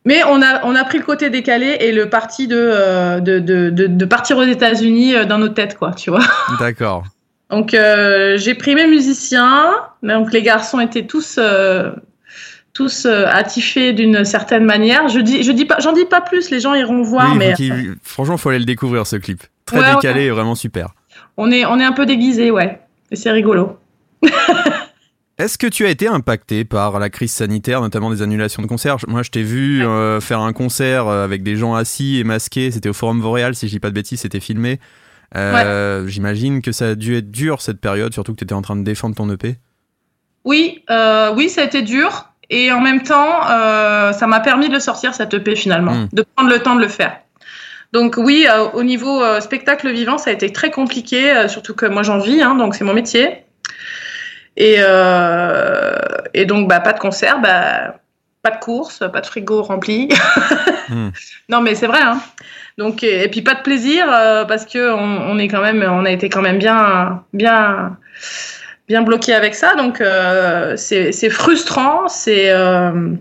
Mais 0.07 0.23
on 0.25 0.41
a, 0.41 0.65
on 0.65 0.75
a 0.75 0.85
pris 0.85 0.99
le 0.99 1.05
côté 1.05 1.29
décalé 1.29 1.77
et 1.81 1.93
le 1.93 2.09
parti 2.09 2.47
de, 2.49 2.57
euh, 2.59 3.21
de, 3.21 3.39
de, 3.39 4.05
partir 4.07 4.39
aux 4.39 4.45
États-Unis 4.45 5.27
dans 5.27 5.37
nos 5.39 5.49
têtes, 5.49 5.77
quoi, 5.77 5.93
tu 5.93 6.11
vois. 6.11 6.25
D'accord. 6.59 7.05
Donc 7.51 7.75
euh, 7.75 8.39
j'ai 8.39 8.55
pris 8.55 8.75
mes 8.75 8.87
musiciens, 8.87 9.75
donc 10.03 10.33
les 10.33 10.43
garçons 10.43 10.81
étaient 10.81 11.07
tous 11.07 11.39
tous 12.81 13.05
euh, 13.05 13.27
attifés 13.29 13.93
d'une 13.93 14.25
certaine 14.25 14.65
manière. 14.65 15.09
Je 15.09 15.21
dis 15.21 15.43
je 15.43 15.53
dis 15.53 15.67
pas 15.67 15.77
j'en 15.81 15.93
dis 15.93 16.07
pas 16.07 16.23
plus, 16.23 16.51
les 16.51 16.61
gens 16.61 16.75
iront 16.75 17.03
voir 17.03 17.33
Oui, 17.33 17.39
mais 17.39 17.53
qu'il- 17.53 17.97
franchement, 18.03 18.39
faut 18.39 18.49
aller 18.49 18.59
le 18.59 18.65
découvrir 18.65 19.07
ce 19.07 19.17
clip. 19.17 19.43
Très 19.67 19.81
Ouais, 19.81 19.95
décalé 19.95 20.21
ouais. 20.21 20.27
et 20.27 20.31
vraiment 20.31 20.55
super. 20.55 20.95
on 21.37 21.51
est 21.51 21.67
on 21.67 21.79
est 21.79 21.85
un 21.85 21.93
peu 21.93 22.07
déguisés, 22.07 22.51
ouais. 22.51 22.81
Et 23.11 23.17
c'est 23.17 23.31
rigolo. 23.31 23.79
Est-ce 25.39 25.57
que 25.59 25.67
tu 25.67 25.87
as 25.87 25.91
été 25.91 26.07
impacté 26.07 26.65
par 26.65 26.99
la 26.99 27.09
crise 27.09 27.33
sanitaire, 27.33 27.81
notamment 27.81 28.11
des 28.11 28.21
annulations 28.23 28.63
de 28.63 28.67
concerts? 28.67 28.97
Moi, 29.09 29.23
je 29.23 29.31
t'ai 29.31 29.43
vu 29.43 29.83
euh, 29.83 30.21
faire 30.21 30.41
un 30.41 30.53
concert 30.53 31.07
euh, 31.09 31.25
avec 31.25 31.43
des 31.43 31.57
gens 31.57 31.75
assis 31.75 32.19
et 32.19 32.25
masqués. 32.25 32.71
C'était 32.71 32.91
au 32.91 32.93
Forum 32.93 33.21
Vauréal, 33.21 33.55
si 33.55 33.67
je 33.67 33.73
dis 33.73 33.81
pas 33.81 33.89
de 33.89 33.95
bêtises, 33.95 34.21
c'était 34.21 34.41
filmé. 34.41 34.81
Euh, 35.37 36.07
J'imagine 36.09 36.61
que 36.61 36.73
ça 36.73 36.89
a 36.89 36.95
dû 36.95 37.17
être 37.17 37.31
dur 37.31 37.63
cette 37.63 37.81
période, 37.81 38.13
surtout 38.13 38.33
que 38.33 38.39
tu 38.39 38.45
étais 38.45 38.53
en 38.55 38.61
train 38.63 38.77
de 38.77 38.83
défendre 38.83 39.15
ton 39.15 39.31
EP. 39.31 39.57
Oui, 40.45 40.83
euh, 40.91 41.33
oui, 41.35 41.49
ça 41.49 41.63
a 41.63 41.65
été 41.65 41.81
dur. 41.83 42.30
Et 42.51 42.73
en 42.73 42.81
même 42.81 43.03
temps, 43.03 43.49
euh, 43.49 44.13
ça 44.13 44.27
m'a 44.27 44.41
permis 44.41 44.69
de 44.69 44.75
le 44.75 44.81
sortir, 44.81 45.15
cette 45.15 45.33
EP 45.33 45.55
finalement, 45.55 45.93
Mm. 45.93 46.09
de 46.13 46.25
prendre 46.35 46.51
le 46.51 46.59
temps 46.59 46.75
de 46.75 46.81
le 46.81 46.89
faire. 46.89 47.17
Donc 47.93 48.17
oui, 48.17 48.47
euh, 48.49 48.65
au 48.75 48.83
niveau 48.83 49.23
euh, 49.23 49.41
spectacle 49.41 49.91
vivant, 49.91 50.19
ça 50.19 50.31
a 50.31 50.33
été 50.33 50.51
très 50.53 50.71
compliqué, 50.71 51.47
surtout 51.49 51.75
que 51.75 51.87
moi 51.87 52.03
j'en 52.03 52.19
vis, 52.19 52.43
hein, 52.43 52.57
donc 52.57 52.75
c'est 52.75 52.85
mon 52.85 52.93
métier. 52.95 53.45
Et, 54.57 54.77
et 56.35 56.45
donc, 56.45 56.69
bah, 56.69 56.81
pas 56.81 56.93
de 56.93 56.99
concert, 56.99 57.41
bah, 57.41 57.95
pas 58.43 58.51
de 58.51 58.59
course, 58.59 59.03
pas 59.13 59.21
de 59.21 59.27
frigo 59.27 59.63
rempli. 59.63 60.09
Mm. 60.91 61.11
Non, 61.49 61.61
mais 61.61 61.77
c'est 61.77 61.87
vrai. 61.87 62.01
Hein. 62.03 62.21
Donc, 62.77 63.05
et, 63.05 63.23
et 63.23 63.29
puis 63.29 63.43
pas 63.43 63.55
de 63.55 63.63
plaisir 63.63 64.07
parce 64.49 64.67
que 64.67 64.93
on, 64.93 65.31
on 65.31 65.39
est 65.39 65.47
quand 65.47 65.61
même, 65.63 65.85
on 65.89 66.05
a 66.05 66.11
été 66.11 66.29
quand 66.29 66.43
même 66.43 66.59
bien, 66.59 67.23
bien, 67.33 67.97
bien 68.91 69.03
bloqué 69.03 69.33
avec 69.33 69.55
ça. 69.55 69.77
Donc, 69.77 70.01
euh, 70.01 70.75
c'est 70.77 71.31
frustrant, 71.31 72.09
c'est 72.09 72.51
euh, 72.51 73.13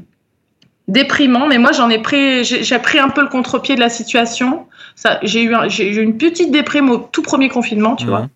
déprimant. 0.87 1.45
Mais 1.47 1.59
moi, 1.59 1.71
j'en 1.73 1.89
ai 1.91 1.99
pris, 2.01 2.43
j'ai 2.43 2.79
pris 2.79 2.97
un 2.97 3.09
peu 3.09 3.21
le 3.21 3.27
contre-pied 3.27 3.75
de 3.75 3.79
la 3.79 3.89
situation. 3.89 4.65
Ça, 4.95 5.19
j'ai 5.21 5.43
eu, 5.43 5.53
un- 5.53 5.69
j'ai 5.69 5.87
eu 5.93 6.01
une 6.01 6.17
petite 6.17 6.49
déprime 6.51 6.89
au 6.89 6.97
tout 6.97 7.21
premier 7.21 7.49
confinement, 7.49 7.95
tu 7.95 8.07
vois. 8.07 8.27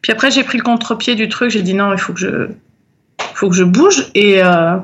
Puis 0.00 0.12
après, 0.12 0.30
j'ai 0.30 0.44
pris 0.44 0.56
le 0.58 0.62
contre-pied 0.62 1.16
du 1.16 1.28
truc. 1.28 1.50
J'ai 1.50 1.62
dit 1.62 1.74
non, 1.74 1.92
il 1.92 1.98
faut 1.98 2.12
que 2.12 2.20
je, 2.20 2.48
faut 3.34 3.48
que 3.50 3.56
je 3.56 3.64
bouge. 3.64 4.06
Et, 4.14 4.40
euh, 4.40 4.76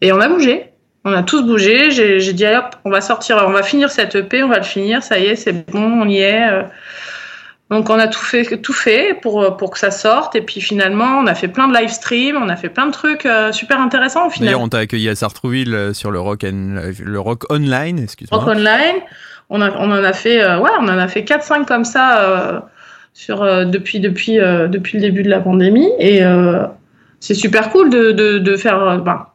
et 0.00 0.12
on 0.12 0.20
a 0.20 0.28
bougé. 0.28 0.66
On 1.04 1.12
a 1.12 1.24
tous 1.24 1.42
bougé. 1.42 1.90
J'ai 1.90 2.32
dit, 2.32 2.46
hop, 2.46 2.76
on 2.84 2.90
va 2.90 3.00
sortir, 3.00 3.42
on 3.44 3.50
va 3.50 3.64
finir 3.64 3.90
cette 3.90 4.14
EP, 4.14 4.44
on 4.44 4.48
va 4.48 4.58
le 4.58 4.62
finir. 4.64 5.02
Ça 5.02 5.18
y 5.18 5.26
est, 5.26 5.34
c'est 5.36 5.68
bon, 5.72 5.82
on 6.02 6.08
y 6.08 6.18
est. 6.18 6.48
Donc 7.70 7.90
on 7.90 7.98
a 7.98 8.06
tout 8.08 8.18
fait, 8.24 8.44
tout 8.62 8.72
fait 8.72 9.12
pour, 9.20 9.56
pour 9.58 9.70
que 9.70 9.78
ça 9.78 9.90
sorte. 9.90 10.34
Et 10.34 10.40
puis 10.40 10.60
finalement, 10.60 11.18
on 11.22 11.26
a 11.26 11.34
fait 11.34 11.48
plein 11.48 11.68
de 11.68 11.74
live 11.76 11.90
streams, 11.90 12.36
on 12.42 12.48
a 12.48 12.56
fait 12.56 12.70
plein 12.70 12.86
de 12.86 12.92
trucs 12.92 13.26
euh, 13.26 13.52
super 13.52 13.78
intéressants 13.80 14.26
au 14.26 14.30
final. 14.30 14.46
D'ailleurs, 14.46 14.62
on 14.62 14.68
t'a 14.68 14.78
accueilli 14.78 15.08
à 15.10 15.14
Sartrouville 15.14 15.74
euh, 15.74 15.92
sur 15.92 16.10
le 16.10 16.18
rock, 16.18 16.44
and- 16.44 16.80
le 17.04 17.20
rock 17.20 17.44
online, 17.52 17.98
excuse-moi. 17.98 18.40
Rock 18.42 18.56
Online. 18.56 18.96
On, 19.50 19.60
a, 19.60 19.70
on 19.78 19.90
en 19.90 20.02
a 20.04 20.12
fait, 20.14 20.42
euh, 20.42 20.58
ouais, 20.58 20.70
on 20.80 20.84
en 20.88 20.98
a 20.98 21.08
fait 21.08 21.22
4-5 21.22 21.66
comme 21.66 21.84
ça 21.84 22.20
euh, 22.22 22.60
sur, 23.12 23.42
depuis, 23.66 24.00
depuis, 24.00 24.36
depuis 24.36 24.96
le 24.98 25.02
début 25.02 25.22
de 25.22 25.30
la 25.30 25.40
pandémie. 25.40 25.90
Et 25.98 26.22
c'est 27.20 27.34
super 27.34 27.70
cool 27.70 27.90
de, 27.90 28.12
de, 28.12 28.38
de 28.38 28.56
faire. 28.56 28.98
ben, 29.02 29.26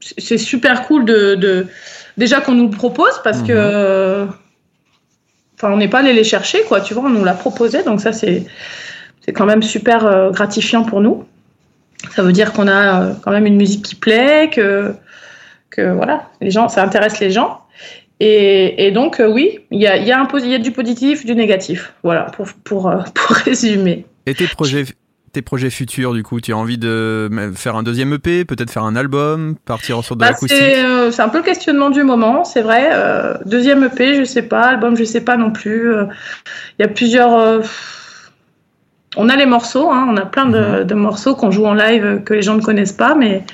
c'est 0.00 0.38
super 0.38 0.82
cool 0.88 1.04
de, 1.04 1.34
de 1.36 1.66
déjà 2.16 2.40
qu'on 2.40 2.52
nous 2.54 2.68
le 2.68 2.76
propose 2.76 3.20
parce 3.22 3.38
Mhm. 3.40 3.46
que. 3.46 4.26
On 5.68 5.76
n'est 5.76 5.88
pas 5.88 6.00
allé 6.00 6.12
les 6.12 6.24
chercher, 6.24 6.62
quoi. 6.62 6.80
Tu 6.80 6.94
vois, 6.94 7.04
on 7.04 7.10
nous 7.10 7.24
l'a 7.24 7.34
proposé, 7.34 7.82
donc 7.82 8.00
ça 8.00 8.12
c'est 8.12 8.44
c'est 9.24 9.32
quand 9.32 9.46
même 9.46 9.62
super 9.62 10.06
euh, 10.06 10.30
gratifiant 10.30 10.84
pour 10.84 11.00
nous. 11.00 11.24
Ça 12.14 12.22
veut 12.22 12.32
dire 12.32 12.52
qu'on 12.52 12.66
a 12.66 13.02
euh, 13.02 13.14
quand 13.22 13.30
même 13.30 13.46
une 13.46 13.56
musique 13.56 13.84
qui 13.84 13.94
plaît, 13.94 14.50
que 14.52 14.94
que 15.70 15.92
voilà, 15.92 16.28
les 16.40 16.50
gens, 16.50 16.68
ça 16.68 16.82
intéresse 16.82 17.18
les 17.20 17.30
gens. 17.30 17.60
Et, 18.20 18.86
et 18.86 18.90
donc, 18.92 19.20
euh, 19.20 19.26
oui, 19.26 19.60
il 19.70 19.80
y 19.80 19.86
a, 19.86 19.96
y, 19.96 20.12
a 20.12 20.58
du 20.58 20.70
positif, 20.70 21.24
du 21.24 21.34
négatif. 21.34 21.92
Voilà, 22.04 22.24
pour, 22.24 22.46
pour, 22.62 22.82
pour 23.14 23.36
résumer. 23.36 24.04
Et 24.26 24.34
tes 24.34 24.46
tes 25.32 25.42
projets 25.42 25.70
futurs, 25.70 26.12
du 26.12 26.22
coup, 26.22 26.40
tu 26.40 26.52
as 26.52 26.56
envie 26.56 26.78
de 26.78 27.30
faire 27.54 27.76
un 27.76 27.82
deuxième 27.82 28.12
EP, 28.12 28.44
peut-être 28.44 28.70
faire 28.70 28.84
un 28.84 28.96
album, 28.96 29.56
partir 29.64 30.02
sur 30.04 30.14
de 30.16 30.20
Bah, 30.20 30.26
l'acoustique 30.28 30.58
c'est 30.58 30.84
euh, 30.84 31.10
c'est 31.10 31.22
un 31.22 31.28
peu 31.30 31.38
le 31.38 31.44
questionnement 31.44 31.90
du 31.90 32.02
moment, 32.02 32.44
c'est 32.44 32.62
vrai. 32.62 32.90
Euh, 32.92 33.36
deuxième 33.46 33.82
EP, 33.84 34.14
je 34.16 34.24
sais 34.24 34.42
pas. 34.42 34.62
Album, 34.62 34.96
je 34.96 35.04
sais 35.04 35.22
pas 35.22 35.36
non 35.36 35.50
plus. 35.50 35.92
Euh, 35.92 36.04
Il 36.78 36.82
y 36.82 36.84
a 36.84 36.88
plusieurs. 36.88 37.34
euh, 37.34 37.60
on 39.16 39.28
a 39.28 39.36
les 39.36 39.46
morceaux, 39.46 39.90
hein, 39.90 40.06
on 40.10 40.16
a 40.16 40.24
plein 40.26 40.46
de, 40.46 40.84
de 40.84 40.94
morceaux 40.94 41.34
qu'on 41.34 41.50
joue 41.50 41.66
en 41.66 41.74
live 41.74 42.04
euh, 42.04 42.18
que 42.18 42.34
les 42.34 42.42
gens 42.42 42.54
ne 42.54 42.62
connaissent 42.62 42.92
pas, 42.94 43.14
mais 43.14 43.44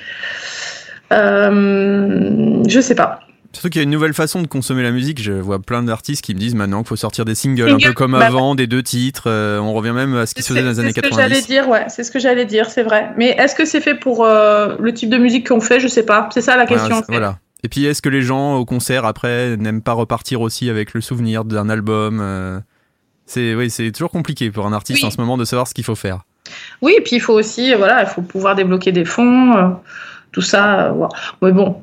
euh, 1.13 2.63
je 2.69 2.81
sais 2.81 2.95
pas. 2.95 3.21
Surtout 3.53 3.71
qu'il 3.71 3.79
y 3.79 3.83
a 3.83 3.85
une 3.85 3.91
nouvelle 3.91 4.13
façon 4.13 4.43
de 4.43 4.47
consommer 4.47 4.83
la 4.83 4.91
musique. 4.91 5.21
Je 5.23 5.33
vois 5.33 5.59
plein 5.59 5.83
d'artistes 5.83 6.23
qui 6.23 6.35
me 6.35 6.39
disent 6.39 6.55
maintenant 6.55 6.81
qu'il 6.83 6.89
faut 6.89 6.97
sortir 6.97 7.25
des 7.25 7.35
singles, 7.35 7.71
un 7.71 7.79
peu 7.79 7.93
comme 7.95 8.13
bah 8.13 8.27
avant, 8.27 8.55
des 8.55 8.67
deux 8.67 8.83
titres. 8.83 9.25
Euh, 9.27 9.59
on 9.59 9.73
revient 9.73 9.93
même 9.93 10.15
à 10.17 10.27
ce 10.27 10.35
qui 10.35 10.43
se 10.43 10.49
faisait 10.49 10.63
dans 10.63 10.69
les 10.69 10.75
C'est 10.75 10.81
années 10.83 10.91
ce 10.95 11.01
que 11.01 11.09
j'allais 11.09 11.41
90. 11.41 11.47
dire, 11.47 11.69
ouais. 11.69 11.85
C'est 11.89 12.05
ce 12.05 12.11
que 12.11 12.19
j'allais 12.19 12.45
dire, 12.45 12.69
c'est 12.71 12.83
vrai. 12.83 13.11
Mais 13.17 13.31
est-ce 13.31 13.55
que 13.55 13.65
c'est 13.65 13.81
fait 13.81 13.95
pour 13.95 14.25
euh, 14.25 14.77
le 14.79 14.93
type 14.93 15.09
de 15.11 15.17
musique 15.17 15.49
qu'on 15.49 15.61
fait? 15.61 15.81
Je 15.81 15.89
sais 15.89 16.05
pas. 16.05 16.29
C'est 16.33 16.43
ça 16.43 16.57
la 16.57 16.67
question. 16.67 16.89
Voilà, 16.89 16.97
en 16.97 17.01
c'est- 17.01 17.07
fait. 17.07 17.13
voilà. 17.19 17.39
Et 17.65 17.69
puis, 17.69 17.87
est-ce 17.87 18.03
que 18.03 18.09
les 18.11 18.23
gens 18.23 18.55
au 18.55 18.65
concert 18.67 19.05
après 19.07 19.57
n'aiment 19.57 19.83
pas 19.83 19.95
repartir 19.95 20.41
aussi 20.43 20.69
avec 20.71 20.93
le 20.95 21.01
souvenir 21.01 21.45
d'un 21.45 21.69
album 21.71 22.21
euh, 22.21 22.61
C'est 23.27 23.55
oui, 23.55 23.71
c'est 23.71 23.91
toujours 23.93 24.11
compliqué 24.11 24.51
pour 24.51 24.67
un 24.67 24.73
artiste 24.75 25.03
Oui. 25.03 25.09
en 25.09 25.11
ce 25.11 25.17
moment 25.17 25.37
de 25.39 25.45
savoir 25.45 25.67
ce 25.67 25.75
qu'il 25.75 25.85
faut 25.85 25.97
faire. 25.97 26.21
Oui, 26.83 26.95
et 26.97 27.01
puis 27.01 27.17
il 27.17 27.21
faut 27.21 27.33
aussi, 27.35 27.75
voilà, 27.75 28.03
il 28.03 28.07
faut 28.09 28.23
pouvoir 28.23 28.55
débloquer 28.55 28.93
des 28.93 29.05
fonds, 29.05 29.77
tout 30.33 30.41
ça. 30.43 30.95
Mais 31.43 31.51
bon, 31.53 31.83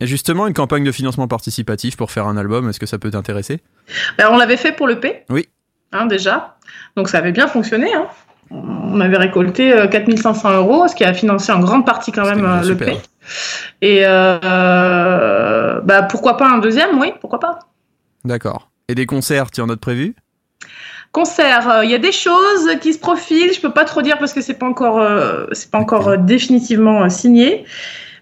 Et 0.00 0.06
justement, 0.06 0.46
une 0.46 0.54
campagne 0.54 0.84
de 0.84 0.92
financement 0.92 1.28
participatif 1.28 1.96
pour 1.96 2.10
faire 2.10 2.26
un 2.26 2.36
album, 2.36 2.68
est-ce 2.68 2.80
que 2.80 2.86
ça 2.86 2.98
peut 2.98 3.10
t'intéresser? 3.10 3.60
Ben, 4.18 4.28
on 4.30 4.36
l'avait 4.36 4.56
fait 4.56 4.72
pour 4.72 4.86
le 4.86 5.00
P. 5.00 5.24
Oui. 5.30 5.48
Hein, 5.92 6.06
déjà. 6.06 6.56
Donc 6.96 7.08
ça 7.08 7.18
avait 7.18 7.32
bien 7.32 7.46
fonctionné. 7.46 7.94
Hein. 7.94 8.06
On 8.50 9.00
avait 9.00 9.16
récolté 9.16 9.72
euh, 9.72 9.88
4500 9.88 10.56
euros, 10.56 10.86
ce 10.88 10.94
qui 10.94 11.04
a 11.04 11.14
financé 11.14 11.50
en 11.52 11.60
grande 11.60 11.84
partie 11.84 12.12
quand 12.12 12.26
même 12.26 12.44
euh, 12.44 12.60
le 12.60 12.66
super. 12.66 12.88
P. 12.88 12.98
Et 13.82 14.06
euh, 14.06 14.38
euh, 14.44 15.80
bah, 15.80 16.02
pourquoi 16.02 16.36
pas 16.36 16.48
un 16.48 16.58
deuxième? 16.58 16.98
Oui, 16.98 17.12
pourquoi 17.20 17.40
pas. 17.40 17.58
D'accord. 18.24 18.70
Et 18.88 18.94
des 18.94 19.06
concerts, 19.06 19.50
tu 19.50 19.60
en 19.60 19.68
as 19.68 19.74
de 19.74 19.80
prévus? 19.80 20.14
Concert, 21.12 21.70
euh, 21.70 21.84
il 21.84 21.90
y 21.90 21.94
a 21.94 21.98
des 21.98 22.12
choses 22.12 22.68
qui 22.80 22.92
se 22.92 22.98
profilent. 22.98 23.52
Je 23.52 23.60
peux 23.60 23.72
pas 23.72 23.84
trop 23.84 24.02
dire 24.02 24.18
parce 24.18 24.32
que 24.32 24.42
c'est 24.42 24.58
pas 24.58 24.66
encore, 24.66 25.00
euh, 25.00 25.46
c'est 25.52 25.70
pas 25.70 25.78
encore 25.78 26.08
euh, 26.08 26.16
définitivement 26.16 27.04
euh, 27.04 27.08
signé. 27.08 27.64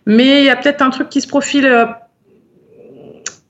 Mais 0.06 0.40
il 0.40 0.44
y 0.44 0.50
a 0.50 0.56
peut-être 0.56 0.82
un 0.82 0.90
truc 0.90 1.08
qui 1.08 1.20
se 1.20 1.28
profile 1.28 1.66
euh, 1.66 1.86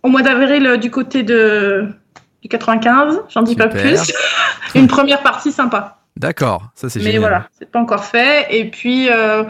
au 0.03 0.09
mois 0.09 0.23
d'avril 0.23 0.67
euh, 0.67 0.77
du 0.77 0.91
côté 0.91 1.23
de 1.23 1.89
du 2.43 2.49
95. 2.49 3.23
J'en 3.29 3.43
dis 3.43 3.57
pas 3.57 3.69
plus. 3.69 4.13
Une 4.75 4.87
première 4.87 5.23
partie 5.23 5.51
sympa. 5.53 5.99
D'accord, 6.17 6.69
ça 6.75 6.89
c'est 6.89 7.01
Mais 7.01 7.07
génial. 7.07 7.21
voilà, 7.21 7.49
c'est 7.59 7.71
pas 7.71 7.81
encore 7.81 8.05
fait. 8.05 8.47
Et 8.51 8.71
puis 8.71 9.09
euh, 9.11 9.45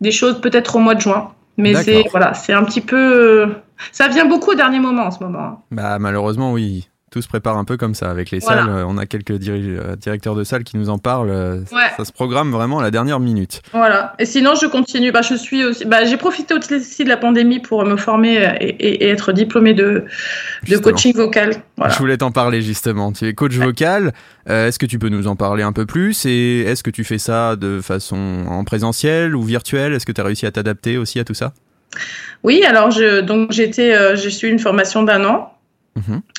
des 0.00 0.10
choses 0.10 0.40
peut-être 0.40 0.76
au 0.76 0.80
mois 0.80 0.94
de 0.94 1.00
juin. 1.00 1.32
Mais 1.56 1.74
c'est 1.74 2.04
voilà, 2.10 2.34
c'est 2.34 2.52
un 2.52 2.64
petit 2.64 2.80
peu. 2.80 3.54
Ça 3.92 4.08
vient 4.08 4.26
beaucoup 4.26 4.50
au 4.50 4.54
dernier 4.54 4.80
moment 4.80 5.04
en 5.04 5.10
ce 5.10 5.22
moment. 5.22 5.64
Bah 5.70 5.98
malheureusement 5.98 6.52
oui, 6.52 6.88
tout 7.10 7.20
se 7.22 7.28
prépare 7.28 7.56
un 7.58 7.64
peu 7.64 7.76
comme 7.76 7.94
ça 7.94 8.08
avec 8.08 8.30
les 8.30 8.38
Voilà. 8.38 8.62
salles. 8.62 8.84
On 8.86 8.96
a 8.96 9.04
quelques 9.06 9.32
euh, 9.48 9.96
directeurs 9.96 10.34
de 10.36 10.44
salles 10.44 10.62
qui 10.62 10.76
nous 10.76 10.90
en 10.90 10.98
parlent. 10.98 11.30
euh, 11.30 11.56
Ouais. 11.72 11.90
Ça 11.96 12.04
se 12.04 12.12
programme 12.12 12.52
vraiment 12.52 12.78
à 12.78 12.82
la 12.82 12.90
dernière 12.92 13.18
minute. 13.18 13.62
Voilà. 13.72 14.14
Et 14.20 14.26
sinon, 14.26 14.54
je 14.54 14.66
continue. 14.66 15.10
Bah, 15.10 15.22
je 15.22 15.34
suis 15.34 15.64
aussi. 15.64 15.84
Bah, 15.84 16.04
j'ai 16.04 16.16
profité 16.16 16.54
aussi 16.54 17.02
de 17.04 17.08
la 17.08 17.16
pandémie 17.16 17.58
pour 17.58 17.84
me 17.84 17.96
former 17.96 18.46
euh, 18.46 18.50
et, 18.60 18.68
et- 18.68 19.04
et 19.04 19.08
être 19.08 19.32
diplômée 19.32 19.74
de, 19.74 20.04
de 20.68 20.76
coaching 20.76 21.12
vocal. 21.16 21.56
Voilà. 21.76 21.92
Je 21.92 21.98
voulais 21.98 22.16
t'en 22.16 22.30
parler 22.30 22.62
justement. 22.62 23.10
Tu 23.12 23.26
es 23.26 23.34
coach 23.34 23.54
vocal. 23.54 24.12
Euh, 24.48 24.68
est-ce 24.68 24.78
que 24.78 24.86
tu 24.86 24.98
peux 24.98 25.08
nous 25.08 25.26
en 25.26 25.34
parler 25.36 25.62
un 25.64 25.72
peu 25.72 25.86
plus? 25.86 26.24
Et 26.26 26.60
est-ce 26.60 26.82
que 26.84 26.90
tu 26.90 27.02
fais 27.04 27.18
ça 27.18 27.56
de 27.56 27.80
façon 27.82 28.44
en 28.48 28.62
présentiel 28.64 29.34
ou 29.34 29.42
virtuel? 29.42 29.92
Est-ce 29.94 30.06
que 30.06 30.12
tu 30.12 30.20
as 30.20 30.24
réussi 30.24 30.46
à 30.46 30.52
t'adapter 30.52 30.96
aussi 30.96 31.18
à 31.18 31.24
tout 31.24 31.34
ça? 31.34 31.52
Oui, 32.44 32.62
alors 32.64 32.90
je 32.92 33.20
donc 33.20 33.58
été, 33.58 33.94
euh, 33.94 34.14
j'ai 34.16 34.30
suivi 34.30 34.52
une 34.52 34.58
formation 34.60 35.02
d'un 35.02 35.24
an 35.24 35.52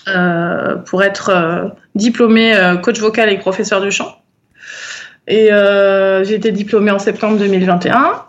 Euh, 0.07 0.75
pour 0.77 1.03
être 1.03 1.29
euh, 1.29 1.69
diplômée 1.93 2.55
euh, 2.55 2.77
coach 2.77 2.99
vocal 2.99 3.29
et 3.29 3.37
professeur 3.37 3.81
de 3.81 3.89
chant. 3.89 4.17
Et 5.27 5.49
j'ai 6.23 6.33
été 6.33 6.51
diplômée 6.51 6.91
en 6.91 6.99
septembre 6.99 7.37
2021 7.37 8.25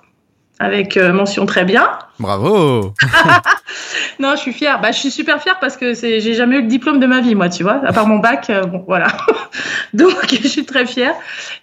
avec 0.61 0.97
mention 0.97 1.47
très 1.47 1.65
bien. 1.65 1.89
Bravo 2.21 2.95
Non, 4.19 4.33
je 4.37 4.41
suis 4.41 4.53
fière. 4.53 4.81
Bah, 4.81 4.93
je 4.93 4.99
suis 4.99 5.11
super 5.11 5.43
fière 5.43 5.59
parce 5.61 5.77
que 5.77 5.95
c'est, 5.95 6.21
j'ai 6.21 6.35
jamais 6.35 6.57
eu 6.57 6.63
le 6.63 6.69
diplôme 6.69 7.01
de 7.01 7.07
ma 7.07 7.21
vie, 7.21 7.35
moi, 7.35 7.49
tu 7.49 7.63
vois. 7.63 7.81
À 7.85 7.93
part 7.93 8.07
mon 8.07 8.19
bac, 8.19 8.51
euh, 8.51 8.65
bon, 8.65 8.85
voilà. 8.87 9.09
Donc, 9.95 10.15
je 10.31 10.49
suis 10.49 10.65
très 10.65 10.87
fière. 10.87 11.15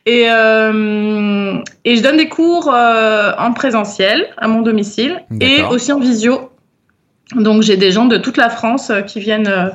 Et, 0.05 0.25
euh, 0.29 1.57
et 1.85 1.95
je 1.95 2.03
donne 2.03 2.17
des 2.17 2.29
cours 2.29 2.71
euh, 2.73 3.31
en 3.37 3.53
présentiel 3.53 4.27
à 4.37 4.47
mon 4.47 4.61
domicile 4.61 5.23
et 5.39 5.63
aussi 5.63 5.91
en 5.91 5.99
visio. 5.99 6.51
Donc, 7.35 7.61
j'ai 7.61 7.77
des 7.77 7.91
gens 7.91 8.05
de 8.05 8.17
toute 8.17 8.37
la 8.37 8.49
France 8.49 8.89
euh, 8.89 9.01
qui 9.01 9.19
viennent 9.19 9.47
euh, 9.47 9.69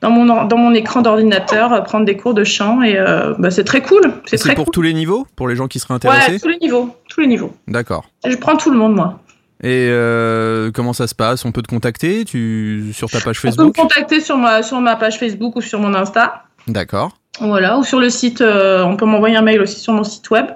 dans 0.00 0.10
mon 0.10 0.44
dans 0.44 0.56
mon 0.56 0.72
écran 0.74 1.02
d'ordinateur 1.02 1.72
euh, 1.72 1.80
prendre 1.82 2.04
des 2.06 2.16
cours 2.16 2.32
de 2.34 2.44
chant 2.44 2.82
et 2.82 2.96
euh, 2.98 3.34
bah, 3.38 3.50
c'est 3.50 3.64
très 3.64 3.82
cool. 3.82 4.12
C'est 4.26 4.54
pour 4.54 4.64
cool. 4.66 4.72
tous 4.74 4.82
les 4.82 4.94
niveaux? 4.94 5.26
Pour 5.36 5.48
les 5.48 5.56
gens 5.56 5.66
qui 5.68 5.78
seraient 5.80 5.94
Ouais, 5.94 5.96
intéressés? 6.08 6.40
tous 6.40 6.48
les 6.48 6.58
niveaux, 6.58 6.94
tous 7.08 7.20
les 7.20 7.26
niveaux. 7.26 7.52
D'accord. 7.66 8.04
Je 8.24 8.36
prends 8.36 8.56
tout 8.56 8.70
le 8.70 8.78
monde, 8.78 8.94
moi. 8.94 9.20
Et 9.62 9.88
euh, 9.90 10.70
comment 10.72 10.92
ça 10.92 11.08
se 11.08 11.14
passe? 11.16 11.44
On 11.44 11.50
peut 11.52 11.62
te 11.62 11.68
contacter? 11.68 12.24
Tu... 12.24 12.92
sur 12.94 13.10
ta 13.10 13.20
page 13.20 13.38
On 13.38 13.42
peut 13.42 13.48
me 13.48 13.52
Facebook? 13.52 13.76
contacter 13.76 14.20
sur 14.20 14.38
ma 14.38 14.62
sur 14.62 14.80
ma 14.80 14.94
page 14.96 15.18
Facebook 15.18 15.56
ou 15.56 15.60
sur 15.60 15.80
mon 15.80 15.94
Insta. 15.94 16.44
D'accord. 16.68 17.10
Voilà, 17.40 17.76
ou 17.78 17.82
sur 17.84 17.98
le 18.00 18.08
site, 18.10 18.40
euh, 18.40 18.82
on 18.84 18.96
peut 18.96 19.04
m'envoyer 19.06 19.36
un 19.36 19.42
mail 19.42 19.60
aussi 19.60 19.78
sur 19.80 19.92
mon 19.92 20.04
site 20.04 20.30
web 20.30 20.46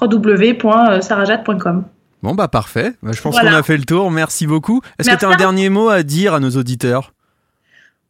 www.sarajat.com. 0.00 1.84
Bon 2.26 2.34
bah 2.34 2.48
parfait. 2.48 2.92
Bah, 3.04 3.12
je 3.12 3.20
pense 3.22 3.34
Voilà. 3.36 3.52
qu'on 3.52 3.56
a 3.58 3.62
fait 3.62 3.76
le 3.76 3.84
tour. 3.84 4.10
Merci 4.10 4.48
beaucoup. 4.48 4.80
Est-ce 4.98 5.08
que 5.08 5.14
tu 5.16 5.24
as 5.24 5.28
un 5.28 5.36
dernier 5.36 5.68
mot 5.68 5.90
à 5.90 6.02
dire 6.02 6.34
à 6.34 6.40
nos 6.40 6.50
auditeurs? 6.50 7.12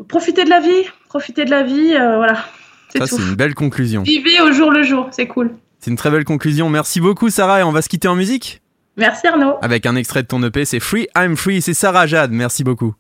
Profitez 0.08 0.44
de 0.44 0.48
la 0.48 0.58
vie, 0.60 0.84
profitez 1.10 1.44
de 1.44 1.50
la 1.50 1.62
vie, 1.62 1.94
euh, 1.94 2.16
voilà, 2.16 2.38
c'est 2.88 2.98
Ça 3.00 3.06
tout. 3.06 3.16
c'est 3.16 3.22
une 3.28 3.34
belle 3.34 3.54
conclusion. 3.54 4.04
Vivez 4.04 4.40
au 4.40 4.52
jour 4.52 4.70
le 4.70 4.82
jour, 4.82 5.08
c'est 5.10 5.26
cool. 5.26 5.54
C'est 5.80 5.90
une 5.90 5.98
très 5.98 6.10
belle 6.10 6.24
conclusion. 6.24 6.70
Merci 6.70 6.98
beaucoup 6.98 7.28
Sarah 7.28 7.60
et 7.60 7.62
on 7.62 7.72
va 7.72 7.82
se 7.82 7.90
quitter 7.90 8.08
en 8.08 8.14
musique? 8.16 8.62
Merci 8.96 9.26
Arnaud. 9.26 9.56
avec 9.60 9.84
un 9.84 9.96
extrait 9.96 10.22
de 10.22 10.28
ton 10.28 10.42
EP. 10.42 10.64
C'est 10.64 10.80
Free 10.80 11.08
I'm 11.14 11.36
Free. 11.36 11.60
C'est 11.60 11.74
Sarah 11.74 12.06
Jade. 12.06 12.30
Merci 12.32 12.64
beaucoup. 12.64 12.94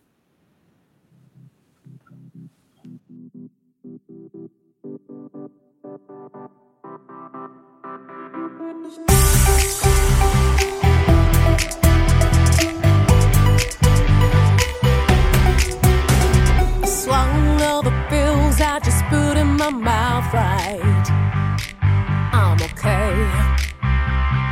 My 19.70 19.78
mouth 19.78 20.32
right. 20.32 21.10
I'm 22.32 22.60
okay. 22.62 23.14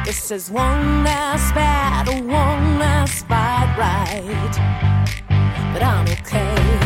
This 0.04 0.30
is 0.32 0.50
one 0.50 1.04
last 1.04 1.54
battle, 1.54 2.16
one 2.16 2.78
last 2.78 3.26
fight, 3.28 3.74
right? 3.78 4.54
But 5.72 5.82
I'm 5.82 6.08
okay. 6.08 6.83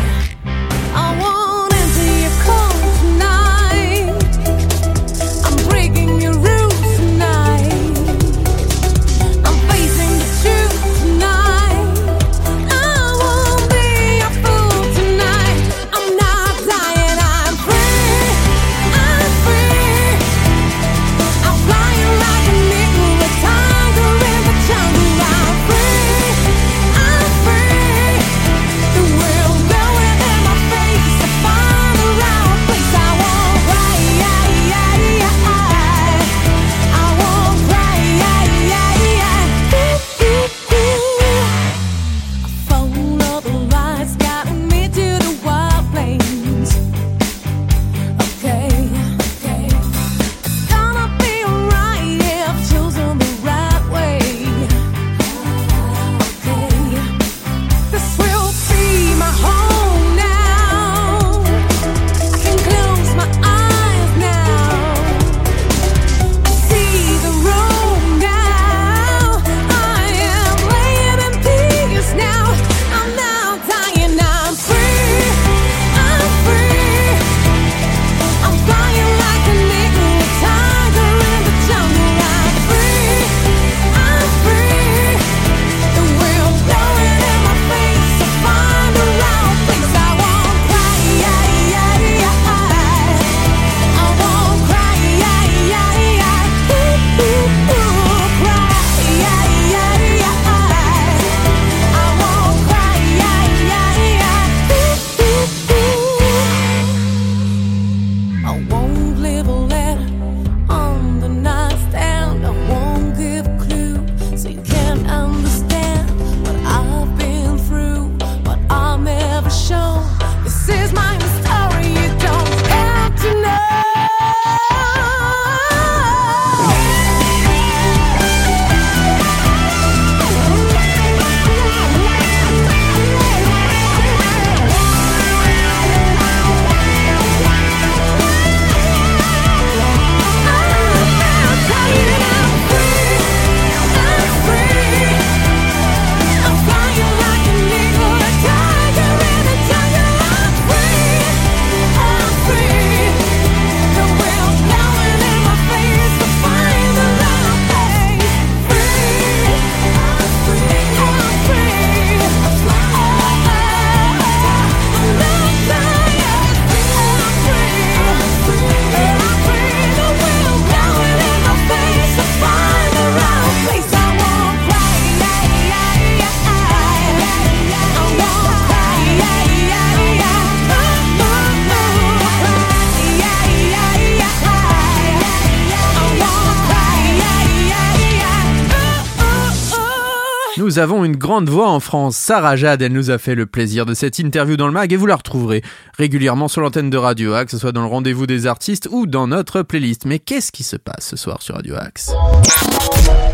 Grande 191.18 191.50
voix 191.50 191.68
en 191.68 191.80
France, 191.80 192.16
Sarah 192.16 192.56
Jade, 192.56 192.80
elle 192.80 192.92
nous 192.92 193.10
a 193.10 193.18
fait 193.18 193.34
le 193.34 193.44
plaisir 193.44 193.84
de 193.84 193.92
cette 193.92 194.18
interview 194.18 194.56
dans 194.56 194.66
le 194.66 194.72
mag 194.72 194.92
et 194.92 194.96
vous 194.96 195.06
la 195.06 195.16
retrouverez 195.16 195.62
régulièrement 195.98 196.48
sur 196.48 196.62
l'antenne 196.62 196.88
de 196.88 196.96
Radio 196.96 197.34
Axe, 197.34 197.50
que 197.50 197.56
ce 197.56 197.60
soit 197.60 197.72
dans 197.72 197.82
le 197.82 197.88
rendez-vous 197.88 198.26
des 198.26 198.46
artistes 198.46 198.88
ou 198.90 199.06
dans 199.06 199.26
notre 199.26 199.62
playlist. 199.62 200.06
Mais 200.06 200.20
qu'est-ce 200.20 200.52
qui 200.52 200.62
se 200.62 200.76
passe 200.76 201.08
ce 201.08 201.16
soir 201.16 201.42
sur 201.42 201.56
Radio 201.56 201.74
Axe? 201.76 202.12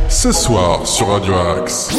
Ce 0.09 0.33
soir 0.33 0.87
sur 0.87 1.09
Radio 1.09 1.35
Axe. 1.35 1.91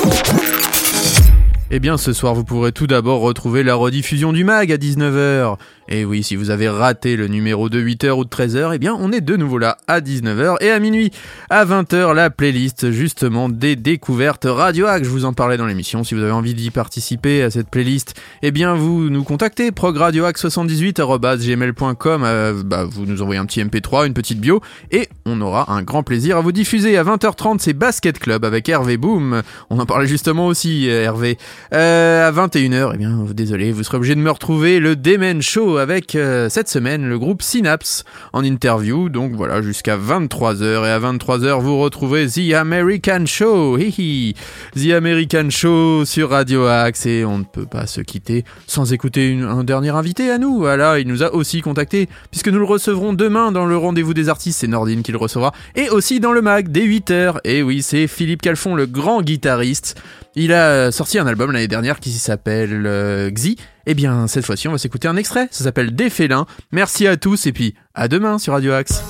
Eh 1.71 1.79
bien, 1.79 1.97
ce 1.97 2.13
soir, 2.13 2.35
vous 2.35 2.43
pourrez 2.43 2.71
tout 2.71 2.87
d'abord 2.87 3.21
retrouver 3.21 3.63
la 3.63 3.75
rediffusion 3.75 4.31
du 4.33 4.43
mag 4.43 4.71
à 4.71 4.77
19h. 4.77 5.57
Et 5.87 6.03
oui, 6.03 6.23
si 6.23 6.35
vous 6.35 6.49
avez 6.49 6.67
raté 6.67 7.15
le 7.15 7.27
numéro 7.27 7.69
de 7.69 7.79
8h 7.79 8.09
ou 8.11 8.25
de 8.25 8.29
13h, 8.29 8.71
eh 8.73 8.79
bien, 8.79 8.97
on 8.99 9.11
est 9.11 9.21
de 9.21 9.35
nouveau 9.35 9.59
là 9.59 9.77
à 9.87 10.01
19h 10.01 10.55
et 10.61 10.71
à 10.71 10.79
minuit. 10.79 11.11
À 11.51 11.63
20h, 11.63 12.11
la 12.13 12.31
playlist, 12.31 12.89
justement, 12.91 13.49
des 13.49 13.75
découvertes 13.75 14.47
Radio 14.49 14.87
Hack. 14.87 15.03
Je 15.03 15.09
vous 15.09 15.25
en 15.25 15.33
parlais 15.33 15.57
dans 15.57 15.67
l'émission. 15.67 16.03
Si 16.03 16.15
vous 16.15 16.23
avez 16.23 16.31
envie 16.31 16.55
d'y 16.55 16.71
participer 16.71 17.43
à 17.43 17.51
cette 17.51 17.69
playlist, 17.69 18.15
eh 18.41 18.49
bien, 18.49 18.73
vous 18.73 19.11
nous 19.11 19.23
contactez, 19.23 19.69
progradiohack78.gmail.com. 19.69 22.23
Euh, 22.23 22.63
bah, 22.65 22.83
vous 22.83 23.05
nous 23.05 23.21
envoyez 23.21 23.39
un 23.39 23.45
petit 23.45 23.61
MP3, 23.61 24.07
une 24.07 24.15
petite 24.15 24.39
bio, 24.39 24.61
et 24.89 25.07
on 25.27 25.39
aura 25.39 25.71
un 25.71 25.83
grand 25.83 26.01
plaisir 26.01 26.37
à 26.37 26.41
vous 26.41 26.51
diffuser. 26.51 26.97
À 26.97 27.03
20h30, 27.03 27.59
c'est 27.59 27.73
Basket 27.73 28.17
Club 28.17 28.43
avec 28.43 28.67
Hervé 28.69 28.97
Boom. 28.97 29.43
On 29.69 29.79
en 29.79 29.85
parlait 29.85 30.07
justement 30.07 30.47
aussi, 30.47 30.89
euh, 30.89 31.03
Hervé. 31.03 31.37
Euh, 31.73 32.27
à 32.27 32.31
21h, 32.31 32.93
eh 32.95 32.97
bien, 32.97 33.23
désolé, 33.33 33.71
vous 33.71 33.83
serez 33.83 33.97
obligé 33.97 34.15
de 34.15 34.21
me 34.21 34.31
retrouver 34.31 34.79
le 34.79 34.95
Demen 34.95 35.43
Show 35.43 35.74
avec 35.77 36.15
euh, 36.15 36.49
cette 36.49 36.69
semaine 36.69 37.07
le 37.07 37.19
groupe 37.19 37.41
Synapse 37.41 38.03
en 38.33 38.43
interview. 38.43 39.09
Donc 39.09 39.33
voilà, 39.33 39.61
jusqu'à 39.61 39.97
23h. 39.97 40.85
Et 40.85 40.89
à 40.89 40.99
23h, 40.99 41.61
vous 41.61 41.79
retrouverez 41.79 42.27
The 42.27 42.53
American 42.53 43.25
Show. 43.25 43.77
Hihi. 43.77 44.35
The 44.75 44.91
American 44.91 45.49
Show 45.49 46.05
sur 46.05 46.29
Radio 46.29 46.65
Axe. 46.65 47.05
Et 47.05 47.25
on 47.25 47.39
ne 47.39 47.43
peut 47.43 47.65
pas 47.65 47.87
se 47.87 48.01
quitter 48.01 48.45
sans 48.67 48.93
écouter 48.93 49.39
un 49.41 49.63
dernier 49.63 49.89
invité 49.89 50.31
à 50.31 50.37
nous. 50.37 50.59
Voilà, 50.59 50.99
il 50.99 51.07
nous 51.07 51.23
a 51.23 51.33
aussi 51.33 51.61
contacté 51.61 52.07
puisque 52.31 52.49
nous 52.49 52.59
le 52.59 52.65
recevrons 52.65 53.13
demain 53.13 53.51
dans 53.51 53.65
le 53.65 53.77
rendez-vous 53.77 54.13
des 54.13 54.29
artistes. 54.29 54.59
C'est 54.59 54.67
Nordine 54.67 55.03
qui 55.03 55.11
le 55.11 55.17
recevra. 55.17 55.53
Et 55.75 55.89
aussi 55.89 56.19
dans 56.19 56.31
le 56.31 56.41
mag 56.41 56.69
dès 56.69 56.85
8h. 56.85 57.37
Et 57.43 57.63
oui, 57.63 57.81
c'est 57.81 58.07
Philippe 58.07 58.41
Calfon, 58.41 58.75
le 58.75 58.85
grand 58.85 59.21
guitariste. 59.21 59.95
Il 60.35 60.51
a 60.51 60.67
euh, 60.69 60.91
sorti 60.91 61.17
un 61.17 61.27
album 61.27 61.51
l'année 61.51 61.67
dernière 61.67 61.99
qui 61.99 62.11
s'appelle 62.11 62.83
euh, 62.85 63.31
Xi. 63.31 63.57
Eh 63.85 63.93
bien, 63.93 64.27
cette 64.27 64.45
fois-ci, 64.45 64.67
on 64.67 64.71
va 64.71 64.77
s'écouter 64.77 65.07
un 65.07 65.17
extrait. 65.17 65.47
Ça 65.51 65.63
s'appelle 65.63 65.95
Des 65.95 66.09
félins. 66.09 66.45
Merci 66.71 67.07
à 67.07 67.17
tous 67.17 67.45
et 67.45 67.51
puis 67.51 67.75
à 67.93 68.07
demain 68.07 68.39
sur 68.39 68.53
Radio 68.53 68.73
Axe. 68.73 69.03